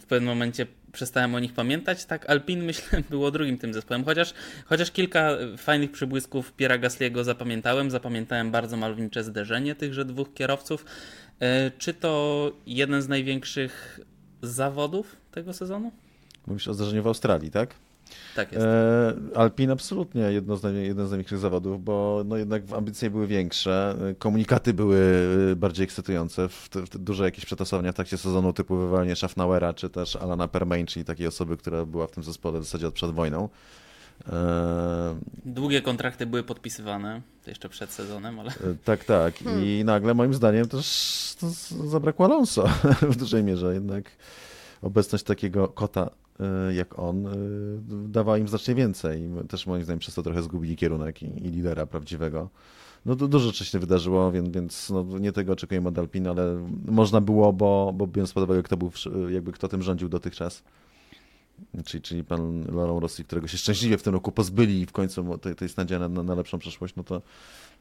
[0.00, 4.34] w pewnym momencie przestałem o nich pamiętać, tak Alpin myślę było drugim tym zespołem, chociaż,
[4.66, 10.84] chociaż kilka fajnych przybłysków Piera Gasliego zapamiętałem, zapamiętałem bardzo malownicze zderzenie tychże dwóch kierowców.
[11.40, 14.00] E, Czy to jeden z największych
[14.42, 15.92] zawodów tego sezonu?
[16.46, 17.74] Mówisz o zdarzeniu w Australii, tak?
[18.36, 18.64] Tak jest.
[18.64, 23.26] E, Alpin absolutnie jedno z, naj- jeden z największych zawodów, bo no jednak ambicje były
[23.26, 28.18] większe, e, komunikaty były e, bardziej ekscytujące, w, w, w duże jakieś przetasowania w trakcie
[28.18, 32.22] sezonu typu wywalenie Schaffnauera czy też Alana Permain, czyli takiej osoby, która była w tym
[32.22, 33.48] zespole w zasadzie od przed wojną.
[34.32, 38.52] E, Długie kontrakty były podpisywane, to jeszcze przed sezonem, ale
[38.84, 39.34] tak, tak.
[39.62, 40.86] I nagle moim zdaniem też
[41.84, 42.68] zabrakło Alonso
[43.12, 43.74] w dużej mierze.
[43.74, 44.04] Jednak
[44.82, 46.10] obecność takiego kota
[46.72, 47.30] jak on e,
[48.08, 49.28] dawała im znacznie więcej.
[49.48, 52.48] Też moim zdaniem przez to trochę zgubili kierunek i, i lidera prawdziwego.
[53.06, 56.68] No du- dużo rzeczy się wydarzyło, więc, więc no, nie tego oczekujemy od Alpina, ale
[56.84, 58.90] można było, bo, bo biorąc pod uwagę, kto był,
[59.30, 60.62] jakby kto tym rządził dotychczas.
[61.84, 65.38] Czyli, czyli pan Laurent Rossi, którego się szczęśliwie w tym roku pozbyli i w końcu
[65.38, 67.22] to, to jest nadzieja na, na, na lepszą przyszłość, no to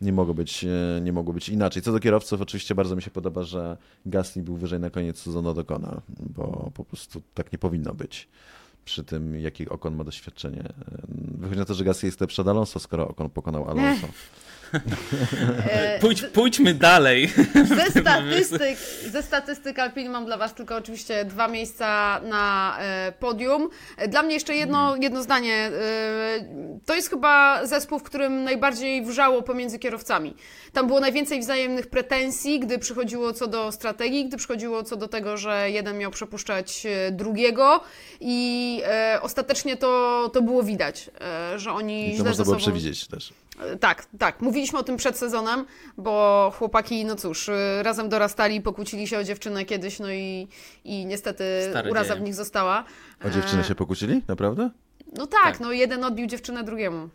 [0.02, 1.82] nie mogło, być, e, nie mogło być inaczej.
[1.82, 5.50] Co do kierowców, oczywiście bardzo mi się podoba, że Gasly był wyżej na koniec sezonu
[5.50, 8.28] od Okona, bo po prostu tak nie powinno być
[8.86, 10.64] przy tym, jaki Okon ma doświadczenie.
[10.64, 10.74] E,
[11.38, 14.08] Wychodzi na to, że Gasly jest lepszy od Alonso, skoro Okon pokonał Alonso.
[14.08, 14.12] E,
[16.02, 17.32] Pójdź, pójdźmy dalej.
[17.76, 18.78] Ze statystyk,
[19.12, 23.70] ze statystyk Alpin mam dla Was tylko oczywiście dwa miejsca na e, podium.
[23.98, 25.56] E, Dla mnie jeszcze jedno, jedno zdanie.
[25.56, 25.72] E,
[26.86, 30.36] to jest chyba zespół, w którym najbardziej wrzało pomiędzy kierowcami.
[30.74, 35.38] Tam było najwięcej wzajemnych pretensji, gdy przychodziło co do strategii, gdy przychodziło co do tego,
[35.38, 37.82] że jeden miał przepuszczać e, drugiego
[38.22, 41.10] i e, ostatecznie to, to było widać,
[41.54, 42.64] e, że oni I to źle można ze było sobą...
[42.64, 43.34] przewidzieć też.
[43.80, 44.42] Tak, tak.
[44.42, 45.66] Mówiliśmy o tym przed sezonem,
[45.98, 50.48] bo chłopaki, no cóż, y, razem dorastali, pokłócili się o dziewczynę kiedyś, no i,
[50.84, 52.20] i niestety Stare uraza dzieje.
[52.20, 52.84] w nich została.
[53.26, 54.22] O dziewczynę E, się pokłócili?
[54.28, 54.70] Naprawdę?
[55.18, 55.60] No tak, Tak.
[55.60, 57.10] no jeden odbił dziewczynę drugiemu.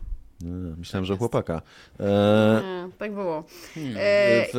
[0.77, 1.19] Myślałem, że o jest.
[1.19, 1.61] chłopaka.
[1.99, 3.43] E, Nie, tak było.
[3.75, 3.93] Hmm.
[3.97, 3.99] E,
[4.53, 4.55] w,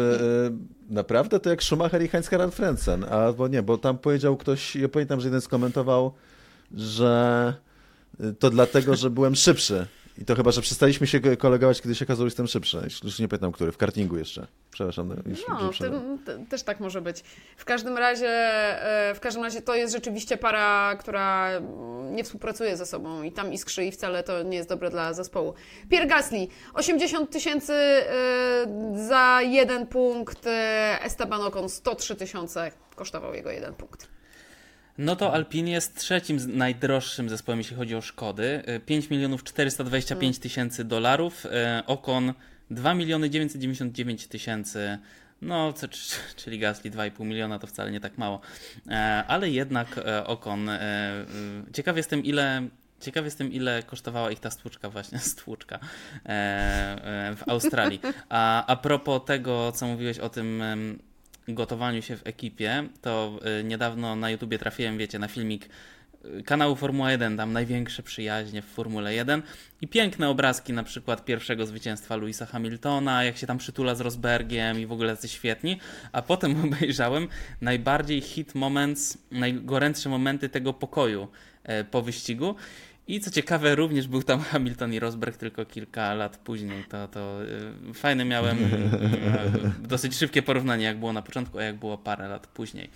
[0.90, 4.36] e, naprawdę to jak Schumacher i Heinz Harald Frentzen, a bo nie, bo tam powiedział
[4.36, 6.12] ktoś, ja pamiętam, że jeden skomentował,
[6.74, 7.54] że
[8.20, 9.86] e, to dlatego, że byłem szybszy.
[10.18, 12.88] I to chyba, że przestaliśmy się kolegować, kiedy się okazało, że jestem szybszy.
[13.04, 13.72] Już nie pamiętam, który.
[13.72, 14.46] W kartingu jeszcze.
[14.70, 15.08] Przepraszam.
[15.08, 17.20] no, Już, No, też tak może być.
[17.56, 21.50] W każdym razie, e, w każdym razie to jest rzeczywiście para, która
[22.10, 25.54] nie współpracuje ze sobą i tam iskrzy i wcale to nie jest dobre dla zespołu.
[25.90, 28.06] Pierre Gasly, 80 tysięcy e,
[29.08, 34.19] za jeden punkt, e, Esteban Ocon 103 tysiące kosztował jego jeden punkt.
[35.00, 38.62] No to Alpine jest trzecim najdroższym zespołem, jeśli chodzi o szkody.
[38.76, 41.46] Y, 5 milionów 425 tysięcy dolarów.
[41.46, 41.50] y,
[41.86, 42.34] Okon
[42.70, 44.98] 2 miliony 999 tysięcy.
[45.42, 45.74] No,
[46.36, 48.40] czyli Gasly 2,5 miliona to wcale nie tak mało.
[48.88, 50.68] E, Ale jednak e, Okon.
[50.68, 50.80] e,
[51.68, 52.68] y, Ciekaw jestem, ile.
[53.00, 55.78] Ciekaw jestem, ile kosztowała ich ta stłuczka, właśnie stłuczka
[57.36, 58.00] w Australii.
[58.28, 60.62] A, a propos tego, co mówiłeś o tym
[61.48, 65.68] gotowaniu się w ekipie, to y, niedawno na YouTubie trafiłem, wiecie, na filmik
[66.24, 69.42] y, kanału Formuła 1, tam największe przyjaźnie w Formule 1
[69.80, 74.80] i piękne obrazki na przykład pierwszego zwycięstwa Louisa Hamiltona, jak się tam przytula z Rosbergiem
[74.80, 75.78] i w ogóle tacy świetni,
[76.12, 77.28] a potem obejrzałem
[77.60, 81.28] najbardziej hit moments, najgorętsze momenty tego pokoju
[81.64, 82.54] e, po wyścigu
[83.08, 86.84] i co ciekawe, również był tam Hamilton i Rosberg tylko kilka lat później.
[86.84, 87.42] To, to
[87.90, 92.28] y, fajne miałem y, dosyć szybkie porównanie, jak było na początku, a jak było parę
[92.28, 92.90] lat później.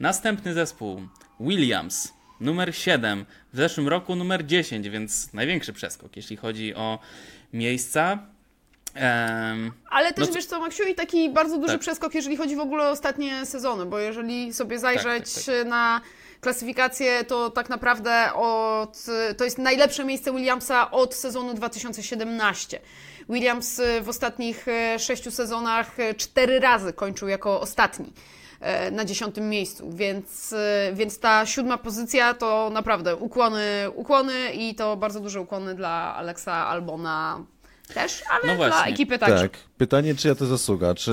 [0.00, 1.00] Następny zespół
[1.40, 6.98] Williams, numer 7, w zeszłym roku numer 10, więc największy przeskok, jeśli chodzi o
[7.52, 8.18] miejsca.
[8.94, 11.80] Em, Ale też No wiesz co, Maksiu, i taki bardzo duży Tak.
[11.80, 15.66] przeskok, jeżeli chodzi w ogóle o ostatnie sezony, bo jeżeli sobie zajrzeć tak, tak.
[15.66, 16.00] na
[16.42, 22.80] klasyfikację, to tak naprawdę od, to jest najlepsze miejsce Williamsa od sezonu 2017.
[23.28, 28.12] Williams w ostatnich e, sześciu sezonach e, cztery razy kończył jako ostatni
[28.60, 30.54] e, na dziesiątym miejscu, więc,
[30.92, 36.66] więc ta siódma pozycja to naprawdę ukłony, ukłony i to bardzo duże ukłony dla Alexa
[36.66, 37.44] Albona
[37.92, 39.48] też, ale No dla ekipy także.
[39.48, 39.58] Tak.
[39.76, 40.94] Pytanie, czyja to zasługa?
[40.94, 41.12] Czy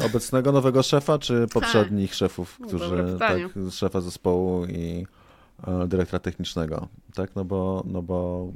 [0.00, 3.38] y, obecnego nowego szefa, czy poprzednich szefów, którzy, tak,
[3.70, 5.06] szefa zespołu i
[5.66, 7.36] e, dyrektora technicznego, tak?
[7.36, 8.48] No bo, no bo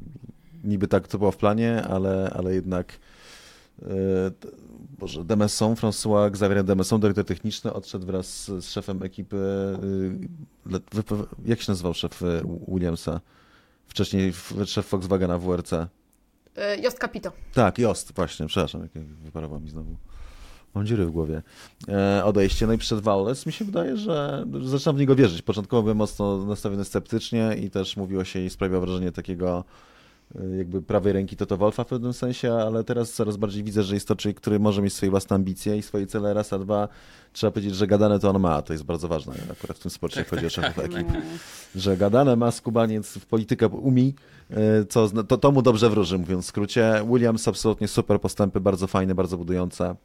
[0.65, 2.93] niby tak to było w planie, ale, ale jednak
[3.83, 3.87] y,
[4.41, 4.49] t-
[4.99, 9.37] Boże, Demesson, François Xavier Demesson, dyrektor techniczny, odszedł wraz z, z szefem ekipy.
[10.95, 12.21] wypo- Jak się nazywał szef
[12.69, 13.21] Williamsa?
[13.87, 14.33] Wcześniej
[14.67, 15.71] szef Volkswagena WRC.
[16.57, 17.33] E, Jost Capito.
[17.55, 18.89] Tak, Jost, właśnie, przepraszam,
[19.25, 19.97] wyparował mi znowu.
[20.75, 21.43] Mam dziury w głowie.
[21.89, 23.43] E, odejście, no i przyszedł Wallace.
[23.47, 25.43] Mi się wydaje, że zaczynam w niego wierzyć.
[25.43, 29.65] Początkowo byłem mocno nastawiony sceptycznie i też mówiło się i sprawiało wrażenie takiego
[30.35, 33.95] e, jakby prawej ręki Toto Wolfa w pewnym sensie, ale teraz coraz bardziej widzę, że
[33.95, 36.89] jest to człowiek, który może mieć swoje własne ambicje i swoje cele raz, a dwa
[37.33, 40.21] trzeba powiedzieć, że gadane to on ma, to jest bardzo ważne akurat w tym sporcie,
[40.21, 41.09] jak chodzi o szefów ekip
[41.75, 44.15] że gadane ma skubaniec w politykę umi,
[44.89, 46.93] co, zna- to, to mu dobrze wróży, mówiąc w skrócie.
[47.13, 49.97] Williams absolutnie super postępy, bardzo fajne, bardzo budujące.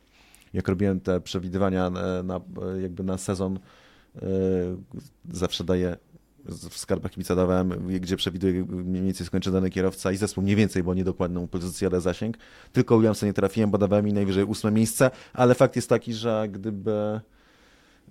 [0.54, 1.90] Jak robiłem te przewidywania
[2.24, 2.42] na,
[2.82, 3.60] jakby na sezon,
[4.16, 4.22] e,
[5.32, 5.98] zawsze daję
[6.46, 10.84] w skarbach kibica dawałem, gdzie przewiduję mniej więcej skończy dany kierowca i zespół mniej więcej,
[10.84, 12.38] bo niedokładną pozycję, ale zasięg.
[12.72, 16.48] Tylko Williamsa nie trafiłem, bo dawałem mi najwyżej ósme miejsce, ale fakt jest taki, że
[16.52, 17.20] gdyby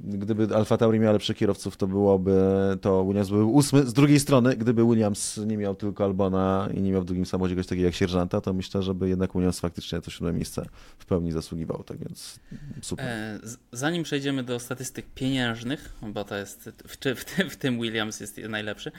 [0.05, 2.35] gdyby Alfa Tauri miał lepszych kierowców, to byłoby,
[2.81, 3.87] to Williams był ósmy.
[3.87, 7.55] Z drugiej strony, gdyby Williams nie miał tylko Albona i nie miał w drugim samochodzie
[7.55, 10.67] kogoś takiego jak sierżanta, to myślę, żeby jednak Williams faktycznie to siódme miejsce
[10.99, 12.41] w pełni zasługiwał, tak więc
[12.83, 13.07] super.
[13.07, 13.39] E,
[13.73, 18.93] Zanim przejdziemy do statystyk pieniężnych, bo to jest w, w, w tym Williams jest najlepszy,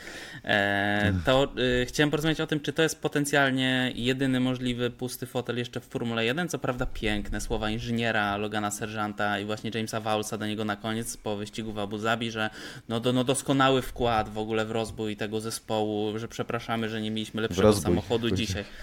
[0.44, 5.58] e, to e, chciałem porozmawiać o tym, czy to jest potencjalnie jedyny możliwy pusty fotel
[5.58, 6.50] jeszcze w Formule 1.
[6.50, 10.91] Co prawda piękne słowa inżyniera Logana Serżanta i właśnie Jamesa Vowlesa do niego na koniec
[11.24, 12.50] po wyścigu w Abu Zabi, że
[12.90, 17.12] no, do, no doskonały wkład w ogóle w rozwój tego zespołu, że przepraszamy, że nie
[17.12, 18.38] mieliśmy lepszego rozbój, samochodu powiedział.
[18.38, 18.64] dzisiaj.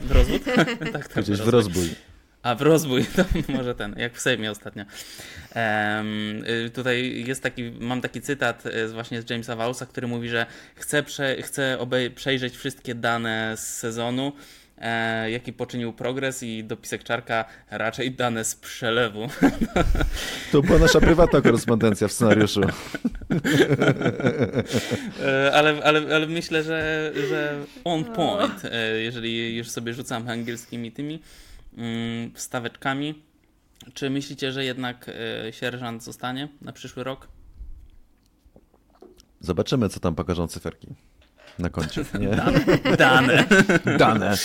[0.00, 0.40] W rozwój?
[0.92, 1.24] tak, tak.
[1.24, 1.50] W rozwój.
[1.50, 1.88] rozbój.
[2.42, 4.84] A w rozwój, to może ten, jak w Sejmie ostatnio.
[6.66, 10.28] Y, tutaj jest taki, mam taki cytat y, z- właśnie z Jamesa Vowlesa, który mówi,
[10.28, 14.32] że chce, prze, chce obej- przejrzeć wszystkie dane z sezonu,
[14.78, 19.28] e, jaki poczynił progres i dopisek czarka raczej dane z przelewu.
[20.52, 22.60] To była nasza prywatna korespondencja w scenariuszu.
[25.24, 30.92] E, ale, ale, ale myślę, że, że on point, e, jeżeli już sobie rzucamy angielskimi
[30.92, 31.22] tymi
[31.76, 33.22] mm, wstaweczkami.
[33.94, 37.28] Czy myślicie, że jednak e, sierżant zostanie na przyszły rok?
[39.40, 40.88] Zobaczymy, co tam pokażą cyferki
[41.58, 42.04] na koncie.
[42.20, 42.28] Nie?
[42.96, 43.44] Dane.
[43.98, 44.36] Dane.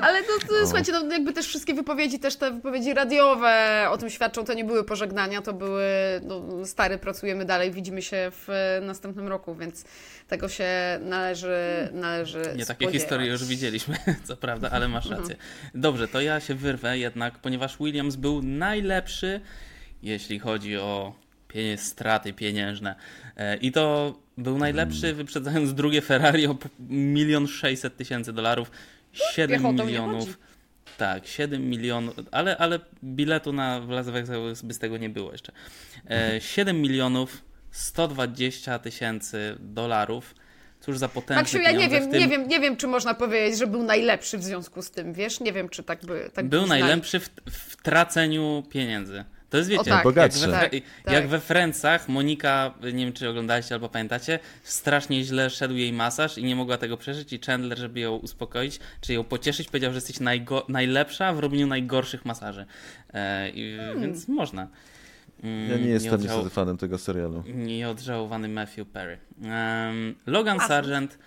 [0.00, 4.10] Ale to, to słuchajcie, no jakby też wszystkie wypowiedzi, też te wypowiedzi radiowe o tym
[4.10, 5.84] świadczą, to nie były pożegnania, to były,
[6.22, 8.48] no stary, pracujemy dalej, widzimy się w
[8.82, 9.84] następnym roku, więc
[10.28, 10.68] tego się
[11.00, 12.92] należy, należy Nie takie spodziewać.
[12.94, 13.96] historie już widzieliśmy,
[14.28, 15.36] co prawda, ale masz rację.
[15.74, 19.40] Dobrze, to ja się wyrwę jednak, ponieważ Williams był najlepszy,
[20.02, 21.14] jeśli chodzi o
[21.48, 22.94] pienie- straty pieniężne.
[23.36, 26.56] E, I to był najlepszy, wyprzedzając drugie Ferrari o
[26.88, 28.70] milion sześćset tysięcy dolarów.
[29.12, 30.38] 7 piechotą nie milionów.
[30.98, 35.52] Tak, 7 milionów, ale, ale biletu na Las Vegas by z tego nie było jeszcze.
[36.10, 40.34] E, 7 milionów 120 tysięcy dolarów.
[40.80, 42.20] Cóż za potężne Maksiu, ja nie wiem, tym...
[42.20, 45.40] nie wiem, nie wiem, czy można powiedzieć, że był najlepszy w związku z tym, wiesz?
[45.40, 49.24] Nie wiem, czy tak by tak Był najlepszy w, w traceniu pieniędzy.
[49.50, 50.40] To jest, wiecie, O, tak, Bogatszy.
[50.40, 50.70] jak, we, tak,
[51.04, 51.14] tak.
[51.14, 56.38] jak we Francach Monika, nie wiem czy oglądaliście albo pamiętacie, strasznie źle szedł jej masaż
[56.38, 59.96] i nie mogła tego przeżyć i Chandler, żeby ją uspokoić, czy ją pocieszyć, powiedział, że
[59.96, 62.66] jesteś najgo- najlepsza w robieniu najgorszych masaży.
[63.14, 64.68] E, i, Więc można.
[65.42, 67.42] Mm, Ja nie jestem odżał- niestety fanem tego serialu.
[67.54, 69.18] Nieodżałowany Matthew Perry.
[69.42, 70.68] Um, Logan Awesome.
[70.68, 71.18] Sargent.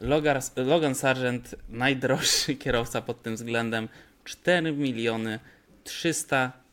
[0.00, 3.88] Logan, Logan Sargent, najdroższy kierowca pod tym względem.
[4.24, 5.38] 4 miliony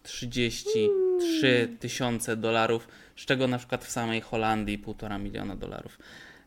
[0.08, 6.00] 333 tysiące dolarów, z czego na przykład w samej Holandii 1,5 miliona dolarów.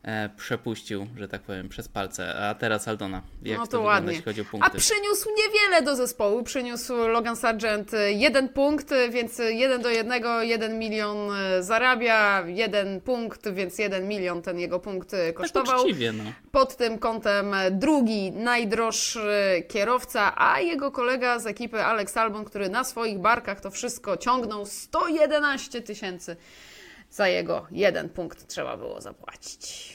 [0.03, 2.35] E, przepuścił, że tak powiem, przez palce.
[2.35, 4.09] A teraz Aldona, jak No to, to wygląda, ładnie.
[4.11, 4.77] jeśli chodzi o A punkty?
[4.77, 6.43] przyniósł niewiele do zespołu.
[6.43, 11.17] Przyniósł Logan Sargent y, jeden punkt, więc jeden do jednego, jeden milion
[11.59, 15.81] y, zarabia, jeden punkt, więc jeden milion ten jego punkt Tak kosztował.
[15.81, 16.23] uczciwie, no.
[16.51, 22.69] Pod tym kątem e, drugi najdroższy kierowca, a jego kolega z ekipy Alex Albon, który
[22.69, 26.35] na swoich barkach to wszystko ciągnął 111 tysięcy.
[27.11, 29.93] Za jego jeden punkt trzeba było zapłacić.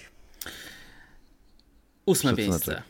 [2.07, 2.51] Ósme Szacunek.
[2.51, 2.83] miejsce.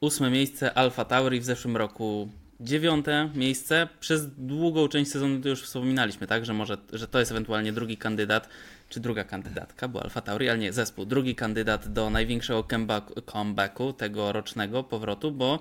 [0.00, 2.28] Ósme miejsce Alfa Tauri w zeszłym roku.
[2.60, 3.88] Dziewiąte miejsce.
[4.00, 6.44] Przez długą część sezonu to już wspominaliśmy, tak?
[6.44, 8.48] Że może, że to jest ewentualnie drugi kandydat,
[8.92, 11.04] czy druga kandydatka, bo Alfa Tauri, ale nie, zespół.
[11.04, 15.60] Drugi kandydat do największego comeback- comebacku tego rocznego powrotu, bo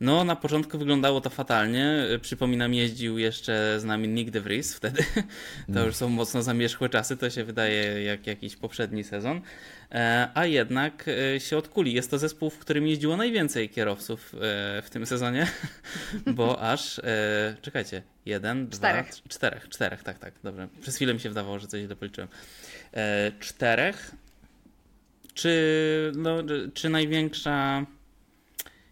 [0.00, 2.06] no na początku wyglądało to fatalnie.
[2.20, 5.04] Przypominam, jeździł jeszcze z nami Nick de Vries wtedy.
[5.74, 9.40] To już są mocno zamierzchłe czasy, to się wydaje jak jakiś poprzedni sezon.
[9.92, 11.92] E, A jednak e, się odkuli.
[11.92, 14.38] Jest to zespół, w którym jeździło najwięcej kierowców e,
[14.82, 15.46] w tym sezonie,
[16.26, 17.00] bo aż,
[17.62, 19.06] czekajcie, jeden, Czterech.
[19.06, 20.68] dwa, czterech, czterech, tak, tak, dobrze.
[20.80, 22.28] Przez chwilę mi się wydawało, że coś źle policzyłem.
[23.40, 24.10] Czterech,
[25.34, 26.36] czy, no,
[26.74, 27.86] czy największa,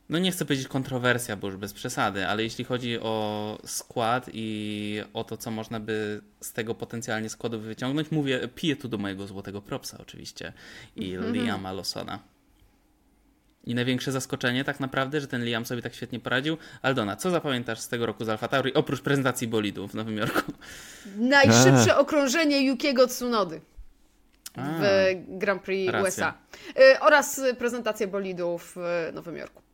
[0.09, 5.01] no nie chcę powiedzieć kontrowersja, bo już bez przesady, ale jeśli chodzi o skład i
[5.13, 9.27] o to, co można by z tego potencjalnie składu wyciągnąć, mówię, piję tu do mojego
[9.27, 10.53] złotego propsa oczywiście
[10.97, 12.19] i Liama Lawsona.
[13.65, 16.57] I największe zaskoczenie tak naprawdę, że ten Liam sobie tak świetnie poradził.
[16.83, 20.53] Aldona, co zapamiętasz z tego roku z Alfa Tauri, oprócz prezentacji bolidu w Nowym Jorku?
[21.17, 23.61] Najszybsze okrążenie Yukiego Tsunody
[24.57, 24.85] A, w
[25.29, 26.09] Grand Prix racja.
[26.09, 26.35] USA
[26.95, 29.68] y, oraz prezentację bolidu w y, Nowym Jorku.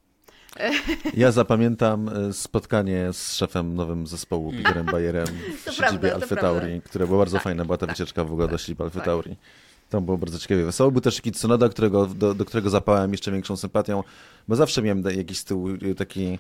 [1.15, 6.29] Ja zapamiętam e, spotkanie z szefem nowym zespołu, Peterem Bayerem w To siedzibie prawda, Alfy.
[6.29, 7.65] Tak, Tauri, które było bardzo fajne.
[7.65, 9.05] Była ta wycieczka w ogóle do siedziby Alfy tak.
[9.05, 9.37] Tauri.
[9.91, 10.91] Tam było bardzo ciekawie wesoło.
[10.91, 14.03] Był też Tsunoda, którego, do, do którego zapałem jeszcze większą sympatią,
[14.49, 16.39] bo zawsze miałem jakiś z tyłu y, taki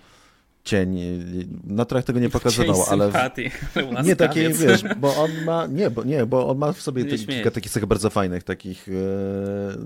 [0.64, 0.98] cień.
[0.98, 3.04] y, Na trochę tego nie pokazywał, ale...
[3.04, 4.82] sympatii, ale Nie takie, łaskawiec.
[4.82, 7.72] wiesz, bo on ma, nie, bo, nie, bo on ma w sobie te, kilka takich
[7.72, 8.92] cech bardzo fajnych, takich, e,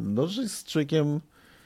[0.00, 1.20] no, że jest człowiekiem,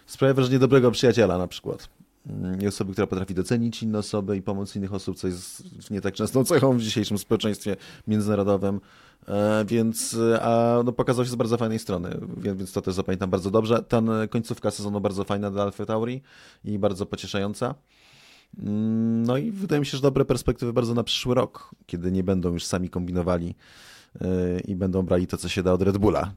[0.06, 1.88] sprawia wrażenie dobrego przyjaciela na przykład.
[2.26, 6.14] Mm, osoby, która potrafi docenić inne osoby i pomóc innych osób, co jest nie tak
[6.14, 8.80] częstą cechą w dzisiejszym społeczeństwie międzynarodowym.
[9.28, 13.50] E, Więc a, no, pokazał się z bardzo fajnej strony, więc to też zapamiętam bardzo
[13.50, 13.82] dobrze.
[13.82, 16.22] Ten końcówka sezonu bardzo fajna dla Alfa Tauri
[16.64, 17.74] i bardzo pocieszająca.
[18.58, 22.22] Mm, No i wydaje mi się, że dobre perspektywy bardzo na przyszły rok, kiedy nie
[22.24, 23.54] będą już sami kombinowali
[24.68, 26.32] i będą brali to, co się da od Red Bulla.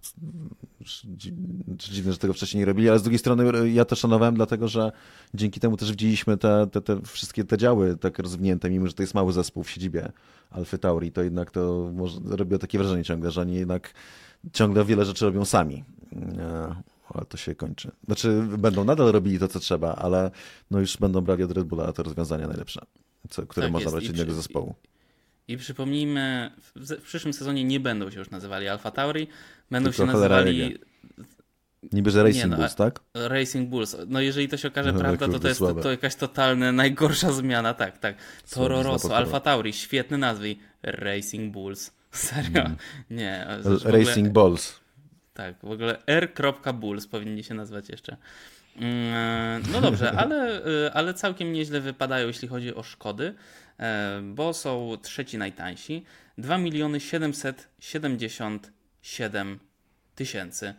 [1.78, 4.68] Dziwne, że tego wcześniej nie robili, ale z drugiej strony y, ja to szanowałem, dlatego
[4.68, 4.92] że
[5.34, 9.04] dzięki temu też widzieliśmy te, te, te wszystkie te działy tak rozwinięte, mimo że to
[9.04, 10.12] jest mały zespół w siedzibie
[10.52, 13.94] Alfy Tauri, to jednak to może, robiło takie wrażenie ciągle, że oni jednak
[14.54, 15.84] ciągle wiele rzeczy robią sami.
[16.40, 16.76] E,
[17.14, 17.92] Ale to się kończy.
[18.06, 20.32] Znaczy, będą nadal robili to, co trzeba, ale
[20.72, 22.82] no już będą brali od Red Bulla te rozwiązania najlepsze,
[23.30, 23.96] co, które Tak można jest.
[24.08, 24.76] brać I przy- zespołu.
[25.48, 29.28] I przypomnijmy, w, w przyszłym sezonie nie będą się już nazywali Alfa Tauri,
[29.72, 30.78] będą Tylko się nazywali.
[31.92, 33.00] Niby, że Racing Nie, no, Bulls, tak?
[33.14, 33.96] Racing Bulls.
[34.08, 35.82] No jeżeli to się okaże No, prawda, to to jest słabe.
[35.82, 38.16] to jakaś totalna, najgorsza zmiana, tak, tak.
[38.54, 39.16] Toro Rosso.
[39.18, 40.56] Alfa Tauri, świetne nazwy.
[40.84, 41.92] Racing Bulls.
[42.12, 42.64] Serio?
[43.10, 43.46] Nie.
[43.48, 44.80] L- zresztą w ogóle- Racing Balls.
[45.34, 48.18] Tak, w ogóle R.Bulls powinni się nazwać jeszcze.
[48.76, 53.34] Mm, No dobrze, ale, y, ale całkiem nieźle wypadają, jeśli chodzi o szkody,
[53.80, 56.04] e, bo są trzeci najtańsi.
[56.38, 59.60] 2 miliony 777
[60.16, 60.74] tysięcy.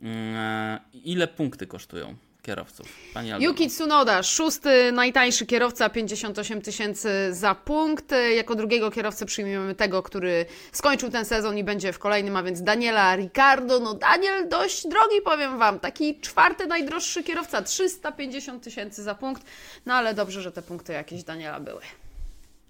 [0.00, 2.88] Mm, Ile punkty kosztują kierowców?
[3.14, 3.30] Pani?
[3.38, 8.14] Yuki Tsunoda, szósty najtańszy kierowca, 58 tysięcy za punkt.
[8.36, 12.62] Jako drugiego kierowcę przyjmujemy tego, który skończył ten sezon i będzie w kolejnym, a więc
[12.62, 13.80] Daniela Ricardo.
[13.80, 15.80] No Daniel dość drogi, powiem Wam.
[15.80, 19.42] Taki czwarty najdroższy kierowca, 350 tysięcy za punkt.
[19.86, 21.80] No ale dobrze, że te punkty jakieś Daniela były.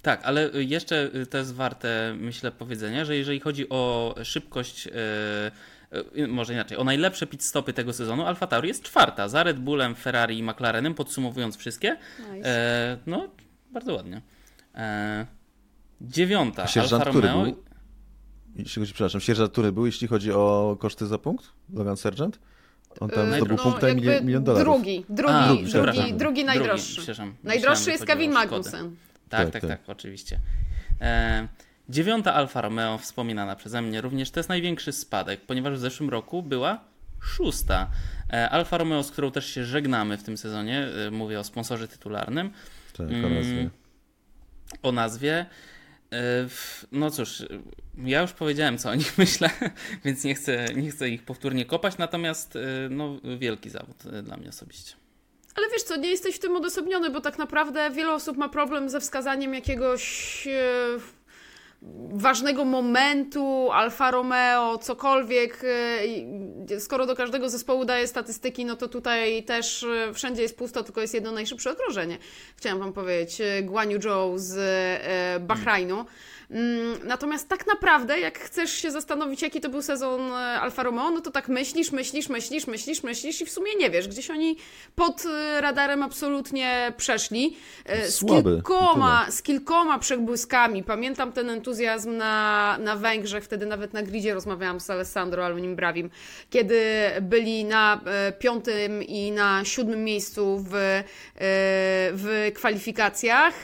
[0.03, 4.91] Tak, ale jeszcze y, to jest warte, myślę, powiedzenia, że jeżeli chodzi o szybkość y,
[4.95, 5.51] e,
[6.29, 9.95] może inaczej, o najlepsze pit stopy tego sezonu Alfa Tauri jest czwarta, za Red Bullem,
[9.95, 11.97] Ferrari i McLarenem, podsumowując wszystkie.
[12.35, 12.49] Nice.
[12.49, 13.29] E, no,
[13.71, 14.23] bardzo ładnie.
[14.75, 15.27] E,
[16.01, 17.45] dziewiąta, Sierżant, Alfa który Romeo.
[17.45, 17.63] był?
[18.57, 21.45] Jeśli chodzi, przepraszam, sierżant, który był, jeśli chodzi o koszty za punkt?
[21.75, 22.39] Logan Sergeant?
[23.01, 24.75] On tam Yy, zdobył no, jakby milion, milion dolarów.
[24.75, 26.97] Drugi, drugi, A, drugi, drugi, Drugi, najdroższy.
[26.97, 27.35] przepraszam.
[27.45, 28.33] Najdroższy Myślałem, jest Kevin.
[28.33, 28.97] Magnussen.
[29.29, 29.71] Tak, Tak, tak, tak.
[29.71, 30.39] tak, oczywiście.
[31.01, 31.49] E,
[31.91, 36.43] dziewiąta Alfa Romeo, wspominana przeze mnie, również to jest największy spadek, ponieważ w zeszłym roku
[36.43, 36.85] była
[37.23, 37.91] szósta.
[38.33, 41.89] E, Alfa Romeo, z którą też się żegnamy w tym sezonie, e, mówię o sponsorze
[41.89, 42.51] tytularnym,
[42.97, 43.25] Tak, Mm.
[43.25, 43.71] o nazwie.
[44.83, 45.47] o nazwie.
[46.13, 46.47] E,
[46.93, 47.43] No cóż,
[48.05, 49.51] ja już powiedziałem, co o nich myślę,
[50.05, 52.59] więc nie chcę, nie chcę ich powtórnie kopać, natomiast
[52.91, 54.95] no, wielki zawód dla mnie osobiście.
[55.55, 58.89] Ale wiesz co, nie jesteś w tym odosobniony, bo tak naprawdę wiele osób ma problem
[58.91, 60.49] ze wskazaniem jakiegoś
[62.13, 65.63] ważnego momentu, Alfa Romeo, cokolwiek.
[66.07, 66.27] i
[66.79, 71.01] Skoro do każdego zespołu daje statystyki, no to tutaj też e, wszędzie jest pusto, tylko
[71.01, 72.19] jest jedno najszybsze okrążenie.
[72.57, 76.05] Chciałam wam powiedzieć, e, Guan Yu Zhou z e, Bahrajnu.
[76.51, 81.11] Mm, Natomiast tak naprawdę, jak chcesz się zastanowić, jaki to był sezon e, Alfa Romeo,
[81.11, 84.09] no to tak myślisz, myślisz, myślisz, myślisz, myślisz i w sumie nie wiesz.
[84.09, 84.57] Gdzieś oni
[84.97, 87.57] pod e, radarem absolutnie przeszli.
[87.87, 88.21] E, Z
[88.55, 90.83] kilkoma, z kilkoma przebłyskami.
[90.83, 96.11] Pamiętam ten entuzjazm na, na Węgrzech, wtedy nawet na gridzie rozmawiałam z Alessandro Alunim Brawim,
[96.51, 96.81] kiedy
[97.23, 98.01] byli na
[98.39, 101.03] piątym i na siódmym miejscu w,
[102.13, 103.55] w kwalifikacjach.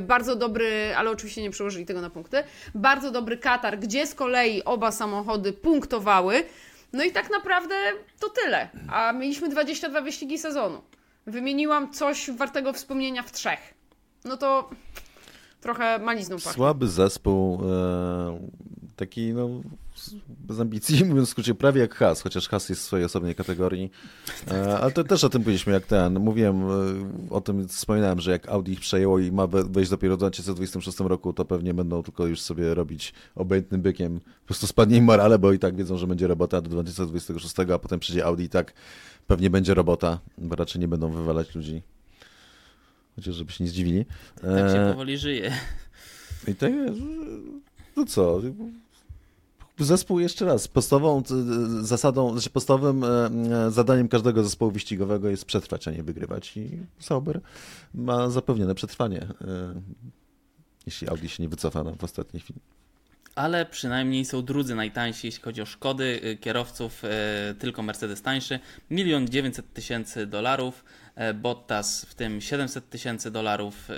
[0.00, 2.50] Bardzo dobry, ale oczywiście nie przełożyli tego na punkty.
[2.74, 6.44] Bardzo dobry Katar, gdzie z kolei oba samochody punktowały.
[6.92, 7.74] No i tak naprawdę
[8.20, 8.68] to tyle.
[8.88, 10.82] A mieliśmy 22 wyścigi sezonu.
[11.26, 13.74] Wymieniłam coś wartego wspomnienia w trzech.
[14.24, 14.70] No to
[15.60, 16.52] trochę malizną pachnie.
[16.52, 18.48] Słaby zespół, e,
[18.96, 19.48] taki no,
[20.28, 23.90] bez ambicji, mówiąc w skrócie, prawie jak Has, chociaż Has jest w swojej osobnej kategorii.
[24.80, 26.70] Ale to też o tym powiedzieliśmy, jak ten, mówiłem e,
[27.30, 31.00] o tym, wspominałem, że jak Audi ich przejęło i ma we- wejść dopiero w 2026
[31.00, 34.20] roku, to pewnie będą tylko już sobie robić obojętnym bykiem.
[34.20, 37.78] Po prostu spadnie im morale, bo i tak wiedzą, że będzie robota do 2026, a
[37.78, 38.72] potem przyjdzie Audi i tak
[39.26, 41.82] pewnie będzie robota, bo raczej nie będą wywalać ludzi.
[43.16, 44.04] Chociaż żeby się nie zdziwili.
[44.34, 45.52] Tak się E, powoli żyje.
[46.48, 46.72] i tak,
[47.96, 48.40] no co,
[49.84, 51.34] zespół jeszcze raz, podstawową c-
[51.86, 53.30] zasadą, znaczy podstawowym e,
[53.66, 56.68] e, zadaniem każdego zespołu wyścigowego jest przetrwać, a nie wygrywać i
[56.98, 57.40] Sauber
[57.94, 59.26] ma zapewnione przetrwanie, e,
[60.86, 62.60] jeśli Audi się nie wycofa w ostatniej chwili.
[63.34, 67.02] Ale przynajmniej są drudzy najtańsi, jeśli chodzi o Szkody, kierowców,
[67.58, 68.58] tylko Mercedes tańszy.
[68.90, 73.88] 1 900 tysięcy dolarów, e, Bottas w tym 700 tysięcy dolarów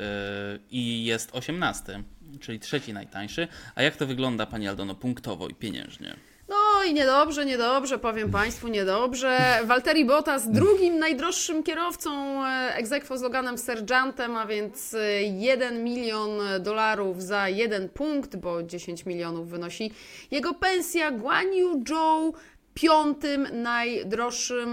[0.70, 2.02] i jest 18,
[2.38, 3.48] czyli trzeci najtańszy.
[3.74, 6.16] A jak to wygląda, Pani Aldono, punktowo i pieniężnie?
[6.48, 9.60] No i niedobrze, niedobrze, powiem Państwu, niedobrze.
[9.64, 16.30] Valtteri Bottas drugim najdroższym kierowcą e, aequo z Loganem Sergeantem, a więc e, 1 milion
[16.60, 19.90] dolarów za jeden punkt, bo 10 milionów wynosi
[20.30, 21.10] jego pensja.
[21.10, 22.34] Guan Yu Zhou
[22.74, 24.70] piątym najdroższym,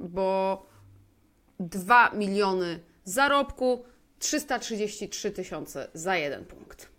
[0.00, 0.66] bo
[1.60, 3.84] 2 miliony zarobku,
[4.18, 6.93] 333 tysiące za jeden punkt.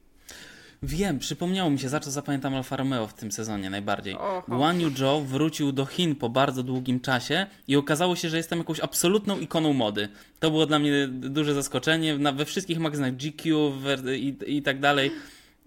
[0.86, 4.16] Wiem, przypomniało mi się, za co zapamiętam Alfa Romeo w tym sezonie najbardziej.
[4.16, 4.44] Oho.
[4.48, 8.60] Guan Yu Zhou wrócił do Chin po bardzo długim czasie i okazało się, że jestem
[8.60, 10.10] jakąś absolutną ikoną mody.
[10.40, 12.18] To było dla mnie duże zaskoczenie.
[12.18, 15.12] Na, we wszystkich magazynach GQ we- i, i tak dalej.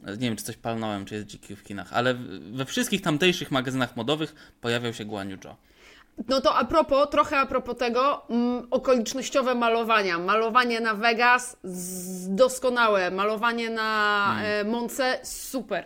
[0.07, 2.15] Nie wiem, czy coś palnąłem, czy jest GQ w Chinach, ale
[2.53, 5.55] we wszystkich tamtejszych magazynach modowych pojawiał się Guan Yu Zhou.
[6.29, 10.19] No to a propos, trochę a propos tego, mm, okolicznościowe malowania.
[10.19, 14.67] Malowanie na Vegas z- doskonałe, malowanie na Hmm.
[14.67, 15.85] e, Monce super.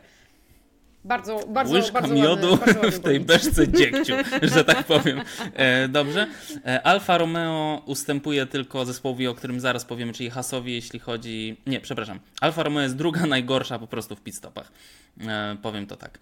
[1.05, 4.13] Bardzo, bardzo, Łyżka bardzo miodu ładny, bardzo w tej beczce dziegciu,
[4.43, 5.21] że tak powiem.
[5.55, 6.27] E, dobrze.
[6.67, 11.57] E, Alfa Romeo ustępuje tylko zespołowi, o którym zaraz powiemy, czyli Hasowi, jeśli chodzi...
[11.67, 12.19] Nie, przepraszam.
[12.41, 14.73] Alfa Romeo jest druga najgorsza po prostu w pitstopach.
[15.21, 16.19] E, powiem to tak.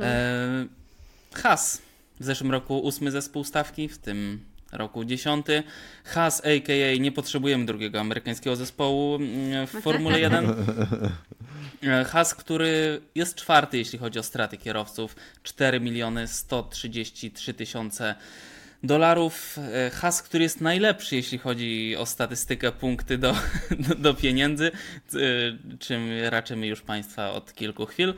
[0.00, 0.66] E,
[1.34, 1.82] Has.
[2.20, 4.40] W zeszłym roku ósmy zespół stawki, w tym
[4.72, 5.62] roku dziesiąty.
[6.04, 6.98] Has, a.k.a.
[6.98, 10.46] nie potrzebujemy drugiego amerykańskiego zespołu mm, w Formule 1.
[11.82, 18.14] E, Has, który jest czwarty, jeśli chodzi o straty kierowców, 4 miliony 133 tysiące
[18.82, 19.58] dolarów.
[19.72, 23.34] E, Has, który jest najlepszy, jeśli chodzi o statystykę punkty do,
[23.78, 24.72] do, do pieniędzy,
[25.14, 25.18] e,
[25.78, 28.14] czym raczymy już Państwa od kilku chwil.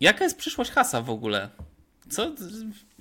[0.00, 1.48] Jaka jest przyszłość Hasa w ogóle?
[2.08, 2.34] Co?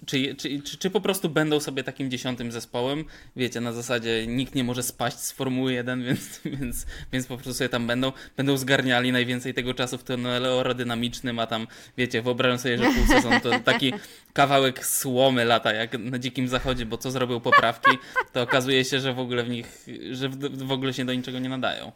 [0.06, 3.06] Czy, czy, czy, czy, po prostu będą sobie takim dziesiątym zespołem?
[3.36, 7.53] Wiecie, na zasadzie nikt nie może spaść z Formuły 1, więc, więc, więc po prostu
[7.53, 11.68] sobie tam będą, będą zgarniali najwięcej tego czasu w tunelu aerodynamicznym, a tam,
[11.98, 13.94] wiecie, wyobrażam sobie, że pół sezonu to taki
[14.34, 17.91] kawałek słomy lata, jak na dzikim zachodzie, bo co zrobił poprawki,
[18.34, 21.40] to okazuje się, że w ogóle w nich, że w, w ogóle się do niczego
[21.40, 21.91] nie nadają.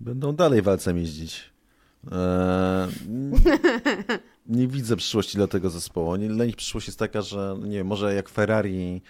[0.00, 1.57] Będą dalej walcem jeździć.
[2.12, 2.88] Eee,
[4.46, 6.18] nie widzę przyszłości dla tego zespołu.
[6.18, 9.02] Dla nich przyszłość jest taka, że nie wiem, może jak Ferrari,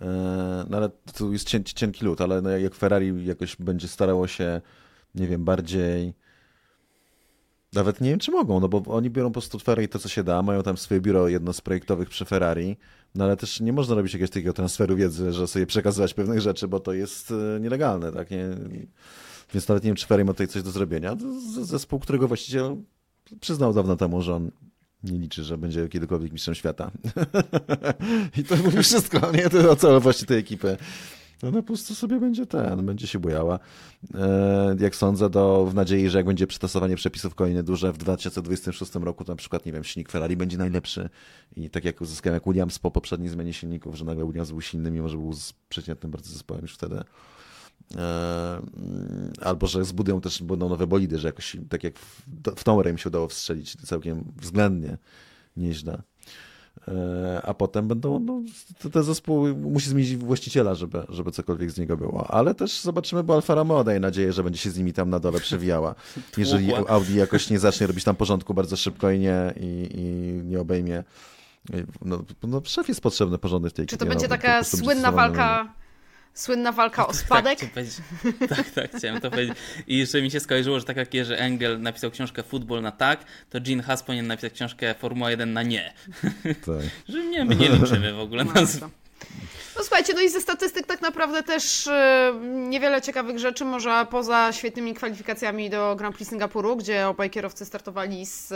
[0.00, 4.60] e, no tu jest cienki, cienki lód, ale no jak Ferrari jakoś będzie starało się,
[5.14, 6.14] nie wiem, bardziej
[7.74, 10.24] nawet nie wiem, czy mogą, no bo oni biorą po prostu Ferrari to, co się
[10.24, 12.76] da, mają tam swoje biuro jedno z projektowych przy Ferrari,
[13.14, 16.68] no ale też nie można robić jakiegoś takiego transferu wiedzy, że sobie przekazywać pewnych rzeczy,
[16.68, 18.30] bo to jest e, nielegalne, tak?
[18.30, 18.48] Nie,
[19.54, 21.16] więc nawet nie wiem, czy Ferrari ma tutaj coś do zrobienia.
[21.62, 22.76] Zespół, którego właściciel
[23.40, 24.50] przyznał dawno temu, że on
[25.04, 26.90] nie liczy, że będzie kiedykolwiek mistrzem świata.
[28.38, 29.50] I to mówi wszystko, nie?
[29.50, 30.76] To o celowości tej ekipy.
[31.42, 33.58] Ona po prostu sobie będzie ten, będzie się bujała.
[34.14, 38.94] E, jak sądzę, do, w nadziei, że jak będzie przetasowanie przepisów kolejne duże w 2026
[38.94, 41.08] roku, to na przykład, nie wiem, silnik Ferrari będzie najlepszy
[41.56, 44.90] i tak jak uzyskałem jak Williams po poprzedniej zmianie silników, że nagle Williams był silny,
[44.90, 45.32] mimo że był
[45.68, 47.04] przeciętnym bardzo zespołem już wtedy.
[47.96, 48.62] E,
[49.40, 52.22] albo że zbudują też będą nowe bolidy, że jakoś tak jak w,
[52.56, 54.98] w Tomb im się udało wstrzelić całkiem względnie
[55.56, 56.02] nieźle.
[56.88, 58.42] E, a potem będą, no,
[58.92, 62.30] te zespoły musi zmienić właściciela, żeby, żeby cokolwiek z niego było.
[62.30, 65.20] Ale też zobaczymy, bo Alfa Romeo daje nadzieję, że będzie się z nimi tam na
[65.20, 65.94] dole przewijała.
[66.36, 70.02] Jeżeli Audi jakoś nie zacznie robić tam porządku bardzo szybko i nie, i, i
[70.44, 71.04] nie obejmie.
[72.04, 75.74] No, no, szef jest potrzebny porządek w tej Czy to będzie no, taka słynna walka
[76.34, 77.58] Słynna walka o tak, spadek.
[77.58, 77.68] Tak,
[78.48, 79.58] tak, tak, chciałem to powiedzieć.
[79.86, 83.24] I jeszcze mi się skojarzyło, że tak jak Jerzy Engel napisał książkę Futbol na tak,
[83.50, 85.94] to Gene Haas powinien napisać książkę Formuła 1 na nie.
[86.42, 86.84] Tak.
[87.08, 88.52] że nie, my nie liczymy w ogóle na...
[89.76, 92.32] No słuchajcie, no i ze statystyk tak naprawdę też e,
[92.68, 98.26] niewiele ciekawych rzeczy, może poza świetnymi kwalifikacjami do Grand Prix Singapuru, gdzie obaj kierowcy startowali
[98.26, 98.52] z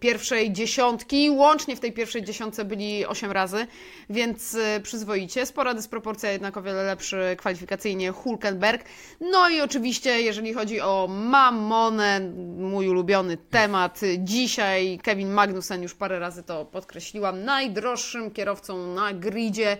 [0.00, 1.30] pierwszej dziesiątki.
[1.30, 3.66] Łącznie w tej pierwszej dziesiątce byli 8 razy,
[4.10, 5.46] więc e, przyzwoicie.
[5.46, 8.84] Spora dysproporcja, jednak o wiele lepszy kwalifikacyjnie Hulkenberg.
[9.20, 12.20] No i oczywiście, jeżeli chodzi o Mamonę,
[12.58, 19.76] mój ulubiony temat, dzisiaj Kevin Magnussen, już parę razy to podkreśliłam, najdroższym kierowcą na gridzie.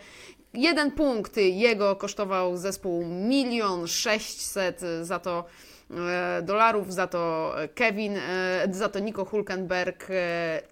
[0.55, 5.45] Jeden punkt jego kosztował zespół milion sześćset za to
[6.43, 10.09] dolarów, za to Kevin, e, za to Nico Hulkenberg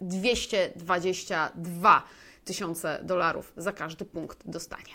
[0.00, 2.02] 222 e,
[2.44, 4.94] tysiące dolarów za każdy punkt dostanie.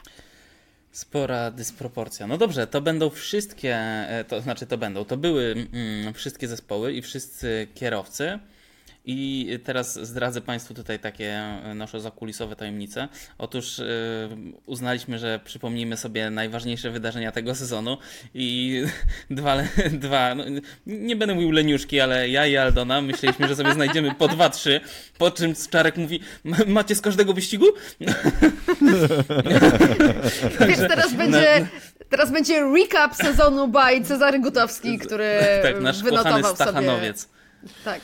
[0.92, 2.28] Spora dysproporcja.
[2.28, 3.80] No dobrze, to będą wszystkie,
[4.28, 8.40] to znaczy to będą, to były mm, wszystkie zespoły i wszyscy kierowcy.
[9.06, 13.08] I teraz zdradzę Państwu tutaj takie e, nasze zakulisowe tajemnice.
[13.38, 13.86] Otóż yy,
[14.66, 17.98] uznaliśmy, że przypomnimy sobie najważniejsze wydarzenia tego sezonu
[18.34, 18.82] i
[19.30, 19.58] dwa,
[19.92, 20.44] dwa no,
[20.86, 24.82] nie będę mówił leniuszki, ale ja i Aldona myśleliśmy, że sobie znajdziemy po dwa, trzy,
[25.18, 26.20] po czym Czarek mówi,
[26.68, 27.66] macie z każdego wyścigu?
[30.68, 31.68] Wiesz, teraz będzie...
[32.10, 37.22] Teraz będzie recap sezonu by Cezary Gutowski, który tak, nasz wynotował Stachanowiec.
[37.22, 37.34] sobie.
[37.84, 38.02] Tak.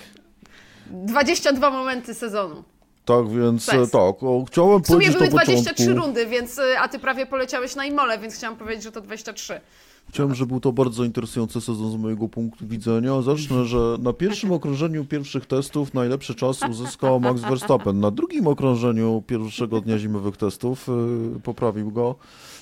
[0.91, 2.63] 22 momenty sezonu.
[3.05, 3.91] Tak, więc Fest.
[3.91, 4.15] tak,
[4.47, 7.85] chciałem w sumie powiedzieć były 23 początku, rundy, więc y, a ty prawie poleciałeś na
[7.85, 9.61] Imole, więc chciałam powiedzieć, że to 23.
[10.09, 13.21] Chciałem, że był to bardzo interesujący sezon z mojego punktu widzenia.
[13.21, 17.99] Zacznę, że na pierwszym okrążeniu pierwszych testów najlepszy czas uzyskał Max Verstappen.
[17.99, 20.87] Na drugim okrążeniu pierwszego dnia zimowych testów
[21.33, 22.15] yy, poprawił go.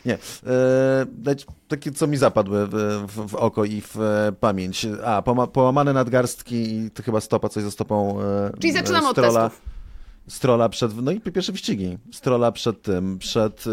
[0.07, 0.17] Nie,
[1.25, 1.35] yy,
[1.67, 2.71] takie co mi zapadły w,
[3.07, 4.88] w, w, oko i w e, pamięć.
[5.05, 5.21] A,
[5.53, 9.61] połamane nadgarstki i to chyba stopa, coś ze stopą yy, Czyli zaczynamy od testów.
[10.27, 11.97] Strola przed, no i pierwsze wyścigi.
[12.11, 13.63] Strola przed tym, przed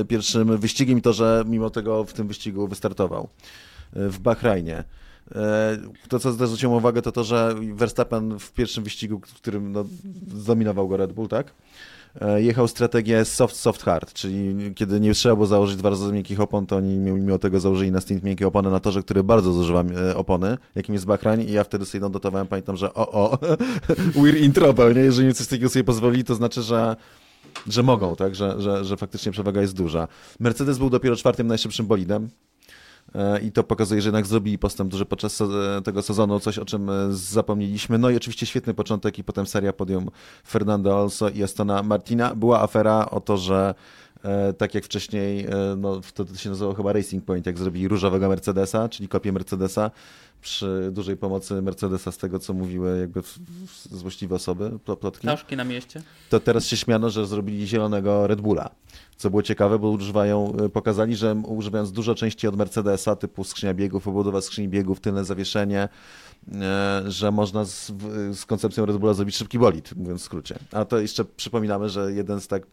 [0.00, 3.28] y, pierwszym wyścigiem i to, że mimo tego w tym wyścigu wystartował
[3.92, 4.84] w Bahrajnie.
[6.08, 9.84] To, co zwróciłem uwagę, to to, że Verstappen w pierwszym wyścigu, w którym no,
[10.36, 11.52] zdominował go Red Bull, tak?
[12.20, 16.40] E, jechał strategię soft, soft, hard, czyli kiedy nie trzeba było założyć dwa razy miękkich
[16.40, 19.82] opon, to oni mimo tego założyli na stint miękkie opony na torze, który bardzo zużywa
[19.82, 23.38] e, opony, jakim jest Bahrain i ja wtedy sobie notowałem, pamiętam, że o, o,
[24.20, 25.00] we're in trouble, nie?
[25.00, 26.96] Jeżeli coś takiego sobie pozwolili, to znaczy, że
[27.68, 30.08] że mogą, tak, że, że, że faktycznie przewaga jest duża.
[30.40, 32.28] Mercedes był dopiero czwartym najszybszym bolidem,
[33.42, 35.42] i to pokazuje, że jednak zrobili postęp duży podczas
[35.84, 37.98] tego sezonu, coś o czym e, zapomnieliśmy.
[37.98, 40.10] No i oczywiście świetny początek i potem seria podium
[40.46, 42.34] Fernando Alonso i Astona Martina.
[42.34, 43.74] Była afera o to, że
[44.24, 48.88] e, tak jak wcześniej, no wtedy się nazywało chyba Racing Point, jak zrobili różowego Mercedesa,
[48.88, 49.90] czyli kopię Mercedesa,
[50.42, 53.20] przy dużej pomocy Mercedesa z tego, co mówiły jakby
[53.90, 56.02] złośliwe osoby, pl- plotki, Ptaszki na mieście.
[56.30, 58.70] to teraz się śmiano, że zrobili zielonego Red Bulla.
[59.16, 63.74] Co było ciekawe, bo używają, y, pokazali, że używając dużo części od Mercedesa, typu skrzynia
[63.74, 65.88] biegów, obudowa skrzyni biegów, tylne zawieszenie, e,
[67.06, 67.92] że można z,
[68.32, 70.58] z koncepcją Red Bulla zrobić szybki bolid, mówiąc w skrócie.
[70.72, 72.66] A to jeszcze przypominamy, że jeden z tak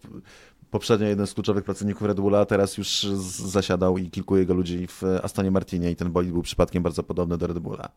[0.74, 5.04] poprzednio jeden z kluczowych pracowników Red Bulla teraz już zasiadał i kilku jego ludzi w
[5.24, 7.90] Astonie Martinie i ten bolid był przypadkiem bardzo podobny do Red Bulla.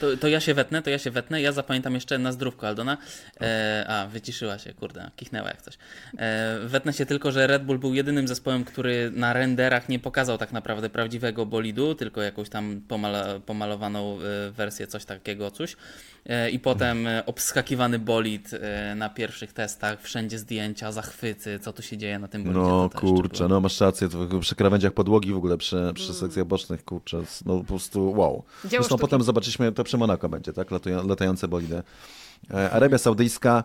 [0.00, 1.42] To, to ja się wetnę, to ja się wetnę.
[1.42, 2.98] Ja zapamiętam jeszcze na zdrówko Aldona.
[3.40, 5.78] E, a, wyciszyła się, kurde, kichnęła jak coś.
[6.18, 10.38] E, wetnę się tylko, że Red Bull był jedynym zespołem, który na renderach nie pokazał
[10.38, 15.76] tak naprawdę prawdziwego bolidu, tylko jakąś tam pomala, pomalowaną e, wersję, coś takiego, coś.
[16.26, 21.82] E, I potem e, obskakiwany bolid e, na pierwszych testach, wszędzie zdjęcia, zachwyty, co tu
[21.82, 22.60] się dzieje na tym bolidzie.
[22.60, 26.84] No kurczę, no masz rację, to przy krawędziach podłogi w ogóle, przy, przy sekcjach bocznych,
[26.84, 28.44] kurczę, no po prostu wow.
[28.60, 29.00] Zresztą sztuki.
[29.00, 31.82] potem zobaczyliśmy, to przy Monaco będzie, tak, Latują, latające bolidy.
[32.70, 33.64] Arabia Saudyjska,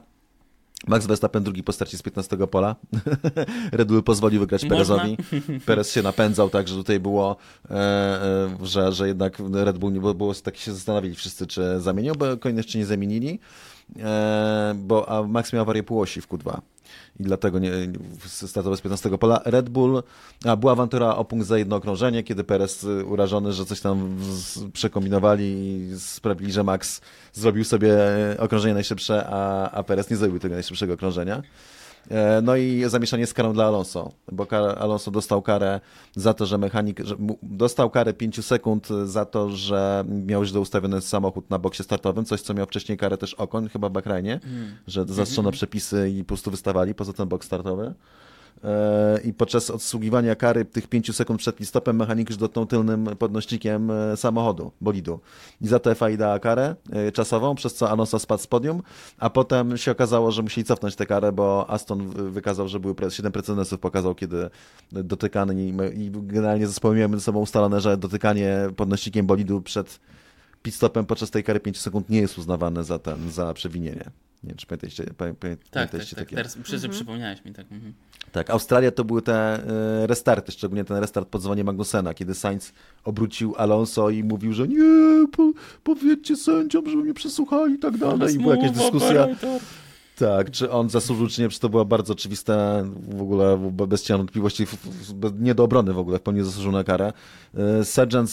[0.88, 2.76] Max Verstappen drugi po starcie z 15 pola.
[3.72, 4.76] Red Bull pozwolił wygrać Można.
[4.76, 5.18] Perezowi.
[5.66, 7.36] Perez się napędzał, tak, że tutaj było,
[7.70, 11.80] e, e, że, że jednak Red Bull, nie było, było tak się zastanawiali wszyscy, czy
[11.80, 13.40] zamienią, bo kolejność czy nie zamienili,
[14.00, 16.60] e, bo a Max miał awarię półosi w Q2
[17.20, 17.72] i dlatego nie,
[18.28, 19.42] startował z 15 pola.
[19.46, 20.04] Red Bull,
[20.46, 24.18] a była awantura o punkt za jedno okrążenie, kiedy Perez y, urażony, że coś tam
[24.74, 27.02] przekombinowali i sprawili, że Max
[27.34, 27.98] zrobił sobie
[28.38, 31.42] okrążenie najszybsze, a, a Perez nie zrobił tego najszybszego okrążenia.
[32.12, 34.48] E, No i zamieszanie z karą dla Alonso, bo
[34.78, 35.80] Alonso dostał karę
[36.16, 41.02] za to, że mechanik, że dostał karę 5 sekund za to, że miał źle ustawiony
[41.02, 44.40] samochód na boksie startowym, coś co miał wcześniej karę też Okon, chyba w Bahrajnie,
[44.88, 47.94] że zastrzono przepisy i po prostu wystawali poza ten bok startowy.
[48.64, 53.92] E, I podczas odsługiwania kary tych 5 sekund przed stopem mechanik już dotknął tylnym podnośnikiem
[53.92, 55.20] e, samochodu, bolidu.
[55.62, 58.82] I za to FIA dała karę e, czasową, przez co Alonso spadł z podium,
[59.18, 62.94] a potem się okazało, że musieli cofnąć tę karę, bo Aston wy- wykazał, że były
[62.94, 64.50] pre- 7 precedensów, pokazał, kiedy
[64.92, 65.70] dotykany i,
[66.06, 70.00] i generalnie zespoły miały między sobą ustalone, że dotykanie podnośnikiem bolidu przed
[70.64, 74.04] pit stopem podczas tej kary 5 sekund nie jest uznawane za ten, za przewinienie.
[74.44, 76.10] Nie wiem, czy pamiętacie, pamię, pamię, Tak, tak, tak.
[76.16, 76.36] takie?
[76.36, 77.72] Teraz przy, przypomniałeś mi tak.
[77.72, 77.94] Mhm.
[78.32, 82.74] Tak, Australia to były te e, restarty, szczególnie ten restart pod dzwonię Magnusena, kiedy Sainz
[83.04, 85.52] obrócił Alonso i mówił, że nie, po,
[85.84, 88.36] powiedzcie sędziom, żeby mnie przesłuchali i tak dalej.
[88.36, 89.28] I była jakaś dyskusja,
[90.20, 94.18] tak, czy on zasłużył, czy nie, czy to była bardzo oczywista, w ogóle bez cienia
[94.18, 94.66] wątpliwości,
[95.40, 97.14] nie do obrony w ogóle, w pełni zasłużył na karę.
[97.56, 98.30] E, Sargent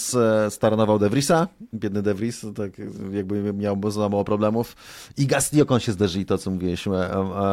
[0.47, 2.71] e, staranował De Vriesa, biedny De Vries, tak
[3.13, 4.77] jakby miał za mało problemów.
[5.17, 6.85] I Gasly Ocon się zderzyli, to co mówiłeś,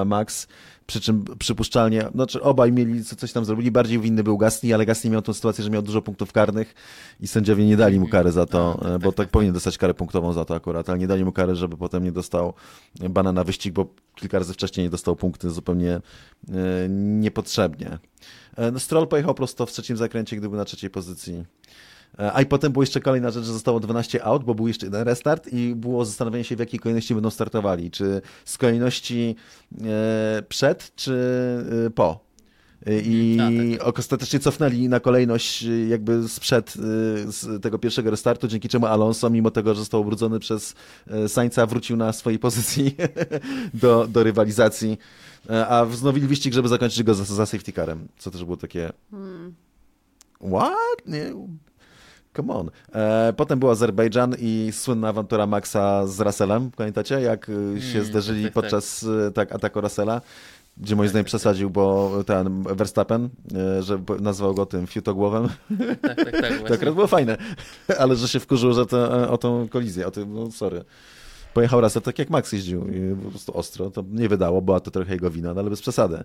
[0.06, 0.48] Max.
[0.88, 4.86] Przy czym przypuszczalnie, znaczy obaj mieli, co- coś tam zrobili, bardziej winny był Gasly, ale
[4.86, 6.74] Gasly miał tą sytuację, że miał dużo punktów karnych
[7.20, 10.34] i sędziowie nie dali mu kary za to, e, bo tak powinien dostać karę punktową
[10.34, 12.54] za to akurat, ale nie dali mu kary, żeby potem nie dostał
[13.10, 13.86] bana na wyścig, bo
[14.16, 16.02] kilka razy wcześniej dostał punkty zupełnie e,
[16.90, 18.00] niepotrzebnie.
[18.58, 21.44] E, No, Stroll pojechał prosto w trzecim zakręcie, gdy był na trzeciej pozycji.
[22.20, 24.86] E, A i potem była jeszcze kolejna rzecz, że zostało 12 aut, bo był jeszcze
[24.86, 27.92] jeden restart i było zastanowienie się, w jakiej kolejności będą startowali.
[27.92, 29.36] Czy z kolejności
[29.82, 31.14] e, przed, czy
[31.88, 32.24] e, po.
[33.04, 33.78] I Mhm.
[33.82, 36.74] A, ostatecznie cofnęli na kolejność jakby sprzed
[37.26, 40.76] z tego pierwszego restartu, dzięki czemu Alonso, mimo tego, że został ubrudzony przez
[41.28, 42.96] Sainza, wrócił na swojej pozycji
[43.74, 44.98] do, do rywalizacji.
[45.70, 48.92] A wznowili wyścig, żeby zakończyć go za, za safety carem, co też było takie...
[50.42, 51.08] What?
[51.08, 51.34] Nie.
[52.36, 52.70] Come on.
[52.96, 56.72] E, potem był Azerbejdżan i słynna awantura Maxa z Russellem.
[56.72, 60.22] Pamiętacie, jak y, się Mm, zderzyli tak, tak, podczas y, tak, ataku Russella?
[60.78, 63.30] Gdzie moim zdaniem przesadził, bo ten Verstappen,
[63.80, 65.50] że nazwał go tym fiutogłowem.
[66.02, 66.62] Tak, tak, tak.
[66.68, 67.38] To akurat było fajne,
[68.00, 70.84] ale że się wkurzył że to, o tą kolizję, o tym, no sorry.
[71.54, 73.90] Pojechał Russell tak jak Max jeździł, i po prostu ostro.
[73.92, 76.24] To nie wydało, była to trochę jego wina, no ale bez przesady.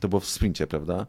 [0.00, 1.06] To było w sprincie, prawda?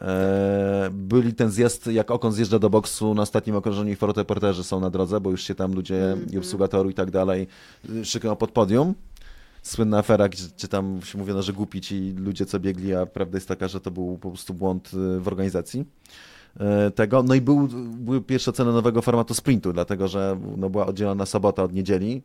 [0.00, 4.80] Eee, byli ten zjazd, jak Okon zjeżdża do boksu na ostatnim okrążeniu i fotoreporterzy są
[4.80, 7.46] na drodze, bo już się tam ludzie i obsługa toru i tak dalej
[7.90, 8.94] y, szykują pod podium.
[9.62, 13.36] Słynna afera, gdzie, gdzie tam się mówiono, że głupi ci ludzie, co biegli, a prawda
[13.36, 15.84] jest taka, że to był po prostu błąd y, w organizacji
[16.60, 17.22] e, tego.
[17.22, 21.62] No i był, były pierwsze ceny nowego formatu sprintu, dlatego że no, była oddzielona sobota
[21.62, 22.22] od niedzieli.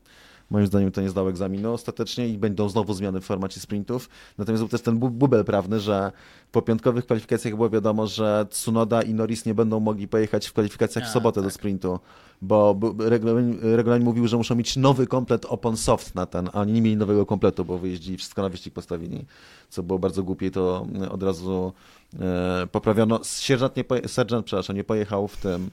[0.50, 4.10] Moim zdaniem to nie zdał egzaminu ostatecznie i będą znowu zmiany w formacie sprintów.
[4.38, 6.12] Natomiast był też ten bu- bubel prawny, że
[6.52, 11.06] po piątkowych kwalifikacjach było wiadomo, że Tsunoda i Norris nie będą mogli pojechać w kwalifikacjach
[11.06, 11.54] w A, sobotę do tak.
[11.54, 12.00] sprintu,
[12.42, 16.74] bo regulamin, regulamin mówił, że muszą mieć nowy komplet opon soft na ten, a oni
[16.74, 19.26] nie mieli nowego kompletu, bo wyjeździli, wszystko na wyścig postawili,
[19.70, 21.74] co było bardzo głupie i to e, od razu
[22.20, 23.20] e, poprawiono.
[23.24, 25.70] Sierżant, nie poje, sergeant, przepraszam, nie pojechał w tym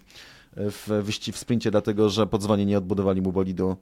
[0.57, 3.77] w wyścig w sprincie, dlatego że pod dzwonię nie odbudowali mu bolidu.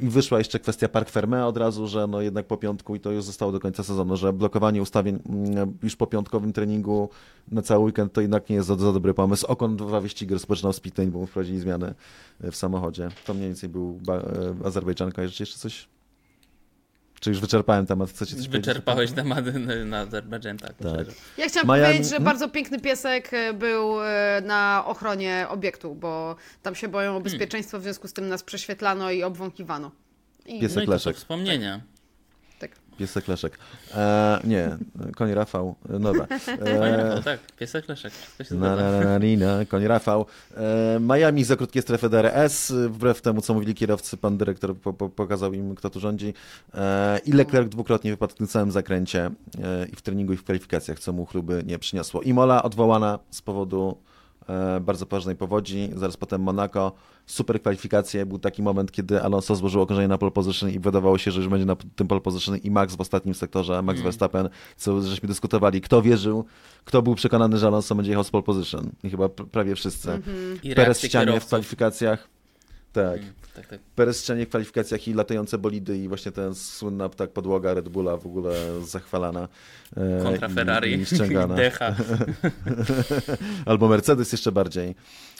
[0.00, 3.10] I wyszła jeszcze kwestia Park Ferme od razu, że no jednak po piątku i to
[3.10, 7.08] już zostało do końca sezonu, że blokowanie ustawień mm, już po piątkowym treningu
[7.50, 9.46] na cały weekend to jednak nie jest za, za dobry pomysł.
[9.46, 11.94] Okon dwa wyścigi rozpoczynał z pitlane, bo wprowadzili zmiany
[12.40, 13.08] w samochodzie.
[13.26, 15.22] To mniej więcej był ba- e, Azerbejdżanka.
[15.22, 15.88] Jeszcze coś?
[17.20, 18.10] Czy już wyczerpałem temat?
[18.10, 20.72] Chcecie coś Wyczerpałeś tematy na- na Azerbejdżan, tak.
[20.76, 21.06] Tak.
[21.38, 22.24] Ja chciałam Maja- powiedzieć, że hmm?
[22.24, 27.78] bardzo piękny piesek e, był e, na ochronie obiektu, bo tam się boją o bezpieczeństwo,
[27.78, 29.90] w związku z tym nas prześwietlano i obwąchiwano.
[30.46, 31.16] I Pies- No i to Leszek.
[31.16, 31.74] wspomnienia.
[31.78, 31.97] tak.
[32.98, 33.58] Piesek Leszek.
[33.94, 34.76] E, nie,
[35.16, 35.74] koń Rafał.
[35.88, 36.26] No dobra.
[36.48, 38.12] E, No tak, piesek Leszek,
[38.50, 40.26] Na, na, na, na, koń Rafał.
[40.56, 45.08] E, Miami za krótkie strefy DRS, wbrew temu, co mówili kierowcy, pan dyrektor po, po,
[45.08, 46.34] pokazał im, kto tu rządzi.
[46.74, 49.30] E, I Leclerc dwukrotnie wypadł w tym samym zakręcie
[49.62, 52.22] e, i w treningu, i w kwalifikacjach, co mu chluby nie przyniosło.
[52.22, 54.07] Imola odwołana z powodu e,
[54.80, 56.92] bardzo poważnej powodzi, zaraz potem Monaco.
[57.26, 61.30] Super kwalifikacje, był taki moment, kiedy Alonso złożył okrążenie na pole position i wydawało się,
[61.30, 65.02] że już będzie na tym pole position i Max w ostatnim sektorze, Max Verstappen, co
[65.02, 66.44] żeśmy dyskutowali, kto wierzył,
[66.84, 68.90] kto był przekonany, że Alonso będzie jechał z pole position.
[69.04, 70.22] I chyba pr- prawie wszyscy.
[70.62, 72.28] I Perez w ścianie w kwalifikacjach.
[72.92, 73.20] Tak.
[73.54, 73.80] Tak, tak.
[73.94, 78.26] Perez w kwalifikacjach i latające bolidy i właśnie ten słynna tak podłoga Red Bulla w
[78.26, 79.48] ogóle zachwalana.
[79.96, 81.54] e, Kontra i- Ferrari, I ściągana.
[81.64, 81.94] Decha.
[83.66, 84.94] Albo Mercedes jeszcze bardziej.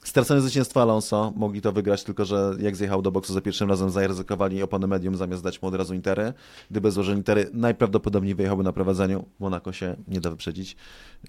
[0.04, 3.90] Stracone zwycięstwo Alonso, mogli to wygrać, tylko że jak zjechał do boksu za pierwszym razem,
[3.90, 6.32] zaryzykowali opony medium zamiast dać mu od razu intery.
[6.70, 9.24] Gdyby złożyli intery, najprawdopodobniej wyjechałby na prowadzeniu.
[9.38, 10.76] Monaco się nie da wyprzedzić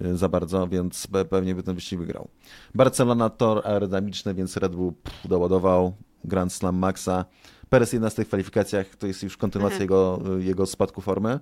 [0.01, 2.27] y, za bardzo, więc pe- pewnie by ten wyścig wygrał.
[2.75, 5.93] Barcelona tor aerodynamiczny, więc Red Bull pff, doładował
[6.23, 7.25] Grand Slam Maxa.
[7.69, 11.39] Perez 11 w kwalifikacjach, to jest już kontynuacja jego, jego spadku formy.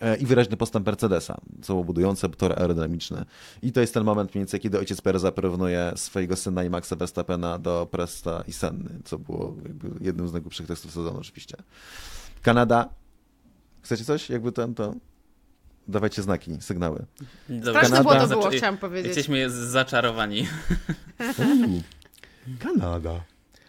[0.00, 3.24] E, i wyraźny postęp Mercedesa, co było budujące, tor aerodynamiczny.
[3.62, 6.96] I to jest ten moment mniej więcej, kiedy ojciec Pereza porównuje swojego syna i Maxa
[6.96, 11.56] Verstappena do Presta i Senny, co było jakby jednym z najgłupszych tekstów sezonu oczywiście.
[12.42, 12.88] Kanada.
[13.82, 14.30] Chcecie coś?
[14.30, 14.94] Jakby ten, to...
[15.88, 17.04] Dawajcie znaki, sygnały.
[17.48, 19.06] Dobra, Straszne było to zaczę- było, chciałam powiedzieć.
[19.06, 20.46] Jesteśmy z- zaczarowani.
[22.58, 23.20] Kanada.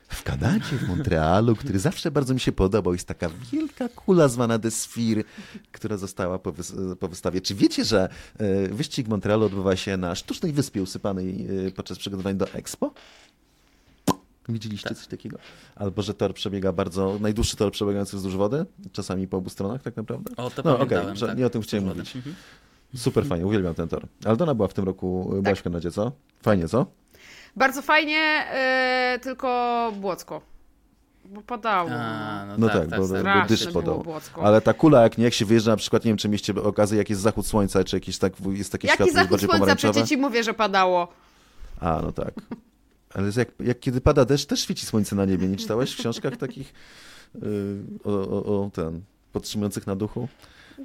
[0.10, 4.60] W Kanadzie, w Montrealu, który zawsze bardzo mi się podobał, jest taka wielka kula zwana
[4.60, 5.24] The Sphere,
[5.72, 7.42] która została po, wys- po wystawie.
[7.42, 12.38] Czy wiecie, że e, wyścig Montrealu odbywa się na sztucznej wyspie usypanej e, podczas przygotowań
[12.38, 12.94] do Expo?
[14.50, 15.38] Widzieliście coś takiego?
[15.76, 19.96] Albo, że tor przebiega bardzo, najdłuższy tor przebiegający wzdłuż wody, czasami po obu stronach tak
[19.96, 20.36] naprawdę?
[20.38, 21.38] O, to no okej, że tak.
[21.38, 22.16] nie o tym chciałem mówić.
[22.16, 22.36] Mhm.
[22.96, 24.08] Super fajnie, uwielbiam ten tor.
[24.26, 25.58] Aldona była w tym roku, byłaś Tak.
[25.60, 26.12] w Kanadzie, co?
[26.42, 26.86] Fajnie, co?
[27.56, 30.42] Bardzo fajnie, e, tylko Błocko.
[31.26, 31.90] Bo padało.
[31.92, 33.42] A, no, No tak, tak, tak, bo- tak.
[33.42, 33.68] bo dysz.
[34.04, 34.44] Błocko.
[34.44, 36.98] Ale ta kula, jak nie, jak się wyjeżdża, na przykład, nie wiem, czy mieliście okazję,
[36.98, 39.60] jak jest zachód słońca, czy jakieś tak, jest takie Jaki światło jest zachód bardziej słońca?
[39.60, 39.92] pomarańczowe.
[39.94, 41.08] Przecież ci mówię, że padało.
[41.80, 42.34] A, no tak.
[43.16, 45.48] Ale jak, jak kiedy pada deszcz, też świeci słońce na niebie.
[45.48, 46.74] Nie czytałeś w książkach takich
[47.36, 47.42] yy,
[48.04, 49.02] o, o, o ten,
[49.34, 50.28] podtrzymujących na duchu?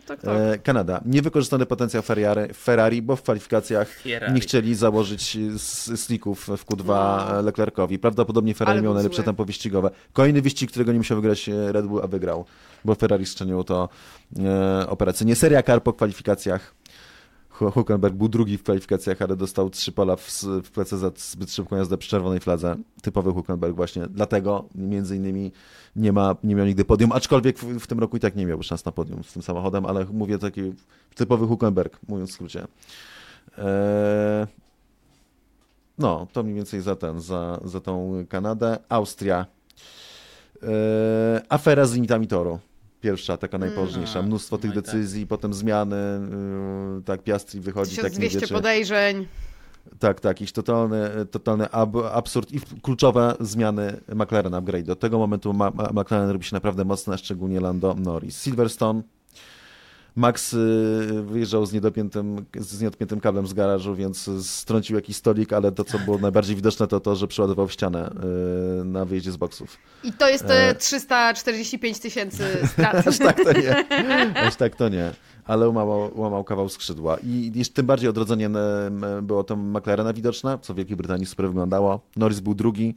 [0.06, 0.34] Tak, tak.
[0.54, 1.00] E, Kanada.
[1.06, 4.32] Niewykorzystany potencjał Ferrari, Ferrari, bo w kwalifikacjach Ferrari.
[4.32, 5.38] nie chcieli założyć
[5.96, 6.84] slików w Q2
[7.34, 7.42] No.
[7.42, 7.98] Leclercowi.
[7.98, 9.24] Prawdopodobnie Ferrari miał był najlepsze zły.
[9.24, 9.90] tempo wyścigowe.
[10.12, 12.44] Kolejny wyścig, którego nie musiał wygrać e, Red Bull, a wygrał,
[12.84, 13.88] bo Ferrari strzeniło to
[14.38, 15.36] e, operacyjnie.
[15.36, 16.74] Seria kar po kwalifikacjach.
[17.54, 21.76] Hu- Hulkenberg był drugi w kwalifikacjach, ale dostał trzy pola w, w za zbyt szybką
[21.76, 22.76] jazdę przy czerwonej fladze.
[23.02, 24.06] Typowy Hulkenberg właśnie.
[24.06, 25.52] Dlatego między innymi
[25.96, 28.62] nie, ma, nie miał nigdy podium, aczkolwiek w, w tym roku i tak nie miał
[28.62, 30.72] szans na podium z tym samochodem, ale mówię taki
[31.14, 32.66] typowy Hulkenberg, mówiąc w skrócie.
[33.58, 34.46] Eee,
[35.98, 38.78] no, to mniej więcej za ten, za, za tą Kanadę.
[38.88, 39.46] Austria.
[40.62, 40.68] Eee,
[41.48, 42.58] afera z limitami toru.
[43.04, 44.18] Pierwsza, taka najpoważniejsza.
[44.18, 44.84] A, Mnóstwo tych no tak.
[44.84, 45.96] decyzji, potem zmiany,
[46.96, 48.54] yy, tak, Piastri wychodzi, tak nie 1200 wie, czy...
[48.54, 49.26] podejrzeń.
[49.98, 54.90] Tak, tak, jakiś totalny, totalny ab, absurd i kluczowe zmiany McLaren upgrade.
[54.90, 58.42] Od tego momentu ma, ma, McLaren robi się naprawdę mocne, szczególnie Lando Norris.
[58.42, 59.02] Silverstone.
[60.16, 65.72] Max y, wyjeżdżał z niedopiętym, z niedopiętym kablem z garażu, więc strącił jakiś stolik, ale
[65.72, 68.10] to, co było najbardziej widoczne, to to, że przeładował ścianę
[68.80, 69.78] y, na wyjeździe z boksów.
[70.04, 70.68] I to jest E.
[70.68, 70.74] e...
[70.74, 72.94] 345 tysięcy strat.
[73.08, 73.84] Aż tak to nie.
[74.36, 75.12] Aż tak to nie.
[75.44, 77.16] Ale łamał, łamał kawał skrzydła.
[77.22, 78.50] I jeszcze tym bardziej odrodzenie
[79.22, 82.00] było to McLarena widoczne, co w Wielkiej Brytanii super wyglądało.
[82.16, 82.94] Norris był drugi.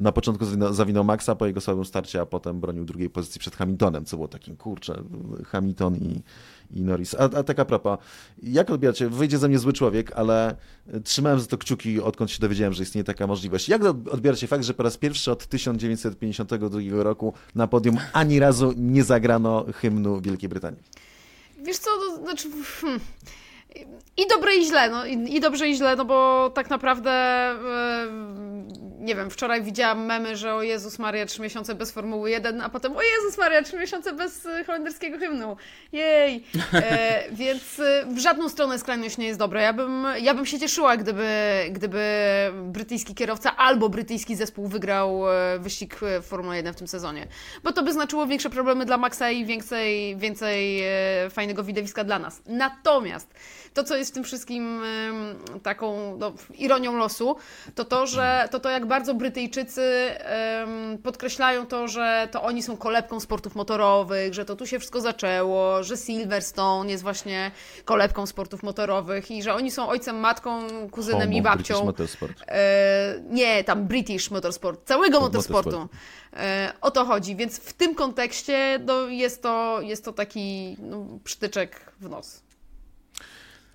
[0.00, 4.04] Na początku zawinął, Maxa po jego słabym starcie, a potem bronił drugiej pozycji przed Hamiltonem,
[4.04, 5.02] co było takim, kurczę,
[5.46, 6.22] Hamilton i,
[6.70, 7.14] i Norris.
[7.14, 7.98] A, a tak a propos,
[8.42, 10.56] jak odbieracie, wyjdzie ze mnie zły człowiek, ale
[11.04, 13.68] trzymałem za to kciuki, odkąd się dowiedziałem, że istnieje taka możliwość.
[13.68, 19.04] Jak odbieracie fakt, że po raz pierwszy od 1952 roku na podium ani razu nie
[19.04, 20.80] zagrano hymnu Wielkiej Brytanii?
[21.62, 22.48] Wiesz co, to znaczy...
[22.80, 23.00] Hmm.
[24.16, 28.06] I dobre i źle, no i, i dobrze i źle, no bo tak naprawdę e,
[29.00, 32.68] nie wiem, wczoraj widziałam memy, że o Jezus Maria, trzy miesiące bez Formuły 1, a
[32.68, 35.56] potem o Jezus Maria, trzy miesiące bez e, holenderskiego hymnu.
[35.92, 36.44] Jej!
[36.72, 39.62] E, więc w żadną stronę skrajność nie jest dobra.
[39.62, 41.28] Ja bym, ja bym się cieszyła, gdyby,
[41.70, 42.04] gdyby
[42.64, 45.22] brytyjski kierowca albo brytyjski zespół wygrał
[45.58, 47.26] wyścig w Formule 1 w tym sezonie.
[47.64, 50.82] Bo to by znaczyło większe problemy dla Maxa i więcej, więcej
[51.30, 52.42] fajnego widowiska dla nas.
[52.46, 53.34] Natomiast
[53.74, 54.80] to, co jest w tym wszystkim
[55.62, 57.36] taką no, ironią losu,
[57.74, 60.10] to to, że to, to jak bardzo Brytyjczycy
[61.02, 65.82] podkreślają to, że to oni są kolebką sportów motorowych, że to tu się wszystko zaczęło,
[65.82, 67.50] że Silverstone jest właśnie
[67.84, 71.84] kolebką sportów motorowych i że oni są ojcem, matką, kuzynem Home i babcią.
[71.84, 72.42] Motorsport.
[72.48, 75.70] E, nie, tam British Motorsport, całego motorsportu.
[75.70, 75.96] motorsportu.
[76.36, 81.06] E, o to chodzi, więc w tym kontekście no, jest, to, jest to taki no,
[81.24, 82.49] przytyczek w nos.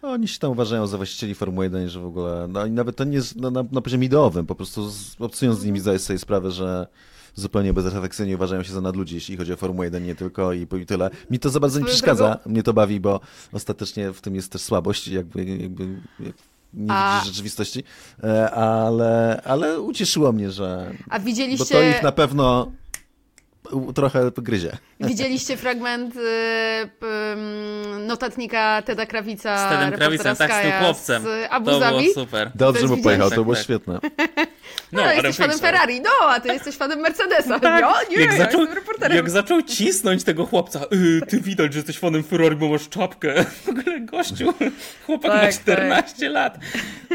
[0.07, 3.03] Oni się tam uważają za właścicieli Formuły 1, że w ogóle, no i nawet to
[3.03, 6.19] nie jest na, na, na poziomie ideowym, po prostu z, obcując z nimi zdajesz sobie
[6.19, 6.87] sprawę, że
[7.35, 10.85] zupełnie bezrefleksyjnie uważają się za nadludzi, jeśli chodzi o Formułę 1, nie tylko i, i
[10.85, 11.09] tyle.
[11.29, 13.19] Mi to za bardzo nie przeszkadza, mnie to bawi, bo
[13.53, 15.87] ostatecznie w tym jest też słabość, jakby, jakby
[16.19, 16.35] jak
[16.73, 17.83] nie A- widzisz rzeczywistości,
[18.23, 20.91] E, ale, ale ucieszyło mnie, że...
[21.09, 22.71] A Bo widzieliście, to ich na pewno
[23.95, 24.77] trochę gryzie.
[24.99, 26.19] widzieliście fragment y,
[27.93, 31.23] ym, notatnika Teda Krawica, Z Tedem Kravicem, tak, z tym chłopcem.
[31.23, 31.97] z Abu To Zabi.
[32.01, 32.51] było super.
[32.55, 33.63] Dobrze mu pojechał, to było Tak, tak.
[33.63, 33.99] świetne.
[34.91, 35.59] No, ale jesteś fanem.
[35.59, 37.59] Ferrari, no, a ty jesteś fanem Mercedesa.
[37.59, 39.17] Tak, Ja nie, jak, ja zaczął, jestem reporterem.
[39.17, 43.43] jak zaczął cisnąć tego chłopca, y, ty widać, że jesteś fanem Ferrari, bo masz czapkę.
[43.65, 44.53] W ogóle gościu,
[45.05, 46.57] chłopak ma Tak, 14 lat.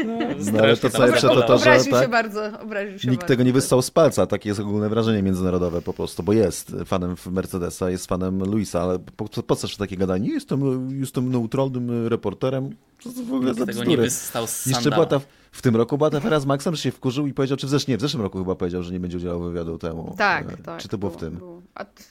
[0.05, 0.19] No,
[0.53, 3.21] No, ale to co lepsze, to to, że Obraził tak, się bardzo, obraził się Nikt
[3.21, 3.27] bardzo.
[3.27, 7.15] tego nie wyssał z palca, takie jest ogólne wrażenie międzynarodowe po prostu, bo jest fanem
[7.31, 10.29] Mercedesa, jest fanem Luisa, ale po, po, po co takie gadanie?
[10.29, 12.75] Jestem, jestem neutralnym reporterem.
[12.99, 15.97] Co to w ogóle za tego nie wyssał z Jeszcze była ta, w tym roku
[15.97, 18.01] była ta afera z Maxem, że się wkurzył i powiedział, czy w zeszłym, nie, w
[18.01, 20.15] zeszłym roku chyba powiedział, że nie będzie udzielał wywiadu temu.
[20.17, 20.81] Tak, E, tak.
[20.81, 21.35] Czy to było w tym?
[21.37, 21.61] było.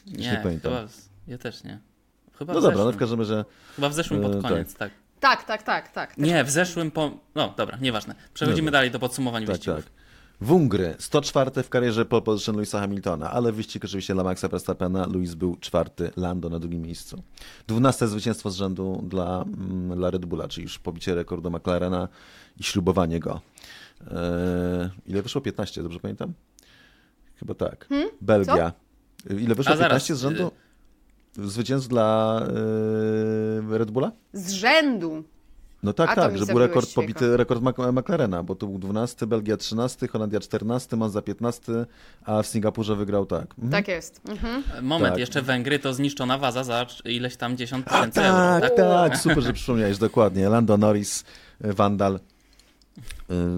[0.07, 0.73] Nie Nie, pamiętam.
[0.73, 0.89] chyba,
[1.28, 1.78] ja też nie.
[2.39, 3.44] Chyba No dobra, no w każdym razie
[3.77, 4.90] Chyba w zeszłym pod E, koniec, tak.
[5.20, 6.19] tak, tak, tak, tak.
[6.19, 7.11] Nie, w zeszłym po...
[7.35, 8.15] No dobra, nieważne.
[8.35, 8.78] Przechodzimy Dobra.
[8.78, 9.85] dalej do podsumowań tak, wyścigów.
[9.85, 9.93] tak.
[10.41, 15.35] Wungry, 104 w karierze pole position Louisa Hamiltona, ale wyścig oczywiście dla Maxa Verstappena, Louis
[15.35, 17.23] był czwarty, Lando na drugim miejscu.
[17.69, 22.09] 12 zwycięstwo z rzędu dla, mm, dla Red Bulla, czyli już pobicie rekordu McLarena
[22.61, 23.41] i ślubowanie go.
[24.01, 24.11] Eee,
[25.07, 25.41] ile wyszło?
[25.41, 26.33] 15, dobrze pamiętam?
[27.37, 27.89] Chyba tak.
[28.21, 28.73] Belgia.
[29.41, 29.73] Ile wyszło?
[29.73, 30.51] A zaraz, 15 z rzędu?
[31.33, 34.12] Zwycięstw dla eee, Red Bulla?
[34.33, 35.25] Z rzędu.
[35.82, 37.01] No tak, A tak, że był rekord, świeka.
[37.01, 37.62] pobity rekord
[37.93, 41.73] McLarena, bo to był 12, Belgia 13, Holandia 14, Mazda 15,
[42.24, 43.47] a w Singapurze wygrał tak.
[43.51, 43.70] Mhm.
[43.70, 44.20] Tak jest.
[44.28, 44.62] Mhm.
[44.82, 45.20] Moment, Tak.
[45.20, 48.39] jeszcze Węgry to zniszczona waza za ileś tam 10 A, tysięcy euro.
[48.61, 48.77] tak, Tak?
[48.77, 50.48] tak, super, że przypomniałeś, dokładnie.
[50.48, 51.24] Lando Norris,
[51.65, 52.20] y, Vandal y,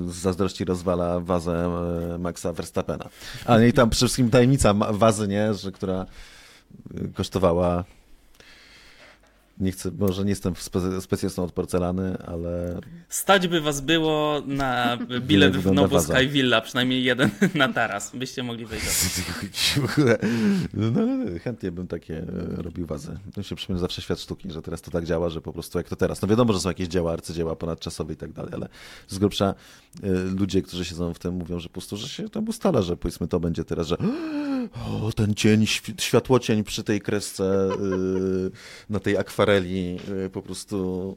[0.07, 1.71] z zazdrości rozwala wazę
[2.15, 3.09] y, Maxa Verstappena.
[3.47, 6.07] Ale i tam przede wszystkim tajemnica wazy, nie, że która
[7.01, 7.85] y, kosztowała
[9.63, 14.99] nie chcę, może nie jestem spe, specjalistą od porcelany, ale Stać by was było na
[15.21, 16.15] bilet w waza.
[16.15, 18.17] Sky Villa, przynajmniej jeden na taras.
[18.17, 18.87] Byście mogli wejść.
[19.93, 20.19] ogóle,
[20.75, 23.19] no, ale chętnie bym takie e, robił wazy.
[23.35, 25.89] To się przypomina zawsze świat sztuki, że teraz to tak działa, że po prostu jak
[25.89, 26.23] to teraz.
[26.23, 28.69] No wiadomo, że są jakieś dzieła, arcydzieła ponadczasowe i tak dalej, ale
[29.09, 29.55] z grubsza
[30.03, 30.09] e,
[30.39, 33.29] ludzie, którzy siedzą w tym mówią, że po prostu, że się tam ustala, że powiedzmy
[33.29, 33.97] to będzie teraz, że
[34.75, 37.79] o, ten cień, świ- światłocień przy tej kresce e,
[38.91, 41.17] na tej akwareli e, po prostu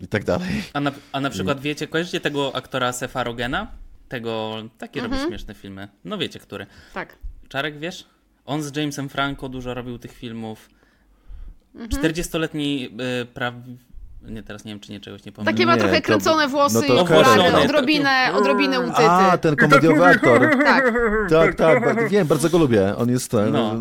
[0.00, 0.62] i tak dalej.
[0.72, 3.70] A na, a na przykład wiecie, kojarzycie tego aktora Sefa Rogena?
[4.08, 5.88] Tego, taki robi śmieszne filmy.
[6.04, 6.66] No wiecie, który.
[6.94, 7.16] Tak.
[7.48, 8.06] Czarek, wiesz?
[8.44, 10.68] On z Jamesem Franco dużo robił tych filmów.
[11.74, 12.02] Mhm.
[12.02, 12.88] 40-letni
[13.22, 13.54] y, praw...
[14.28, 15.54] Nie, teraz nie wiem, czy nie czegoś nie pomyliłem.
[15.56, 19.02] Takie ma Nie, trochę to- kręcone włosy no to i okulary, odrobinę, odrobinę utyty.
[19.08, 20.50] A, ten komediowy aktor.
[20.66, 20.84] Tak.
[21.30, 22.96] Tak, tak, wiem, bardzo go lubię.
[22.96, 23.74] On jest e, No.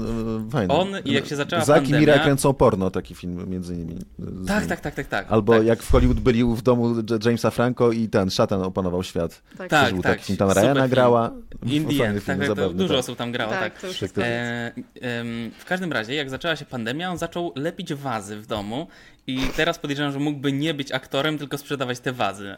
[0.47, 0.73] e, fajny.
[0.73, 3.99] On i jak się zaczęła Zaki i pandemia- Mira kręcą porno, taki film między innymi.
[4.47, 5.25] Tak, tak, tak, tak, tak.
[5.29, 5.65] Albo tak.
[5.65, 6.95] jak w Hollywood byli w domu
[7.25, 9.41] Jamesa Franco i ten szatan opanował świat.
[9.57, 9.69] Tak.
[9.69, 10.17] Tak, był tak.
[10.17, 10.89] Tam super Ryana film.
[10.89, 11.31] grała.
[11.67, 11.85] Film,
[12.25, 12.99] tak, tak, zabawny, dużo tak.
[12.99, 13.73] osób tam grało, tak.
[13.81, 18.47] Tak, E, em, w każdym razie, jak zaczęła się pandemia, on zaczął lepić wazy w
[18.47, 18.87] domu
[19.27, 22.55] i teraz podejrzewam, że mógłby nie być aktorem, tylko sprzedawać te wazy.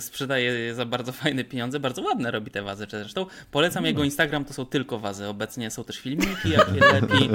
[0.00, 3.26] Sprzedaje je za bardzo fajne pieniądze, bardzo ładne robi te wazy zresztą.
[3.50, 5.26] Polecam jego Instagram, to są tylko wazy.
[5.26, 7.28] Obecnie są też filmiki, jak je lepi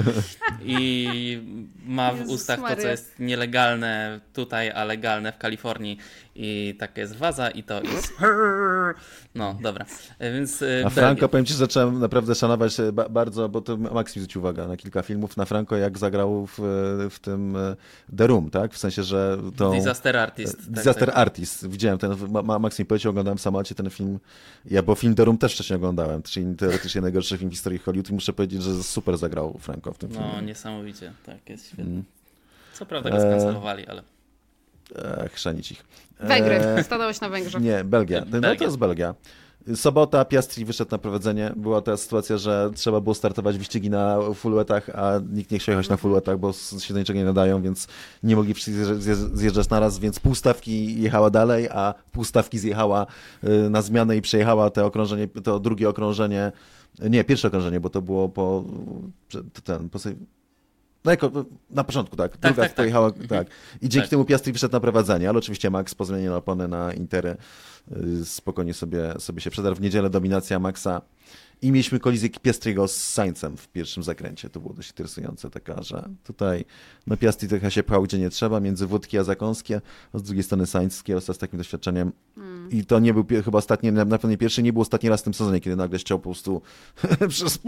[0.64, 1.41] i
[1.86, 2.91] ma w Jezus ustach to, co Maria.
[2.91, 5.98] jest nielegalne tutaj, a legalne w Kalifornii
[6.41, 8.14] i taka jest waza i to jest
[9.36, 9.86] no dobra,
[10.20, 10.90] E, więc e, A Belgia.
[10.90, 14.41] Franco, powiem ci, że zacząłem naprawdę szanować e, ba bardzo, bo to Max mi zwrócił
[14.41, 16.57] uwagę na kilka filmów, na Franco jak zagrał w,
[17.11, 17.76] w tym e,
[18.18, 18.74] The Room, tak?
[18.74, 19.72] W sensie, że to...
[19.72, 20.57] Disaster Artist.
[20.57, 21.18] tak, Disaster tak.
[21.18, 21.68] Artist.
[21.68, 24.20] Widziałem ten, Ma- Ma- Max mi powiedział, oglądałem w samolocie ten film.
[24.66, 28.10] Ja, bo film The Room też wcześniej oglądałem, czyli teoretycznie najgorszy film w historii Hollywood
[28.10, 30.48] i muszę powiedzieć, że super zagrał Franco w tym No filmie.
[30.48, 32.03] niesamowicie, tak, jest świetny.
[32.74, 34.03] Co prawda E, go skancelowali, ale
[35.26, 35.86] Ech, chrzanić ich.
[36.20, 36.56] Węgry.
[36.56, 37.62] E, Stanąłeś na Węgrzech.
[37.62, 38.20] Nie, Belgia.
[38.20, 38.56] No Belgia.
[38.56, 39.16] to jest Belgia.
[39.76, 41.54] Sobota, Piastri wyszedł na prowadzenie.
[41.56, 45.90] Była ta sytuacja, że trzeba było startować wyścigi na fullwetach, a nikt nie chciał jechać
[45.90, 47.88] na fullwetach, bo się do niczego nie nadają, więc
[48.24, 52.60] nie mogli wszyscy zjeżdżać- zjeżdż- zjeżdżać naraz, więc pół stawki jechała dalej, a pół stawki
[52.60, 53.06] zjechała
[53.44, 56.52] y, na zmianę i przejechała te okrążenie, to drugie okrążenie,
[57.10, 58.64] nie, pierwsze okrążenie, bo to było po,
[59.64, 60.00] ten, po,
[61.10, 62.31] no jako, na początku, tak.
[62.31, 62.76] Tak, Druga tak, tak.
[62.76, 63.48] pojechała, tak.
[63.81, 64.10] I dzięki Tak.
[64.10, 67.38] temu Piastri wyszedł na prowadzenie, ale oczywiście Max po zmianie na opony na Intery
[67.91, 69.76] y, spokojnie sobie, sobie się przedarł.
[69.76, 71.02] W niedzielę dominacja Maxa
[71.61, 74.49] i mieliśmy kolizję Piastriego z Saincem w pierwszym zakręcie.
[74.49, 76.65] To było dość interesujące, taka, że tutaj
[77.07, 79.81] no Piastri trochę się pchał gdzie nie trzeba, między wódki a zakąskie,
[80.14, 82.11] a z drugiej strony Sainz kierowca z takim doświadczeniem
[82.72, 85.23] i to nie był chyba ostatni, na pewno nie pierwszy, nie był ostatni raz w
[85.23, 86.61] tym sezonie, kiedy nagle chciał po prostu
[87.30, 87.60] przez,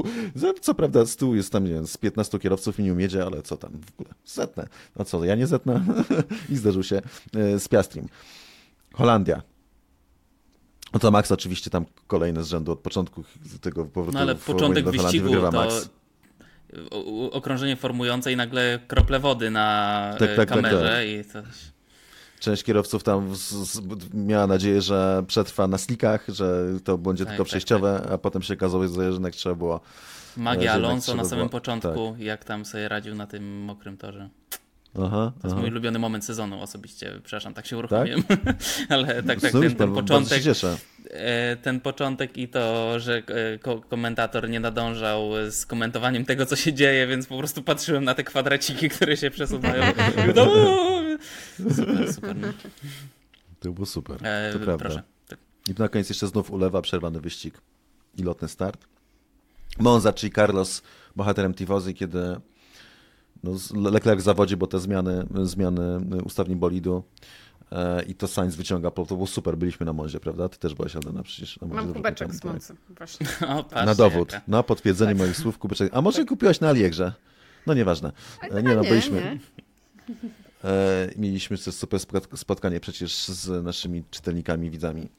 [0.61, 3.57] co prawda tyłu jest tam, nie wiem, z 15 kierowców i nie umiedzie, ale co
[3.57, 4.67] tam w ogóle, zetnę.
[4.95, 5.85] No co, ja nie zetnę
[6.49, 7.01] i zdarzył się
[7.35, 8.07] e, z Piastrim.
[8.93, 9.50] Holandia.
[10.93, 13.23] No to Max oczywiście tam kolejne z rzędu od początku
[13.61, 15.89] tego powrotu No ale w początek wyścigu wygrywa to Max.
[17.31, 21.07] okrążenie formujące i nagle krople wody na Tak, e, tak, tak, kamerze tak.
[21.07, 21.39] i to...
[22.39, 23.81] Część kierowców tam z, z,
[24.13, 28.41] miała nadzieję, że przetrwa na slikach, że to będzie Tak, tylko tak, przejściowe, a potem
[28.41, 29.79] się okazało, że jednak trzeba było
[30.37, 31.61] Magia jednak Alonso na samym było- tak.
[31.81, 34.29] początku, jak tam sobie radził na tym mokrym torze.
[34.99, 35.61] Aha, To jest aha.
[35.61, 38.23] mój ulubiony moment sezonu osobiście, przepraszam, tak się uruchomiłem.
[38.89, 40.43] Ale tak, tak, No ten, ten początek,
[41.09, 43.17] e, ten początek i to, że
[43.53, 48.03] e, ko komentator nie nadążał z komentowaniem tego, co się dzieje, więc po prostu patrzyłem
[48.03, 49.83] na te kwadraciki, które się przesuwają.
[50.35, 50.51] To,
[51.75, 52.35] super, super.
[52.35, 52.47] no.
[53.59, 54.85] To było super, E, to prawda.
[54.85, 55.03] proszę.
[55.27, 55.39] Tak.
[55.69, 57.61] I na koniec jeszcze znów ulewa, przerwany wyścig
[58.17, 58.85] i lotny start.
[59.79, 60.81] Monza, czyli Carlos,
[61.15, 62.19] bohaterem Tifozy, kiedy
[63.43, 67.03] no, z- Leclerc zawodzi, bo te zmiany, zmiany ustawni bolidu
[67.71, 70.49] e, i to Sainz wyciąga, to było super, byliśmy na Monzie, prawda?
[70.49, 71.83] Ty też byłaś, Aldona, przecież na Monzie.
[71.85, 72.75] Mam kubeczek z pamiętam, mocy.
[72.97, 73.27] Właśnie.
[73.57, 74.45] O, patrzcie, Na dowód, jaka.
[74.47, 75.89] na potwierdzenie moich słów, kubeczek.
[75.93, 77.13] A może kupiłaś na Aliegrze?
[77.67, 78.11] No nieważne.
[78.41, 79.21] E, Nie no, nie, byliśmy...
[79.21, 79.39] nie.
[80.63, 85.09] E, mieliśmy też super spot- spotkanie przecież z naszymi czytelnikami, widzami,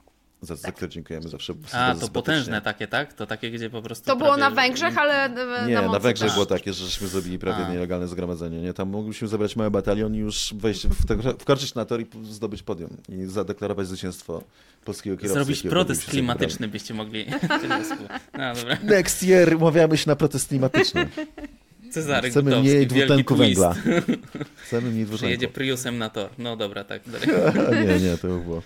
[0.42, 1.54] za, za które dziękujemy zawsze.
[1.72, 3.12] A, to potężne takie, tak?
[3.12, 6.28] To takie, gdzie po prostu To było na Węgrzech, ale e, Nie, na, na, Węgrzech
[6.28, 6.34] też.
[6.34, 7.72] było takie, że żeśmy zrobili prawie A.
[7.72, 8.60] nielegalne zgromadzenie.
[8.60, 8.74] Nie?
[8.74, 12.62] Tam mogliśmy zebrać mały batalion i już wejść, w te, wkroczyć na tor i zdobyć
[12.62, 14.42] podium i zadeklarować zwycięstwo
[14.84, 15.44] polskiego kierowcy.
[15.44, 17.26] Zrobić protest klimatyczny byście mogli.
[18.38, 18.78] No dobra.
[18.82, 21.08] Next year umawiamy się na protest klimatyczny.
[21.92, 23.74] Cezary Chcemy Gutowski, mniej dwutlenku węgla.
[24.66, 25.16] Chcemy mniej dwutlenku.
[25.16, 26.30] Przyjedzie Priusem na tor.
[26.38, 27.02] No dobra, tak.
[27.86, 28.62] nie, nie, to by było.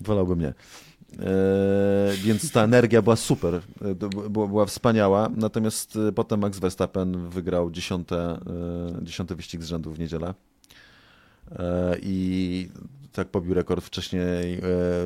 [0.00, 0.48] Wolałbym nie.
[0.48, 7.28] E, więc ta energia była super, e, była, była wspaniała, natomiast e, potem Max Verstappen
[7.28, 10.34] wygrał dziesiąte, e, dziesiąty wyścig z rzędu w niedzielę
[12.02, 12.68] i
[13.12, 14.60] tak pobił rekord wcześniej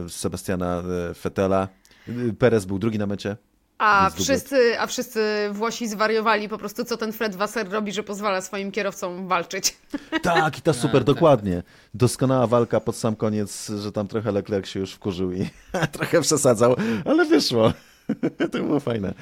[0.09, 0.82] Sebastiana
[1.14, 1.69] Fettela.
[2.09, 3.36] E, Perez był drugi na mecie.
[3.84, 5.20] A wszyscy, a wszyscy
[5.52, 9.76] Włosi zwariowali po prostu, co ten Fred Wasser robi, że pozwala swoim kierowcom walczyć.
[10.22, 11.04] Tak, i ta super, tak.
[11.04, 11.62] dokładnie.
[11.94, 15.50] Doskonała walka pod sam koniec, że tam trochę Leclerc się już wkurzył i
[15.92, 17.72] trochę przesadzał, ale wyszło.
[18.52, 19.14] to było fajne,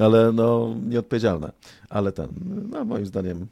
[0.00, 1.52] ale no nieodpowiedzialne.
[1.88, 2.28] Ale ten,
[2.70, 3.46] no moim zdaniem,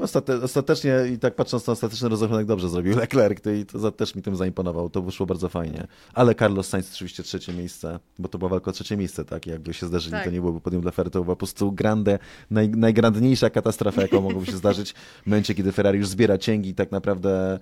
[0.00, 3.90] ostate, ostatecznie i tak patrząc na ostateczny rozachunek dobrze zrobił Leclerc to, i to za,
[3.90, 5.86] też mi tym zaimponował, to wyszło bardzo fajnie.
[6.14, 9.74] Ale Carlos Sainz oczywiście trzecie miejsce, bo to była walka o trzecie miejsce, tak, jakby
[9.74, 10.24] się zdarzyli, Tak.
[10.24, 12.18] to nie byłoby podium dla Ferrari, to była po prostu grande,
[12.50, 14.92] naj, najgrandniejsza katastrofa, jaką mogłoby się zdarzyć
[15.22, 17.58] w momencie, kiedy Ferrari już zbiera cięgi i tak naprawdę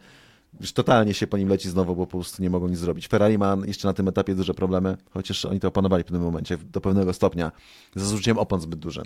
[0.60, 3.08] już totalnie się po nim leci znowu, bo po prostu nie mogą nic zrobić.
[3.08, 6.58] Ferrari ma jeszcze na tym etapie duże problemy, chociaż oni to opanowali w pewnym momencie
[6.58, 7.52] do pewnego stopnia,
[7.96, 9.04] ze zużyciem opon zbyt dużym.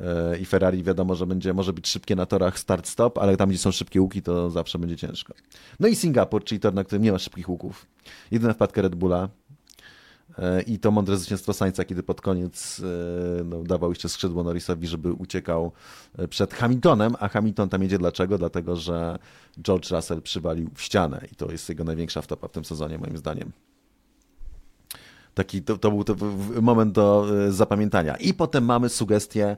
[0.00, 3.58] E, I Ferrari wiadomo, że będzie może być szybkie na torach start-stop, ale tam, gdzie
[3.58, 5.34] są szybkie łuki, to zawsze będzie ciężko.
[5.80, 7.86] No i Singapur, czyli tor, na którym nie ma szybkich łuków.
[8.30, 9.28] Jedyna wpadka Red Bulla.
[10.38, 12.80] E, I to mądre zwycięstwo Sainza, kiedy pod koniec
[13.40, 15.72] e, no, dawał jeszcze skrzydło Norrisowi, żeby uciekał
[16.30, 18.38] przed Hamiltonem, a Hamilton tam jedzie dlaczego?
[18.38, 19.18] Dlatego, że
[19.62, 23.16] George Russell przywalił w ścianę i to jest jego największa wtopa w tym sezonie, moim
[23.16, 23.52] zdaniem.
[25.34, 26.16] Taki, to, to był to
[26.62, 28.16] moment do zapamiętania.
[28.16, 29.56] I potem mamy sugestie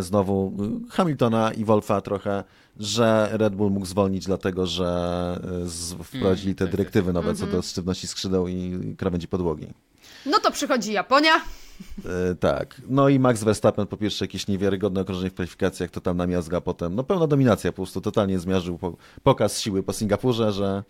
[0.00, 0.52] znowu
[0.86, 2.44] e, Hamiltona i Wolfa trochę,
[2.76, 5.40] że Red Bull mógł zwolnić dlatego, że
[6.00, 6.76] e, wprowadzili te tak, tak.
[6.76, 9.66] dyrektywy nowe co do sztywności skrzydeł i krawędzi podłogi.
[10.26, 11.32] No to przychodzi Japonia.
[12.04, 12.82] E, tak.
[12.88, 17.04] No i Max Verstappen po pierwsze jakieś niewiarygodne okrążenie w kwalifikacjach, totalna miazga, potem no
[17.04, 20.84] pełna dominacja, po prostu totalnie zmiażdżył po, pokaz siły po Singapurze, że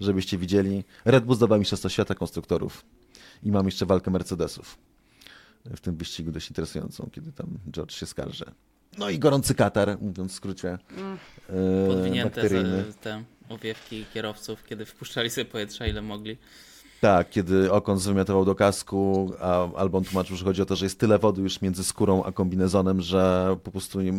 [0.00, 0.84] żebyście widzieli.
[1.04, 2.84] Red Bull zdobył Mistrzostwo Świata Konstruktorów
[3.42, 4.78] i mam jeszcze walkę Mercedesów
[5.64, 8.44] w tym wyścigu dość interesującą, kiedy tam George się skarży.
[8.98, 10.78] No i gorący Katar, mówiąc w skrócie,
[11.48, 12.48] e, Podwinięte
[13.00, 16.36] te owiewki kierowców, kiedy wpuszczali sobie powietrza ile mogli.
[17.04, 20.98] Tak, kiedy Okon zwymiotował do kasku, a Albon tłumaczył, że chodzi o to, że jest
[20.98, 24.12] tyle wody już między skórą a kombinezonem, że po prostu nie,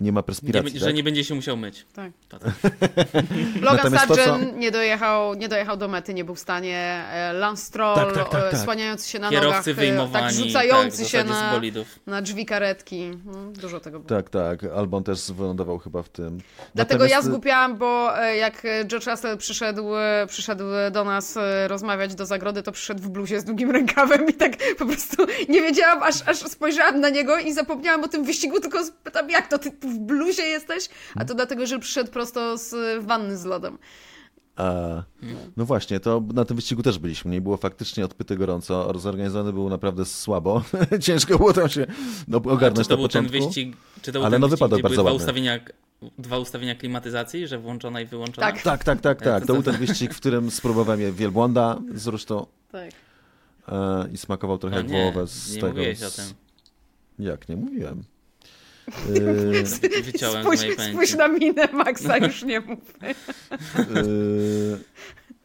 [0.00, 0.78] nie ma Nie, perspiracji.
[0.78, 0.94] że tak?
[0.94, 1.86] nie będzie się musiał myć.
[1.94, 2.12] Tak.
[2.28, 2.40] Tak.
[3.62, 7.04] Logan Sargent nie, dojechał, nie dojechał do mety, nie był w stanie.
[7.12, 8.60] E, Lance Stroll, Tak, tak, tak, e, tak.
[8.60, 11.60] słaniający się na Kierowcy nogach, e, tak rzucający tak, w się na,
[12.06, 13.02] na drzwi karetki.
[13.02, 14.08] Mm, Dużo tego było.
[14.08, 14.64] Tak, tak.
[14.64, 16.40] Albon też wylądował chyba w tym.
[16.74, 19.86] Dlatego ja Natomiast- zgłupiałam, bo jak George Russell przyszedł,
[20.28, 21.38] przyszedł do nas
[21.68, 25.62] rozmawiać do zagrody, to przyszedł w bluzie z długim rękawem i tak po prostu nie
[25.62, 29.58] wiedziałam, aż, aż spojrzałam na niego i zapomniałam o tym wyścigu, tylko spytam, jak to,
[29.58, 30.88] ty w bluzie jesteś?
[31.14, 33.78] A to dlatego, że przyszedł prosto z wanny z lodem.
[34.56, 35.02] A,
[35.56, 37.30] no właśnie, to na tym wyścigu też byliśmy.
[37.30, 38.98] Nie było faktycznie odpyte gorąco.
[38.98, 40.62] Zorganizowany był naprawdę słabo.
[41.00, 41.86] Ciężko było tam się
[42.28, 43.46] no, ogarnąć Czy to na był ten początku.
[43.46, 45.16] wyścig, czy to był Ale ten no wyścig, wypadał bardzo były dwa ładny.
[45.16, 45.60] ustawienia,
[46.18, 48.46] dwa ustawienia klimatyzacji, że włączona i wyłączona?
[48.52, 48.62] Tak.
[48.62, 49.46] Tak, tak, tak, tak.
[49.46, 52.90] To był ten wyścig, w którym spróbowałem je wielbłąda zresztą Tak.
[53.68, 55.68] e, i smakował trochę No jak nie, wołowe z nie tego.
[55.68, 56.24] mówiłeś o tym.
[57.18, 58.04] Jak, nie mówiłem.
[58.88, 60.92] E, Wyciąłem Spójrz, z mojej pamięci.
[60.94, 62.78] spójrz na minę Maxa, już nie mów.
[63.02, 63.14] e,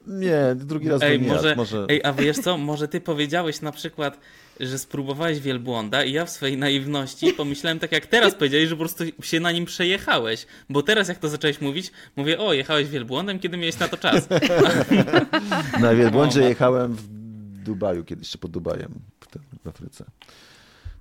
[0.07, 1.57] nie, drugi raz Ej, może, jadł.
[1.57, 1.85] może...
[1.89, 4.19] ej, a wiesz co, może ty powiedziałeś na przykład,
[4.59, 8.79] że spróbowałeś wielbłąda i ja w swojej naiwności pomyślałem tak jak teraz powiedziałeś, że po
[8.79, 10.45] prostu się na nim przejechałeś.
[10.69, 14.27] Bo teraz jak to zacząłeś mówić, mówię, o, jechałeś wielbłądem, kiedy miałeś na to czas.
[15.81, 17.07] Na wielbłądzie O, ma- jechałem w
[17.63, 18.93] Dubaju, kiedyś jeszcze pod Dubajem,
[19.63, 20.05] w Afryce.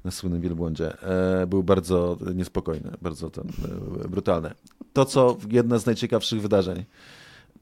[0.05, 1.03] Na słynnym wielbłądzie.
[1.03, 3.45] E, był bardzo niespokojny, bardzo ten,
[4.09, 4.51] brutalny.
[4.93, 6.85] To, co jedno z najciekawszych wydarzeń.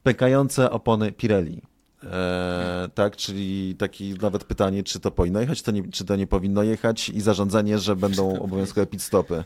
[0.03, 1.61] Pękające opony Pirelli.
[2.03, 6.27] E, tak, czyli taki nawet pytanie, czy to powinno jechać, to nie, czy to nie
[6.27, 9.43] powinno jechać i zarządzanie, że będą obowiązkowe pit stopy.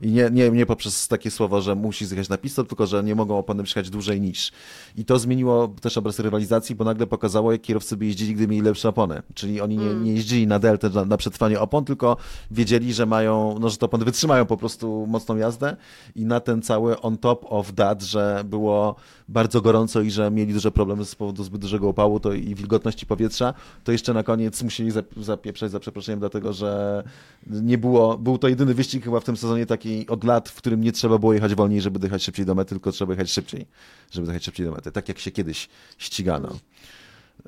[0.00, 3.04] I nie, nie, nie poprzez takie słowo, że musi zjechać na pit stop, tylko że
[3.04, 4.52] nie mogą opony przyjechać dłużej niż.
[4.96, 8.62] I to zmieniło też obraz rywalizacji, bo nagle pokazało, jak kierowcy by jeździli, gdy mieli
[8.62, 9.22] lepsze opony.
[9.34, 12.16] Czyli oni nie, nie jeździli na deltę na, na przetrwanie opon, tylko
[12.50, 15.76] wiedzieli, że mają, no, że te opony wytrzymają po prostu mocną jazdę
[16.16, 18.94] i na ten cały on top of that, że było
[19.28, 23.06] bardzo gorąco i że mieli duże problemy z powodu zbyt dużego opału to i wilgotności
[23.06, 23.54] powietrza,
[23.84, 27.02] to jeszcze na koniec musieli zap- zapieprzać za przeproszeniem, dlatego że
[27.46, 30.80] nie było, był to jedyny wyścig chyba w tym sezonie taki od lat, w którym
[30.80, 33.66] nie trzeba było jechać wolniej, żeby dojechać szybciej do mety, tylko trzeba jechać szybciej,
[34.10, 35.68] żeby dojechać szybciej do mety, tak jak się kiedyś
[35.98, 36.48] ścigano.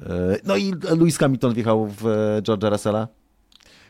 [0.02, 3.08] E, No i Lewis Hamilton wjechał w e, George'a Russella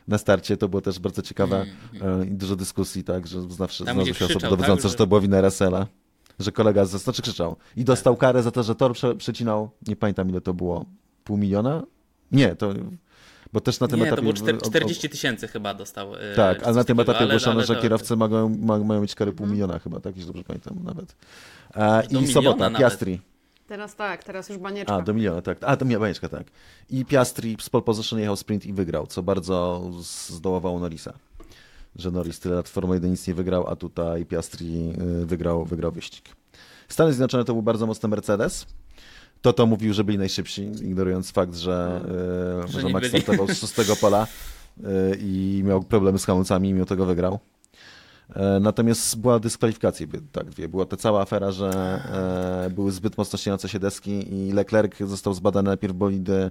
[0.09, 1.67] na starcie, to było też bardzo ciekawe
[2.03, 5.07] e, i dużo dyskusji, tak, że zawsze gdzie się osoby krzyczał, dowodzące, tak, że to
[5.07, 5.87] była wina Russella,
[6.39, 9.97] że kolega, z- znaczy krzyczał i dostał karę za to, że tor prze, przecinał, nie
[9.97, 10.85] pamiętam ile to było,
[11.25, 11.83] pół miliona?
[12.33, 12.75] Nie, to,
[13.53, 14.17] bo też na tym Nie, etapie...
[14.17, 16.15] to było czter- o- o- 40 tysięcy chyba dostał.
[16.15, 19.33] e, tak, ale na tym etapie ogłoszono, że to- kierowcy mają, ma, mają mieć karę
[19.33, 21.17] pół miliona chyba, tak, jeśli dobrze pamiętam nawet.
[21.75, 22.79] E, I sobota, nawet.
[22.79, 23.21] Piastri.
[23.67, 24.95] Teraz tak, teraz już banieczka.
[24.95, 25.59] A, do miliona, tak.
[25.61, 26.45] A, do banieczka, tak.
[26.91, 29.83] I Piastri z pole position jechał sprint i wygrał, co bardzo
[30.31, 31.13] zdołowało Norrisa.
[31.97, 34.93] Że Norris tyle lat w Formule 1 nic nie wygrał, a tutaj Piastri
[35.23, 36.29] y, wygrał, wygrał wyścig.
[36.89, 38.67] Stany Zjednoczone to był bardzo mocny Mercedes.
[39.43, 42.01] To to mówił, że byli najszybsi, ignorując fakt, że,
[42.69, 43.23] y, Że Max byli.
[43.23, 44.27] startował z szóstego pola
[44.81, 44.85] y,
[45.21, 47.39] i miał problemy z hamulcami i mimo tego wygrał.
[48.37, 50.69] E, Natomiast była dyskwalifikacja, tak, dwie.
[50.69, 51.71] Była ta cała afera, że
[52.67, 56.51] e, były zbyt mocno ściągające się deski i Leclerc został zbadany najpierw bolidy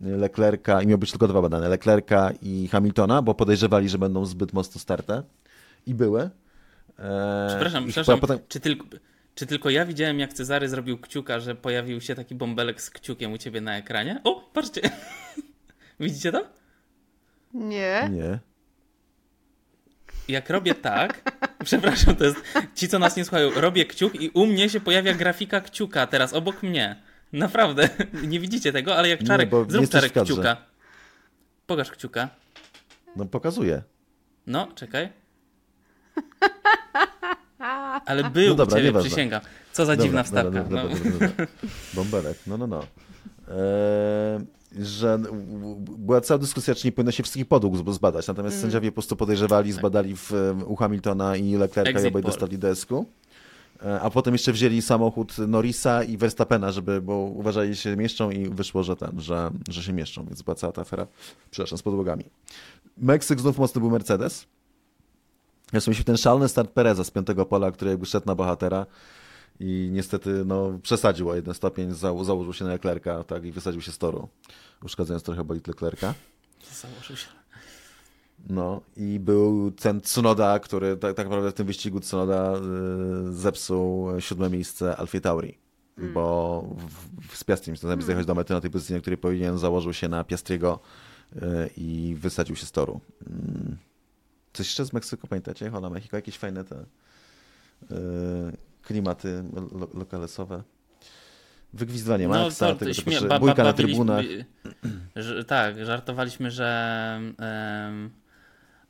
[0.00, 4.52] Leclerca i miał być tylko dwa badane, Leclerca i Hamiltona, bo podejrzewali, że będą zbyt
[4.52, 5.22] mocno starte
[5.86, 6.30] i były.
[6.98, 8.86] E, Przepraszam, i przepraszam, Potem, czy, tylko,
[9.34, 13.32] czy tylko ja widziałem, jak Cezary zrobił kciuka, że pojawił się taki bąbelek z kciukiem
[13.32, 14.20] u ciebie na ekranie?
[14.24, 14.80] O, patrzcie!
[16.00, 16.48] Widzicie to?
[17.54, 18.08] Nie.
[18.10, 18.38] nie.
[20.28, 21.32] Jak robię tak,
[21.64, 22.36] przepraszam, to jest
[22.74, 26.32] ci, co nas nie słuchają, robię kciuk i u mnie się pojawia grafika kciuka teraz
[26.32, 27.02] obok mnie.
[27.32, 27.88] Naprawdę,
[28.28, 30.56] nie widzicie tego, ale jak Czarek, nie zrób Czarek kciuka.
[31.66, 32.28] Pokaż kciuka.
[33.16, 33.82] No pokazuje.
[34.46, 35.12] No, czekaj.
[38.06, 39.40] Ale był No dobra, u ciebie, przysięgam.
[39.72, 40.50] Co za Dobra, dziwna wstawka.
[40.62, 40.88] dobra, no.
[40.88, 41.46] dobra, dobra, dobra.
[41.94, 42.82] Bąbelek, no, no, no.
[43.48, 44.40] E,
[44.80, 45.18] że
[45.98, 49.16] była cała dyskusja, czy nie powinno się wszystkich podług z- zbadać, natomiast sędziowie po prostu
[49.16, 50.32] podejrzewali, zbadali w,
[50.66, 53.06] u Hamiltona i Leclerca i obaj dostali desku.
[53.84, 58.30] E, A potem jeszcze wzięli samochód Norrisa i Verstappena, żeby, bo uważali, że się mieszczą
[58.30, 61.06] i wyszło, że ten, że, że się mieszczą, więc była cała ta afera,
[61.50, 62.24] przepraszam, z podłogami.
[62.98, 64.46] Meksyk znów mocny był Mercedes.
[65.72, 68.86] Zresztą mieliśmy ten szalony start Pereza z piątego pola, który jakby szedł na bohatera
[69.60, 73.80] i niestety no, przesadził o jeden stopień, za, założył się na Leclerca tak, i wysadził
[73.80, 74.28] się z toru,
[74.82, 76.14] uszkadzając trochę bolid Leclerca.
[76.72, 77.26] Założył się.
[78.48, 82.54] No i był ten Tsunoda, który tak, tak naprawdę w tym wyścigu Tsunoda
[83.28, 85.58] y, zepsuł siódme miejsce Alfie Tauri,
[86.14, 89.58] bo w, w, z Piastrim zamiast zjechać do mety na tej pozycji, na której powinien,
[89.58, 90.80] założył się na Piastriego
[91.32, 91.40] y,
[91.76, 93.00] i wysadził się z toru.
[93.26, 93.76] Mm.
[94.52, 95.70] Coś jeszcze z Meksyku, pamiętacie?
[95.70, 96.84] Hola Mexico, jakieś fajne te y,
[98.82, 100.62] klimaty lo, lokalesowe.
[101.72, 104.24] Wygwizdywanie Maxa, No, to, tego śmie- ba- bójka na trybunach.
[105.46, 108.10] tak, żartowaliśmy, że em,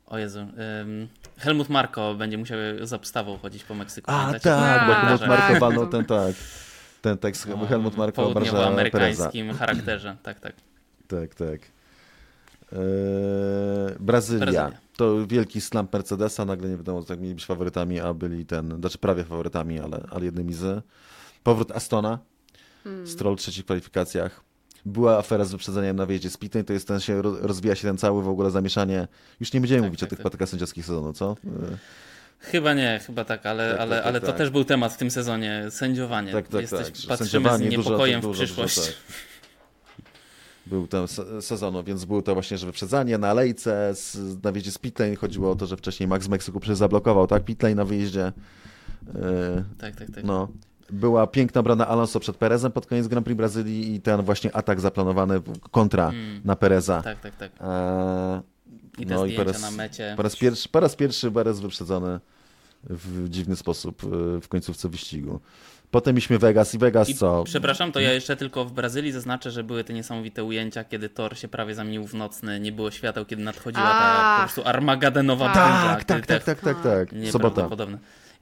[0.05, 1.07] o Jezu, em,
[1.37, 4.11] Helmut Marko będzie musiał z obstawą chodzić po Meksyku.
[4.11, 4.43] A pamiętacie?
[4.43, 5.29] tak, bo A, Helmut tak.
[5.29, 6.35] Marko walnął ten tak.
[7.01, 8.51] Ten tekst O Helmut Marko obraża Pereza.
[8.63, 10.53] południowoamerykańskim charakterze, tak, tak.
[11.07, 11.59] Tak, tak.
[12.73, 12.79] Eee,
[13.99, 14.45] Brazylia.
[14.45, 14.71] Brazylia.
[14.97, 16.45] To wielki slump Mercedesa.
[16.45, 20.25] Nagle nie wiadomo, tak mieli być faworytami, a byli ten, znaczy prawie faworytami, ale, ale
[20.25, 20.83] jednymi z.
[21.43, 22.19] Powrót Astona.
[23.05, 24.41] Stroll trzeci w kwalifikacjach.
[24.85, 27.87] Była afera z wyprzedzeniem na wyjeździe z Pitney, to jest ten się, ro- rozwija się
[27.87, 29.07] ten cały w ogóle zamieszanie.
[29.39, 30.23] Już nie będziemy Tak, mówić tak, o tych tak.
[30.23, 31.35] patykach sędziowskich sezonu, co?
[31.45, 31.51] Eee,
[32.39, 34.37] Chyba nie, chyba tak, ale, Tak, ale, tak, ale tak, to tak.
[34.37, 36.31] też był temat w tym sezonie, sędziowanie.
[36.31, 36.87] Tak, tak, Jesteś, tak.
[36.87, 38.93] Patrzymy z sędziowanie, dużo- niepokojem dużo, w dużo, przyszłość.
[40.65, 44.71] Był ten se- sezonu, więc było to właśnie, że wyprzedzanie na lejce, z, na wyjeździe
[44.71, 45.15] z pitlane.
[45.15, 47.45] Chodziło o to, że wcześniej Max z Meksyku przecież zablokował, tak?
[47.45, 48.31] Pitlane na wyjeździe.
[49.07, 49.13] Yy,
[49.77, 50.23] Tak, tak, tak.
[50.23, 50.47] no.
[50.89, 54.79] Była piękna brana Alonso przed Perezem pod koniec Grand Prix Brazylii i ten właśnie atak
[54.81, 55.41] zaplanowany
[55.71, 56.41] kontra Mm.
[56.45, 57.01] na Pereza.
[57.01, 57.51] Tak, tak, tak.
[57.61, 58.41] Eee,
[58.97, 60.13] I te no i raz, na mecie.
[60.17, 62.19] po raz pierwszy, po raz pierwszy Perez wyprzedzony
[62.89, 65.39] w dziwny sposób yy, w końcówce wyścigu.
[65.93, 67.43] Potem mieliśmy Vegas i Vegas I co?
[67.43, 71.37] Przepraszam, to ja jeszcze tylko w Brazylii zaznaczę, że były te niesamowite ujęcia, kiedy tor
[71.37, 75.67] się prawie zamienił w nocny, nie było świateł, kiedy nadchodziła ta po prostu armagedenowa Tak.
[75.67, 75.95] burza.
[75.95, 77.31] Tak, tak, kiedy tak, te- tak, tak, tak.
[77.31, 77.67] Sobota.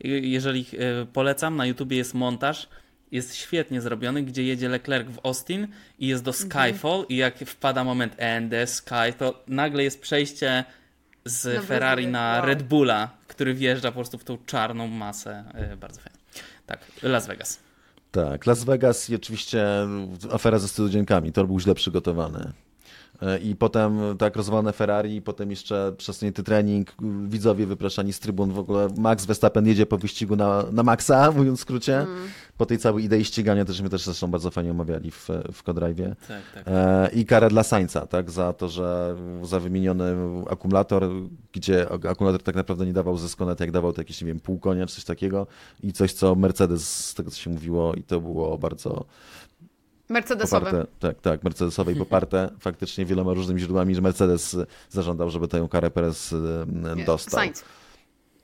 [0.04, 0.66] Jeżeli
[1.02, 2.70] e, polecam, na YouTubie jest montaż,
[3.12, 5.68] jest świetnie zrobiony, gdzie jedzie Leclerc w Austin
[6.00, 10.64] i jest do Skyfall i jak wpada moment and the sky, to nagle jest przejście
[11.26, 12.42] z Ferrari na.
[12.46, 15.44] Red Bulla, który wjeżdża po prostu w tą czarną masę.
[15.54, 16.21] E, Bardzo fajnie.
[16.72, 17.60] Tak, Las Vegas.
[18.12, 19.66] Tak, Las Vegas i oczywiście
[20.32, 21.32] afera ze studzienkami.
[21.32, 22.52] Tor był źle przygotowany.
[23.22, 26.94] E, I potem tak rozwalone Ferrari, i potem jeszcze przesunięty trening,
[27.28, 31.60] widzowie wypraszani z trybun, w ogóle Max Verstappen jedzie po wyścigu na, na Maxa, mówiąc
[31.60, 32.06] w skrócie.
[32.58, 36.16] Po tej całej idei ścigania, też my też zresztą bardzo fajnie omawiali w, w Codrive'ie.
[36.28, 36.64] Tak, tak.
[36.68, 40.16] E, I karę dla Sainza, tak, za to, że za wymieniony
[40.50, 41.10] akumulator,
[41.54, 44.40] gdzie ak- akumulator tak naprawdę nie dawał zysku, nawet jak dawał to jakieś, nie wiem,
[44.40, 45.48] pół konia czy coś takiego
[45.84, 49.06] i coś, co Mercedes, z tego co się mówiło i to było bardzo
[50.12, 50.66] Mercedesowe.
[50.66, 54.58] poparte, tak, tak, Mercedesowe i poparte faktycznie wieloma różnymi źródłami, że Mercedes
[54.90, 56.36] zażądał, żeby tę karę Perez
[57.06, 57.40] dostał.
[57.40, 57.64] Sainz.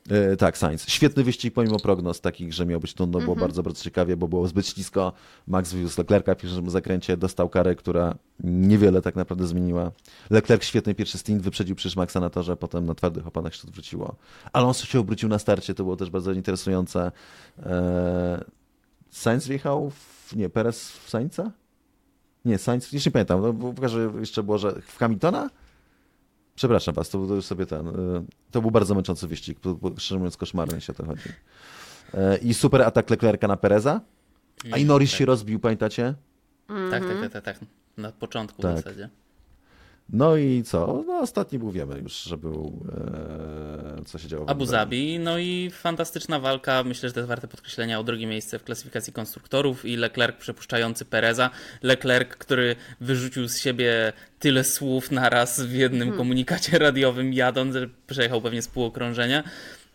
[0.10, 0.88] E, tak, Sainz.
[0.88, 3.40] Świetny wyścig pomimo prognoz takich, że miał być trudno, było Mhm.
[3.48, 5.14] bardzo, bardzo ciekawie, bo było zbyt ślisko.
[5.48, 9.92] Max wywiózł Leclerca w pierwszym zakręcie, dostał karę, która niewiele tak naprawdę zmieniła.
[10.30, 14.16] Leclerc świetny pierwszy stint, wyprzedził przecież Maxa na torze, potem na twardych oponach się odwróciło.
[14.54, 17.12] Alonso się obrócił na starcie, to było też bardzo interesujące.
[17.66, 18.44] E,
[19.12, 20.17] Sainz wjechał w...
[20.36, 21.52] nie, Perez w Sainza?
[22.46, 25.50] Nie, Sainz, już nie pamiętam, no, bo pokażę jeszcze było, że w Hamiltona?
[26.56, 27.88] Przepraszam was, to, to już sobie ten.
[27.88, 27.92] y,
[28.52, 31.30] To był bardzo męczący wyścig, bo, bo szczerze mówiąc koszmarnie się o to chodzi.
[32.14, 34.02] E, I super atak Leclerca na Pereza.
[34.72, 35.18] A i Norris tak.
[35.20, 36.14] się rozbił, pamiętacie?
[36.92, 37.60] Tak, tak, tak, tak, tak.
[37.98, 38.74] Na początku Tak.
[38.74, 39.10] w zasadzie.
[40.10, 41.04] No i co?
[41.08, 42.86] No ostatni był, wiemy już, że był,
[44.00, 47.28] e, co się działo w Abu Zabi, no i fantastyczna walka, myślę, że to jest
[47.28, 51.50] warte podkreślenia o drugie miejsce w klasyfikacji konstruktorów i Leclerc przepuszczający Pereza.
[51.84, 58.42] Leclerc, który wyrzucił z siebie tyle słów naraz w jednym komunikacie radiowym jadąc, że przejechał
[58.42, 59.44] pewnie z pół okrążenia.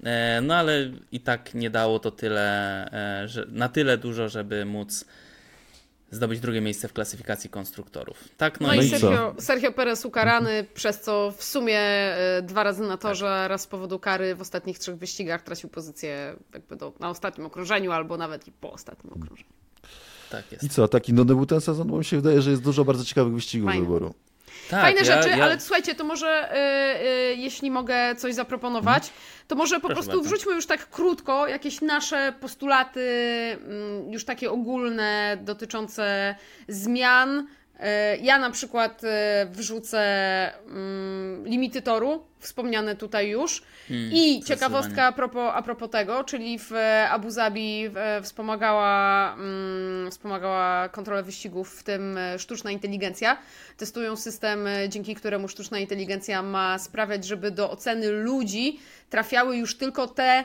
[0.04, 2.86] E, No ale i tak nie dało to tyle,
[3.22, 5.04] e, że, na tyle dużo, żeby móc
[6.12, 8.16] zdobyć drugie miejsce w klasyfikacji konstruktorów.
[8.36, 8.98] Tak, no, No, No i i co?
[8.98, 13.66] Sergio, Sergio Perez ukarany, przez co w sumie e, dwa razy na torze, raz z
[13.66, 18.48] powodu kary w ostatnich trzech wyścigach tracił pozycję jakby do, na ostatnim okrążeniu, albo nawet
[18.48, 19.50] i po ostatnim okrążeniu.
[20.30, 20.64] tak jest.
[20.64, 21.88] I co, taki nudny był ten sezon?
[21.88, 23.86] Bo mi się wydaje, że jest dużo bardzo ciekawych wyścigów do Fajny.
[23.86, 24.14] wyboru.
[24.72, 29.10] Tak, Fajne ja- rzeczy, ja- ale słuchajcie, to może y, y, jeśli mogę coś zaproponować,
[29.48, 30.28] to może po Proszę prostu bardzo.
[30.28, 33.00] wrzućmy już tak krótko jakieś nasze postulaty,
[33.64, 36.34] mm, już takie ogólne dotyczące
[36.68, 37.46] zmian.
[37.82, 40.00] E, ja na przykład e, wrzucę
[40.66, 43.62] mm, limity toru, wspomniane tutaj już.
[43.88, 46.72] Hmm, I ciekawostka a propos, a propos tego, czyli w
[47.10, 47.90] Abu Zabi
[48.22, 53.38] wspomagała, mm, wspomagała kontrolę wyścigów, w tym e, sztuczna inteligencja.
[53.76, 58.80] Testują system, dzięki któremu sztuczna inteligencja ma sprawiać, żeby do oceny ludzi
[59.10, 60.44] trafiały już tylko te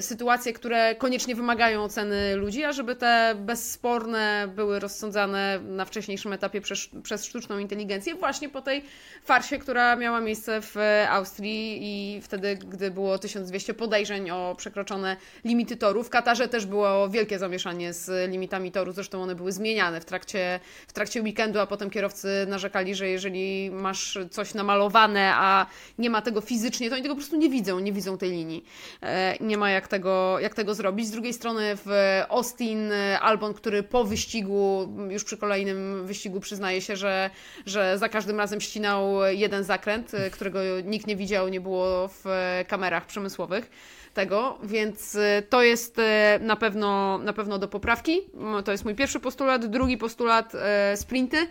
[0.00, 6.60] sytuacje, które koniecznie wymagają oceny ludzi, a żeby te bezsporne były rozsądzane na wcześniejszym etapie
[6.60, 8.84] przez, przez sztuczną inteligencję, właśnie po tej
[9.24, 10.76] farsie, która miała miejsce w
[11.08, 16.02] Austrii i wtedy, gdy było 1200 podejrzeń o przekroczone limity toru.
[16.02, 20.60] W Katarze też było wielkie zamieszanie z limitami toru, zresztą one były zmieniane w trakcie,
[20.88, 25.66] w trakcie weekendu, a potem kierowcy narzekali, że jeżeli masz coś namalowane, a
[25.98, 28.64] nie ma tego fizycznie, to oni tego po prostu nie widzą, nie widzą tej linii.
[29.02, 31.06] E, nie ma jak tego, jak tego zrobić.
[31.06, 36.96] Z drugiej strony w Austin Albon, który po wyścigu, już przy kolejnym wyścigu przyznaje się,
[36.96, 37.30] że,
[37.66, 42.24] że za każdym razem ścinał jeden zakręt, którego nikt nie widział, nie było w
[42.68, 43.70] kamerach przemysłowych
[44.14, 45.16] tego, więc
[45.48, 45.96] to jest
[46.40, 48.20] na pewno, na pewno do poprawki.
[48.64, 49.66] To jest mój pierwszy postulat.
[49.66, 51.46] Drugi postulat e, sprinty.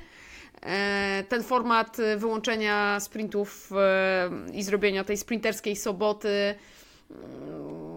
[0.65, 6.55] E, ten format wyłączenia sprintów e, i zrobienia tej sprinterskiej soboty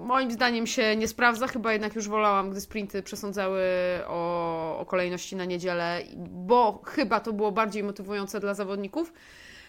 [0.06, 3.62] moim zdaniem się nie sprawdza, chyba jednak już wolałam, gdy sprinty przesądzały
[4.06, 9.12] o, o kolejności na niedzielę, bo chyba to było bardziej motywujące dla zawodników.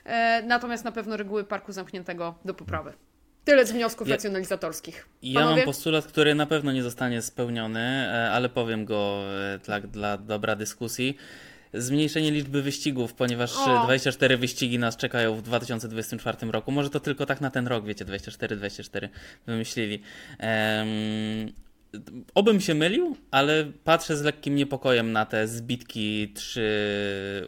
[0.06, 2.94] E, natomiast na pewno reguły parku zamkniętego do poprawy.
[3.44, 5.10] Tyle z wniosków ja, racjonalizatorskich.
[5.22, 9.22] Ja mam postulat, który na pewno nie zostanie spełniony, e, ale powiem go
[9.66, 11.18] dla, dla dobra dyskusji
[11.74, 13.84] zmniejszenie liczby wyścigów, ponieważ o.
[13.84, 16.72] 24 wyścigi nas czekają w 2024 roku.
[16.72, 19.10] Może to tylko tak na ten rok, wiecie, 24-24
[19.46, 20.02] wymyślili.
[20.40, 21.52] Um,
[22.36, 27.48] obym się mylił, ale patrzę z lekkim niepokojem na te zbitki, trzy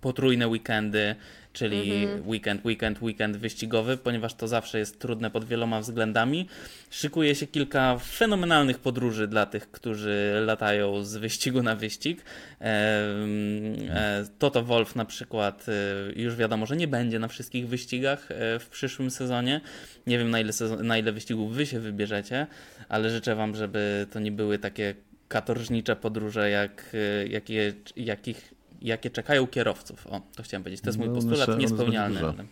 [0.00, 1.16] potrójne weekendy,
[1.52, 2.28] czyli mhm.
[2.28, 6.46] weekend, weekend, weekend wyścigowy, ponieważ to zawsze jest trudne pod wieloma względami.
[6.90, 12.24] Szykuje się kilka fenomenalnych podróży dla tych, którzy latają z wyścigu na wyścig.
[12.60, 15.72] E, Toto Wolf na przykład e,
[16.20, 19.60] już wiadomo, że nie będzie na wszystkich wyścigach e, w przyszłym sezonie.
[20.06, 22.46] Nie wiem na ile, sezon, na ile wyścigów wy się wybierzecie,
[22.88, 24.94] ale życzę wam, żeby to nie były takie
[25.28, 26.96] katorżnicze podróże, jak,
[27.28, 30.06] jakie, jakich jakie czekają kierowców.
[30.06, 30.80] O, to chciałem powiedzieć.
[30.80, 32.20] To jest mój no, postulat myślę, niespełnialny.
[32.20, 32.44] Ale...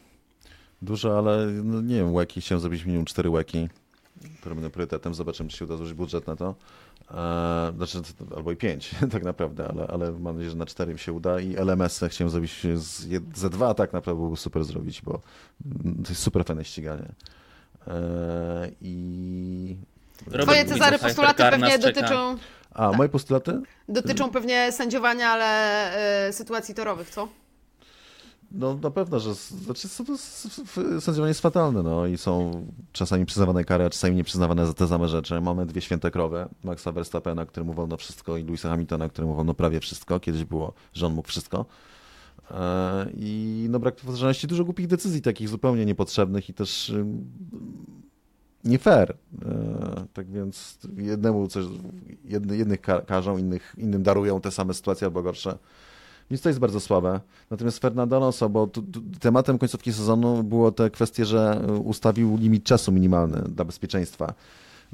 [0.83, 3.69] Dużo, ale no, nie wiem, łeki, chciałem zrobić minimum cztery łeki,
[4.41, 5.15] które będą priorytetem.
[5.15, 6.55] Zobaczymy, czy się uda złożyć budżet na to.
[7.11, 8.03] Eee, znaczy,
[8.37, 11.57] albo i pięć tak naprawdę, ale, ale mam nadzieję, że na cztery się uda i
[11.57, 15.21] LMS chciałem zrobić z, ze dwa tak naprawdę byłoby super zrobić, bo
[16.05, 17.09] to jest super fajne ściganie.
[17.87, 19.79] Eee,
[20.27, 20.43] I...
[20.43, 22.37] Twoje Cezary postulaty pewnie dotyczą...
[22.75, 22.97] A, tak.
[22.97, 23.61] moje postulaty?
[23.89, 27.29] Dotyczą pewnie sędziowania, ale y, sytuacji torowych, co?
[28.53, 30.19] No na pewno, że znaczy, to,
[31.01, 34.89] sędziowanie jest fatalne no, i są czasami przyznawane kary, a czasami nie przyznawane za te
[34.89, 35.41] same rzeczy.
[35.41, 39.81] Mamy dwie święte krowy, Maxa Verstappena, któremu wolno wszystko i Louisa Hamiltona, któremu wolno prawie
[39.81, 40.21] wszystko.
[40.21, 41.67] Kiedyś było, że on mógł wszystko.
[42.51, 46.93] E, I no brak odpowiedzialności, dużo głupich decyzji takich zupełnie niepotrzebnych i też
[48.69, 49.11] nie fair.
[49.11, 51.65] E, tak więc jednemu coś,
[52.25, 55.59] jednych karzą, innych, innym darują te same sytuacje albo gorsze.
[56.31, 57.21] Więc to jest bardzo słabe.
[57.51, 58.69] Natomiast Fernando Alonso, bo
[59.21, 64.35] tematem końcówki sezonu było te kwestie, że ustawił limit czasu minimalny dla bezpieczeństwa.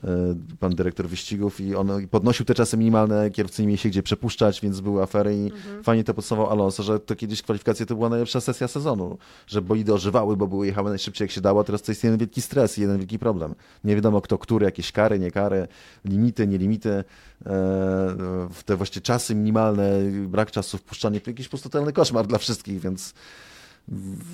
[0.03, 4.03] E, pan dyrektor wyścigów i on podnosił te czasy minimalne, kierowcy nie mieli się gdzie
[4.03, 5.85] przepuszczać, więc były afery i mhm.
[5.85, 9.95] fajnie to podsumował Alonso, że to kiedyś kwalifikacje to była najlepsza sesja sezonu, że bolidy
[9.95, 12.79] ożywały, bo były jechały najszybciej jak się dało, a teraz to jest jeden wielki stres
[12.79, 13.55] i jeden wielki problem.
[13.85, 15.69] Nie wiadomo kto, który, jakieś kary, nie kary,
[16.05, 17.05] limity, nie limity,
[17.47, 23.15] e, te właśnie czasy minimalne, brak czasu wpuszczanie, to jakiś totalny koszmar dla wszystkich, więc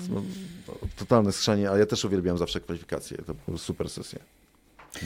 [0.09, 0.21] no,
[0.95, 4.19] totalne skrzanie, a ja też uwielbiam zawsze kwalifikacje, to była super sesja.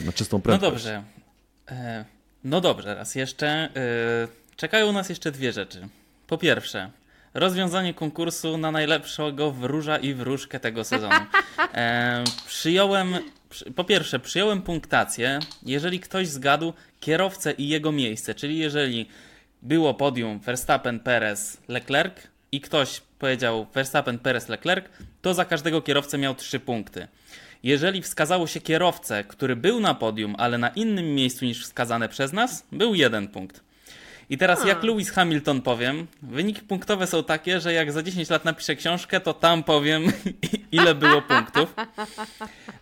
[0.04, 0.64] Na czystą prędkość.
[0.64, 1.02] No dobrze.
[1.70, 2.04] E,
[2.44, 3.48] no dobrze, raz jeszcze.
[3.48, 3.68] E,
[4.56, 5.88] czekają nas jeszcze dwie rzeczy.
[6.26, 6.90] Po pierwsze,
[7.34, 11.14] rozwiązanie konkursu na najlepszego wróża i wróżkę tego sezonu.
[11.74, 13.14] E, przyjąłem,
[13.76, 19.08] po pierwsze, przyjąłem punktację, jeżeli ktoś zgadł kierowcę i jego miejsce, czyli jeżeli
[19.62, 22.14] było podium Verstappen, Perez, Leclerc
[22.52, 24.86] i ktoś powiedział Verstappen, Perez, Leclerc,
[25.22, 27.08] to za każdego kierowcę miał trzy punkty.
[27.62, 32.32] Jeżeli wskazało się kierowcę, który był na podium, ale na innym miejscu niż wskazane przez
[32.32, 33.60] nas, był jeden punkt.
[34.30, 38.44] I teraz, jak Lewis Hamilton powiem, wyniki punktowe są takie, że jak za 10 lat
[38.44, 40.12] napiszę książkę, to tam powiem,
[40.72, 41.74] ile było punktów.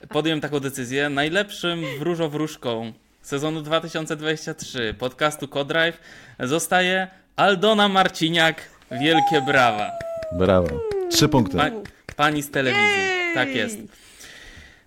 [0.08, 1.08] Podjąłem taką decyzję.
[1.08, 2.92] Najlepszym wróżowróżką
[3.22, 6.00] sezonu 2023 podcastu Codrive
[6.40, 9.90] zostaje Aldona Marciniak Wielkie brawa.
[10.32, 10.80] Brawo.
[11.10, 11.56] Trzy punkty.
[11.56, 11.70] Pa,
[12.16, 13.02] pani z telewizji.
[13.34, 13.78] Tak jest.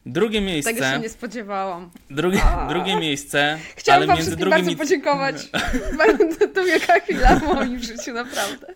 [0.08, 1.00] Drugie Tego się miejsce.
[1.00, 1.90] nie spodziewałam.
[2.10, 3.58] Drugie, drugie miejsce.
[3.76, 5.36] Chciałam ale wam między drugim bardzo i podziękować.
[6.56, 8.68] to wielka chwila w moim życiu, naprawdę.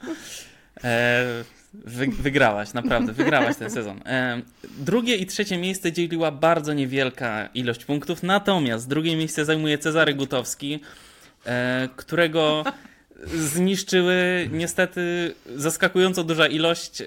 [0.83, 1.25] E,
[1.73, 4.01] wy, wygrałaś, naprawdę, wygrałaś ten sezon.
[4.05, 4.41] E,
[4.77, 10.79] drugie i trzecie miejsce dzieliła bardzo niewielka ilość punktów, natomiast drugie miejsce zajmuje Cezary Gutowski,
[11.45, 12.63] e, którego
[13.27, 17.05] zniszczyły niestety zaskakująco duża ilość e,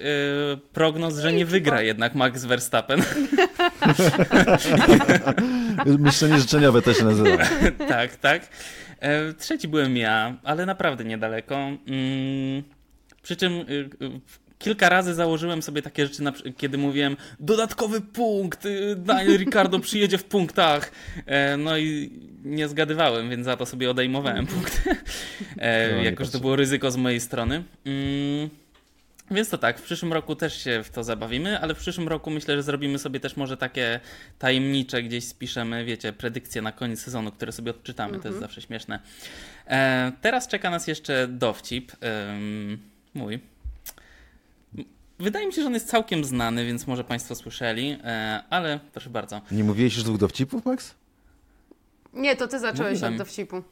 [0.73, 3.03] prognoz, że nie wygra jednak Max Verstappen.
[5.99, 7.43] Myślenie życzeniowe też się nazywa.
[7.87, 8.47] tak, tak.
[8.99, 11.55] E, trzeci byłem ja, ale naprawdę niedaleko.
[11.55, 12.63] Mm,
[13.21, 16.23] przy czym y, y, kilka razy założyłem sobie takie rzeczy,
[16.57, 20.91] kiedy mówiłem dodatkowy punkt, y, Daniel Ricardo przyjedzie w punktach.
[21.25, 22.11] E, no i
[22.45, 24.95] nie zgadywałem, więc za to sobie odejmowałem punkty.
[25.57, 27.63] E, No, nie jako, że to było ryzyko z mojej strony.
[27.85, 28.49] Mm,
[29.31, 32.29] więc to tak, w przyszłym roku też się w to zabawimy, ale w przyszłym roku
[32.31, 33.99] myślę, że zrobimy sobie też może takie
[34.39, 38.99] tajemnicze, gdzieś spiszemy, wiecie, predykcje na koniec sezonu, które sobie odczytamy, to jest zawsze śmieszne.
[39.67, 42.77] E, teraz czeka nas jeszcze dowcip, em,
[43.13, 43.39] mój.
[45.19, 49.09] Wydaje mi się, że on jest całkiem znany, więc może Państwo słyszeli, e, ale proszę
[49.09, 49.41] bardzo.
[49.51, 50.95] Nie mówiłeś już dwóch dowcipów, Max?
[52.13, 53.13] Nie, to ty zacząłeś Mówiłem.
[53.13, 53.63] od dowcipu.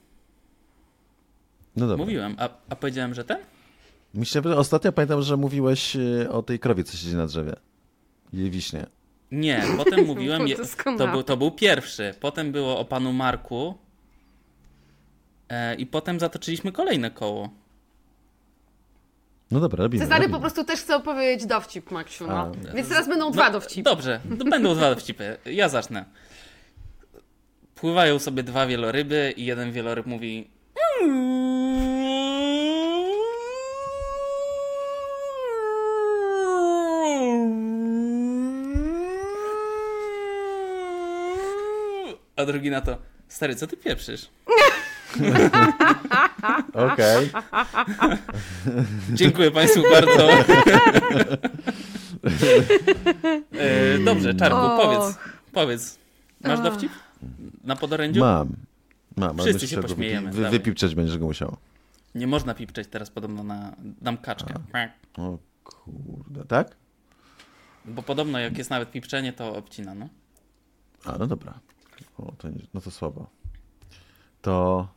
[1.76, 2.06] No dobra.
[2.06, 3.38] Mówiłem, a, a powiedziałem, że ten?
[4.14, 7.56] Myślę, że ostatnio pamiętam, że mówiłeś e, o tej krowie, co siedzi na drzewie.
[8.34, 8.86] Jej wiśnie.
[9.32, 10.56] Nie, potem mówiłem, je,
[10.98, 13.78] to, był, to był pierwszy, potem było o Panu Marku
[15.50, 17.50] e, i potem zatoczyliśmy kolejne koło.
[19.54, 20.04] No dobra, robimy.
[20.04, 20.38] Cezary robimy.
[20.38, 22.34] po prostu też chce opowiedzieć dowcip, Maksiu, no.
[22.34, 22.74] A.
[22.74, 23.84] Więc teraz będą dwa dowcipy.
[23.84, 25.38] Dobrze, to będą dwa dowcipy.
[25.46, 26.06] Ja zacznę.
[27.76, 30.50] Pływają sobie dwa wieloryby i jeden wieloryb mówi...
[42.36, 42.98] A drugi na to,
[43.28, 44.30] stary, co ty pieprzysz?
[46.94, 47.30] Okej.
[49.14, 50.28] Dziękuję Państwu bardzo.
[53.52, 54.82] E, Dobrze, Czarku, Och.
[54.82, 55.18] powiedz.
[55.52, 56.00] Powiedz.
[56.42, 56.92] Masz dowcip?
[57.64, 58.20] Na podorędziu?
[58.20, 58.50] Mam.
[59.16, 59.30] Mam.
[59.30, 60.52] ale Wszyscy myślę, się że go pośmiejemy, Wy, dawaj.
[60.60, 61.58] wypipczeć będziesz go musiał.
[62.16, 64.54] Nie można pipczeć teraz podobno na dam kaczkę.
[65.18, 66.76] O kurde, tak?
[67.86, 70.08] Bo podobno jak jest nawet pipczenie, to obcina, no.
[71.06, 71.54] A, no dobra.
[72.18, 73.28] O, to nie, no to słabo.
[74.42, 74.88] To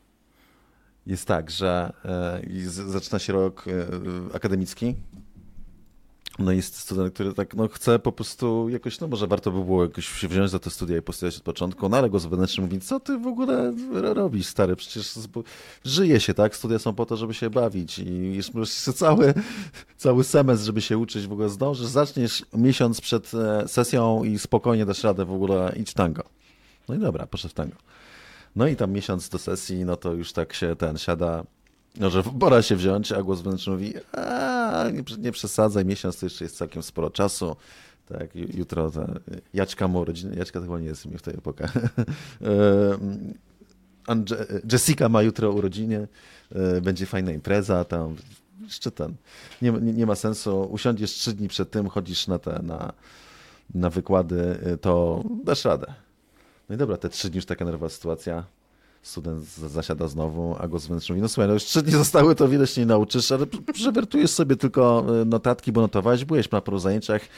[1.06, 4.94] jest tak, że e, zaczyna się rok e, akademicki.
[6.38, 9.64] No i jest student, który tak, no chce po prostu jakoś, no może warto by
[9.64, 12.64] było jakoś się wziąć za te studia i postudiować od początku, no ale go wewnętrznie
[12.64, 15.14] mówi, co ty w ogóle ro- robisz, stary, przecież
[15.84, 16.56] żyje się, tak?
[16.56, 19.34] Studia są po to, żeby się bawić i jeszcze cały,
[19.96, 24.86] cały semestr, żeby się uczyć, w ogóle zdążysz, zaczniesz miesiąc przed e, sesją i spokojnie
[24.86, 26.22] dasz radę w ogóle idź tango.
[26.88, 27.76] No i dobra, poszedł w tango.
[28.56, 31.44] No i tam miesiąc do sesji, no to już tak się ten siada,
[31.96, 36.26] no że pora się wziąć, a głos wewnętrzny mówi, a nie, nie przesadzaj, miesiąc to
[36.26, 37.56] jeszcze jest całkiem sporo czasu.
[38.08, 39.06] Tak, ju- jutro ta
[39.54, 41.68] Jaćka ma urodziny, Jaćka to chyba nie jest imię w tej epoce.
[44.72, 46.08] Jessica ma jutro urodziny,
[46.54, 48.16] e, będzie fajna impreza, tam
[48.64, 49.14] jeszcze ten,
[49.62, 52.92] nie, nie, nie ma sensu, usiądziesz trzy dni przed tym, chodzisz na te, na,
[53.74, 55.94] na wykłady, e, to dasz radę.
[56.68, 58.44] No i dobra, te trzy dni już taka nerwowa sytuacja.
[59.02, 62.34] Student z- zasiada znowu, a go wewnętrzny mówi, no słuchaj, no już trzy dni zostały,
[62.34, 66.60] to wiele się nie nauczysz, ale przewertujesz sobie tylko e, notatki, bo notowałeś, byłeś na
[66.60, 67.28] paru zajęciach, e,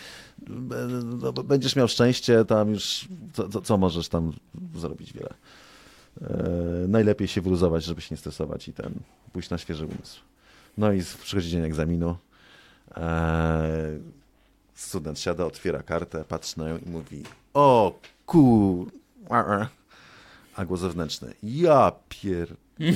[1.23, 4.33] no, będziesz miał szczęście, tam już, co, co, co możesz tam
[4.75, 5.35] zrobić wiele.
[6.23, 8.95] E, najlepiej się wyluzować, żeby się nie stresować i ten,
[9.33, 10.21] pójść na świeży umysł.
[10.79, 12.17] No i przychodzi dzień egzaminu.
[12.97, 13.99] E,
[14.75, 17.23] student siada, otwiera kartę, patrzy na nią i mówi,
[17.55, 18.91] o kur...
[20.57, 22.49] A głos zewnętrzny, ja pier...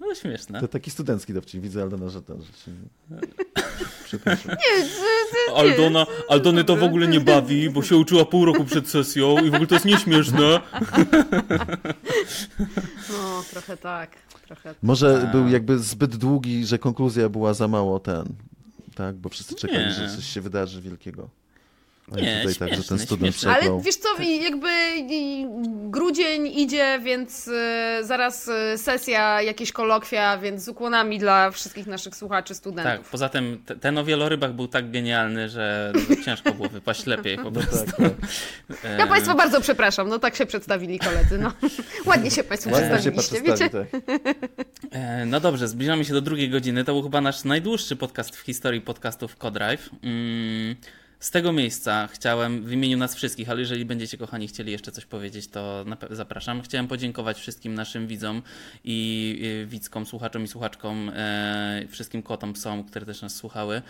[0.00, 0.60] No śmieszne.
[0.60, 2.72] To taki studencki dowcip, widzę Aldona, że ten, że się...
[4.04, 4.56] Przepraszam.
[5.56, 9.50] Aldona, Aldony to w ogóle nie bawi, bo się uczyła pół roku przed sesją i
[9.50, 10.60] w ogóle to jest nieśmieszne.
[13.10, 14.10] No, trochę tak.
[14.46, 14.74] Trochę.
[14.82, 18.24] Może był jakby zbyt długi, że konkluzja była za mało ten,
[18.94, 19.16] tak?
[19.16, 19.92] Bo wszyscy czekali, Nie.
[19.92, 21.28] że coś się wydarzy wielkiego.
[22.12, 23.52] A Nie, tutaj tak, że ten śmieszne, student śmieszne.
[23.54, 24.68] Ale wiesz co, jakby
[25.90, 32.16] grudzień idzie, więc e, zaraz e, sesja, jakieś kolokwia, więc z ukłonami dla wszystkich naszych
[32.16, 33.10] słuchaczy, Tak, studentów.
[33.10, 35.92] poza tym te- ten o wielorybach był tak genialny, że
[36.24, 37.84] ciężko było wypaść lepiej po prostu.
[37.86, 38.98] Tak, tak.
[38.98, 41.52] Ja E, Państwa bardzo przepraszam, no tak się przedstawili koledzy, no.
[42.10, 43.86] Ładnie się Państwo Ładnie się przedstawiliście, wiecie?
[43.92, 44.20] tak.
[44.92, 46.84] E, No dobrze, zbliżamy się do drugiej godziny.
[46.84, 49.90] To był chyba nasz najdłuższy podcast w historii podcastów Codrive.
[50.02, 50.76] Mm,
[51.24, 55.04] Z tego miejsca chciałem w imieniu nas wszystkich, ale jeżeli będziecie kochani chcieli jeszcze coś
[55.04, 56.62] powiedzieć, to zapraszam.
[56.62, 58.42] Chciałem podziękować wszystkim naszym widzom
[58.84, 63.82] i widzkom, słuchaczom i słuchaczkom, e, wszystkim kotom, psom, które też nas słuchały.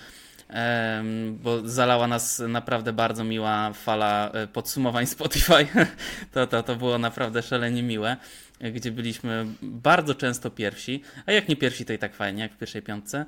[0.49, 5.67] Em, bo zalała nas naprawdę bardzo miła fala e, podsumowań Spotify.
[6.33, 8.17] To, to, to było naprawdę szalenie miłe,
[8.61, 12.53] e, gdzie byliśmy bardzo często pierwsi, a jak nie pierwsi, to i tak fajnie, jak
[12.53, 13.27] w pierwszej piątce.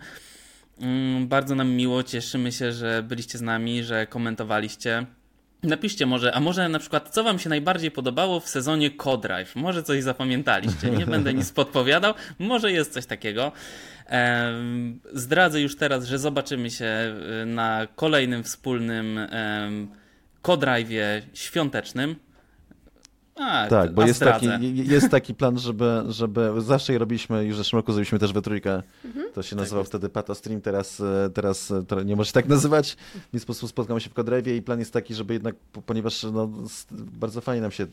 [0.80, 5.06] Mm, Bardzo nam miło, cieszymy się, że byliście z nami, że komentowaliście.
[5.62, 9.56] Napiszcie może, a może na przykład, co Wam się najbardziej podobało w sezonie Codrive?
[9.56, 13.52] Może coś zapamiętaliście, nie będę nic podpowiadał, może jest coś takiego.
[15.12, 19.20] Zdradzę już teraz, że zobaczymy się y, na kolejnym wspólnym
[20.42, 22.16] Codrive'ie świątecznym.
[23.36, 24.46] A, Tak, bo jest taki,
[24.88, 28.42] jest taki plan, żeby, żeby zawsze je robiliśmy, już w zeszłym roku zrobiliśmy też we
[28.42, 28.82] trójkę.
[29.04, 29.26] Mhm.
[29.34, 32.32] To się Tak nazywał wtedy Pato Stream, teraz, e, teraz e, to nie może się
[32.32, 32.96] tak nazywać.
[33.28, 36.22] W ten sposób spotkamy się w Kodrewie i plan jest taki, żeby jednak, po- ponieważ
[36.32, 36.50] no,
[36.92, 37.86] bardzo fajnie nam się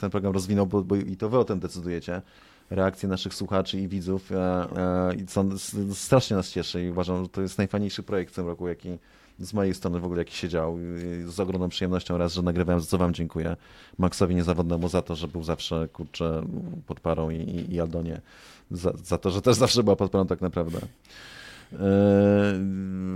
[0.00, 2.22] ten, program rozwinął, bo, bo i to wy o tym decydujecie.
[2.70, 5.44] Reakcje naszych słuchaczy i widzów e, e, i co
[5.94, 8.98] strasznie nas cieszy i uważam, że to jest najfajniejszy projekt w tym roku, jaki
[9.40, 10.78] z mojej strony w ogóle jaki się dział.
[10.78, 13.56] I Z ogromną przyjemnością raz, że nagrywałem, za co wam dziękuję.
[13.98, 16.42] Maxowi niezawodnemu za to, że był zawsze, kurczę,
[16.86, 18.20] pod parą i, i, i Aldonie
[18.70, 20.78] za, za to, że też zawsze była pod parą tak naprawdę.
[21.72, 21.80] Eee,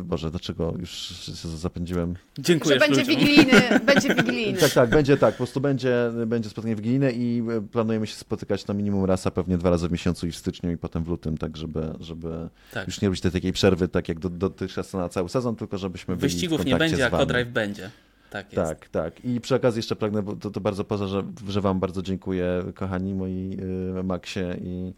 [0.04, 2.14] Boże, dlaczego już się zapędziłem?
[2.38, 3.16] Że Dziękuję będzie ludziom.
[3.16, 4.58] wigilijny, będzie wigilijny.
[4.58, 8.66] Tak, tak, będzie tak, po prostu będzie, będzie spotkanie wigilijne i e, planujemy się spotykać
[8.66, 11.08] na minimum raz, a pewnie dwa razy w miesiącu i w styczniu i potem w
[11.08, 12.86] lutym, tak żeby, żeby Tak.
[12.86, 16.16] już nie robić tej takiej przerwy, tak jak do- dotychczas na cały sezon, tylko żebyśmy
[16.16, 17.10] byli w Wyścigów nie będzie, a.
[17.10, 17.90] Codrive będzie.
[18.30, 18.68] Tak jest.
[18.68, 19.24] Tak, tak.
[19.24, 22.64] I przy okazji jeszcze pragnę, bo to, to bardzo poza, że, że Wam bardzo dziękuję,
[22.74, 23.58] kochani moi
[24.00, 24.92] y, Maxie i,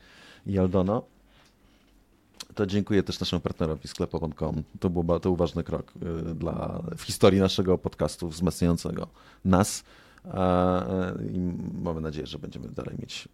[0.47, 1.03] i Aldono.
[2.57, 4.63] To dziękuję też naszemu partnerowi sklepową.com.
[4.81, 5.93] To był, to był ważny krok
[6.31, 9.09] y, dla, w historii naszego podcastu wzmacniającego
[9.45, 9.85] nas.
[10.25, 10.29] Y,
[11.33, 11.39] I
[11.83, 13.29] mamy nadzieję, że będziemy dalej mieć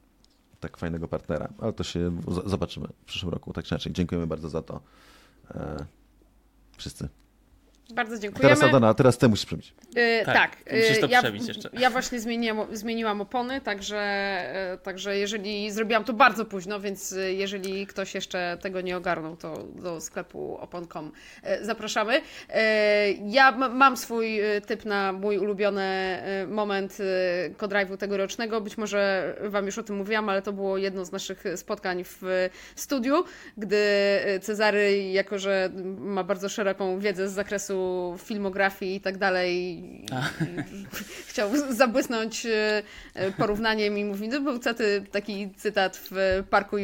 [0.60, 1.48] tak fajnego partnera.
[1.58, 3.52] Ale to się zobaczymy w przyszłym roku.
[3.52, 3.92] Tak czy inaczej.
[3.92, 4.80] Dziękujemy bardzo za to.
[5.50, 5.84] E,
[6.76, 7.08] wszyscy.
[7.94, 8.42] Bardzo dziękujemy.
[8.42, 9.74] Teraz Aldona, teraz Ty musisz przybić.
[9.96, 11.70] E, Tak, tak, musisz to e, ja, przebić jeszcze.
[11.72, 17.32] ja właśnie zmieniłam, zmieniłam opony, także, e, także jeżeli zrobiłam to bardzo późno, więc e,
[17.32, 21.12] jeżeli ktoś jeszcze tego nie ogarnął, to do sklepu opon.com
[21.62, 22.20] zapraszamy.
[23.26, 25.82] Ja mam swój typ na mój ulubiony
[26.48, 26.98] moment
[27.58, 28.60] Codrive'u tegorocznego.
[28.60, 32.48] Być może Wam już o tym mówiłam, ale to było jedno z naszych spotkań w
[32.76, 33.24] studiu,
[33.56, 33.76] gdy
[34.40, 37.81] Cezary, jako że ma bardzo szeroką wiedzę z zakresu
[38.18, 39.82] filmografii i tak dalej,
[41.28, 42.82] chciał zabłysnąć e,
[43.14, 46.76] e, porównaniem i mówi, no był caty, taki cytat w Parku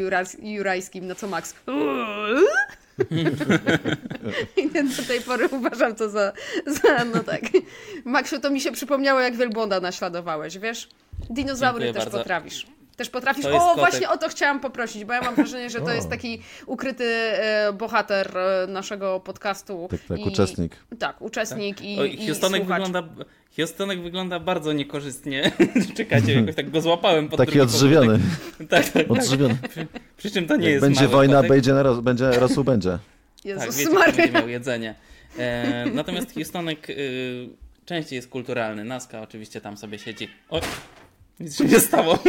[0.42, 1.54] Jurajskim, na co Max
[4.56, 6.32] i do tej pory uważam to za,
[6.66, 7.40] za no tak.
[8.04, 10.88] Maksiu, to mi się przypomniało, jak wielbłąda naśladowałeś, wiesz?
[11.30, 12.18] Dinozaury Dziękuję też bardzo.
[12.18, 12.77] potrafisz.
[12.98, 13.44] Też potrafisz.
[13.44, 13.76] O, kotek.
[13.76, 17.72] właśnie o to chciałam poprosić, bo ja mam wrażenie, że to jest taki ukryty e,
[17.72, 19.88] bohater e, naszego podcastu.
[19.90, 20.76] Tak, tak, I- uczestnik.
[20.98, 22.82] Tak, uczestnik i, Oj, i Houstonek słuchacz.
[22.82, 23.14] wygląda,
[23.56, 25.52] Houstonek wygląda bardzo niekorzystnie.
[25.96, 28.18] Czekajcie, jakoś tak go złapałem pod Taki odżywiony.
[28.58, 29.10] Tak, tak, tak.
[29.10, 29.56] Odżywiony.
[30.16, 31.72] Przy czym to nie Jak jest będzie wojna, będzie,
[32.02, 32.90] będzie rosół, będzie.
[33.38, 34.40] Tak, Jezus wiecie, kto będzie Maria.
[34.40, 34.94] miał jedzenie.
[35.38, 37.48] E, natomiast Houstonek y,
[37.86, 38.84] częściej jest kulturalny.
[38.84, 40.28] Naska oczywiście tam sobie siedzi.
[40.50, 40.60] O,
[41.40, 42.18] nic się nie stało.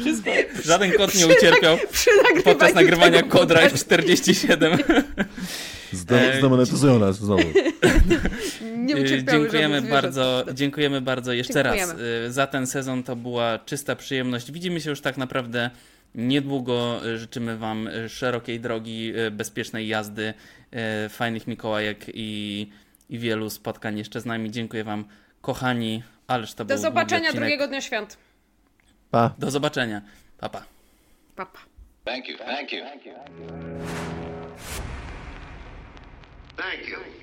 [0.00, 0.30] Wszystko.
[0.64, 2.10] Żaden kot nie ucierpiał Przy
[2.44, 4.78] podczas nagrywania Codrive 47.
[5.92, 7.42] Zde, E, zdemonetyzują nas znowu.
[8.76, 12.24] Nie Dziękujemy bardzo, dziękujemy bardzo jeszcze raz Dziękujemy.
[12.28, 13.02] y, za ten sezon.
[13.02, 14.52] To była czysta przyjemność.
[14.52, 15.70] Widzimy się już tak naprawdę
[16.14, 17.00] niedługo.
[17.16, 20.34] Życzymy Wam y, szerokiej drogi, bezpiecznej jazdy,
[21.08, 22.66] fajnych Mikołajek i,
[23.10, 24.50] i wielu spotkań jeszcze z nami.
[24.50, 25.04] Dziękuję Wam,
[25.40, 26.02] kochani.
[26.32, 27.34] Ależ to Do był zobaczenia odcinek.
[27.36, 28.18] drugiego dnia świąt.
[29.10, 29.34] Pa.
[29.38, 30.02] Do zobaczenia.
[30.38, 30.58] Papa.
[30.58, 30.64] Pa.
[31.46, 31.58] Papa.
[32.04, 32.38] Thank you.
[32.38, 32.84] Thank you.
[36.56, 37.21] Thank you.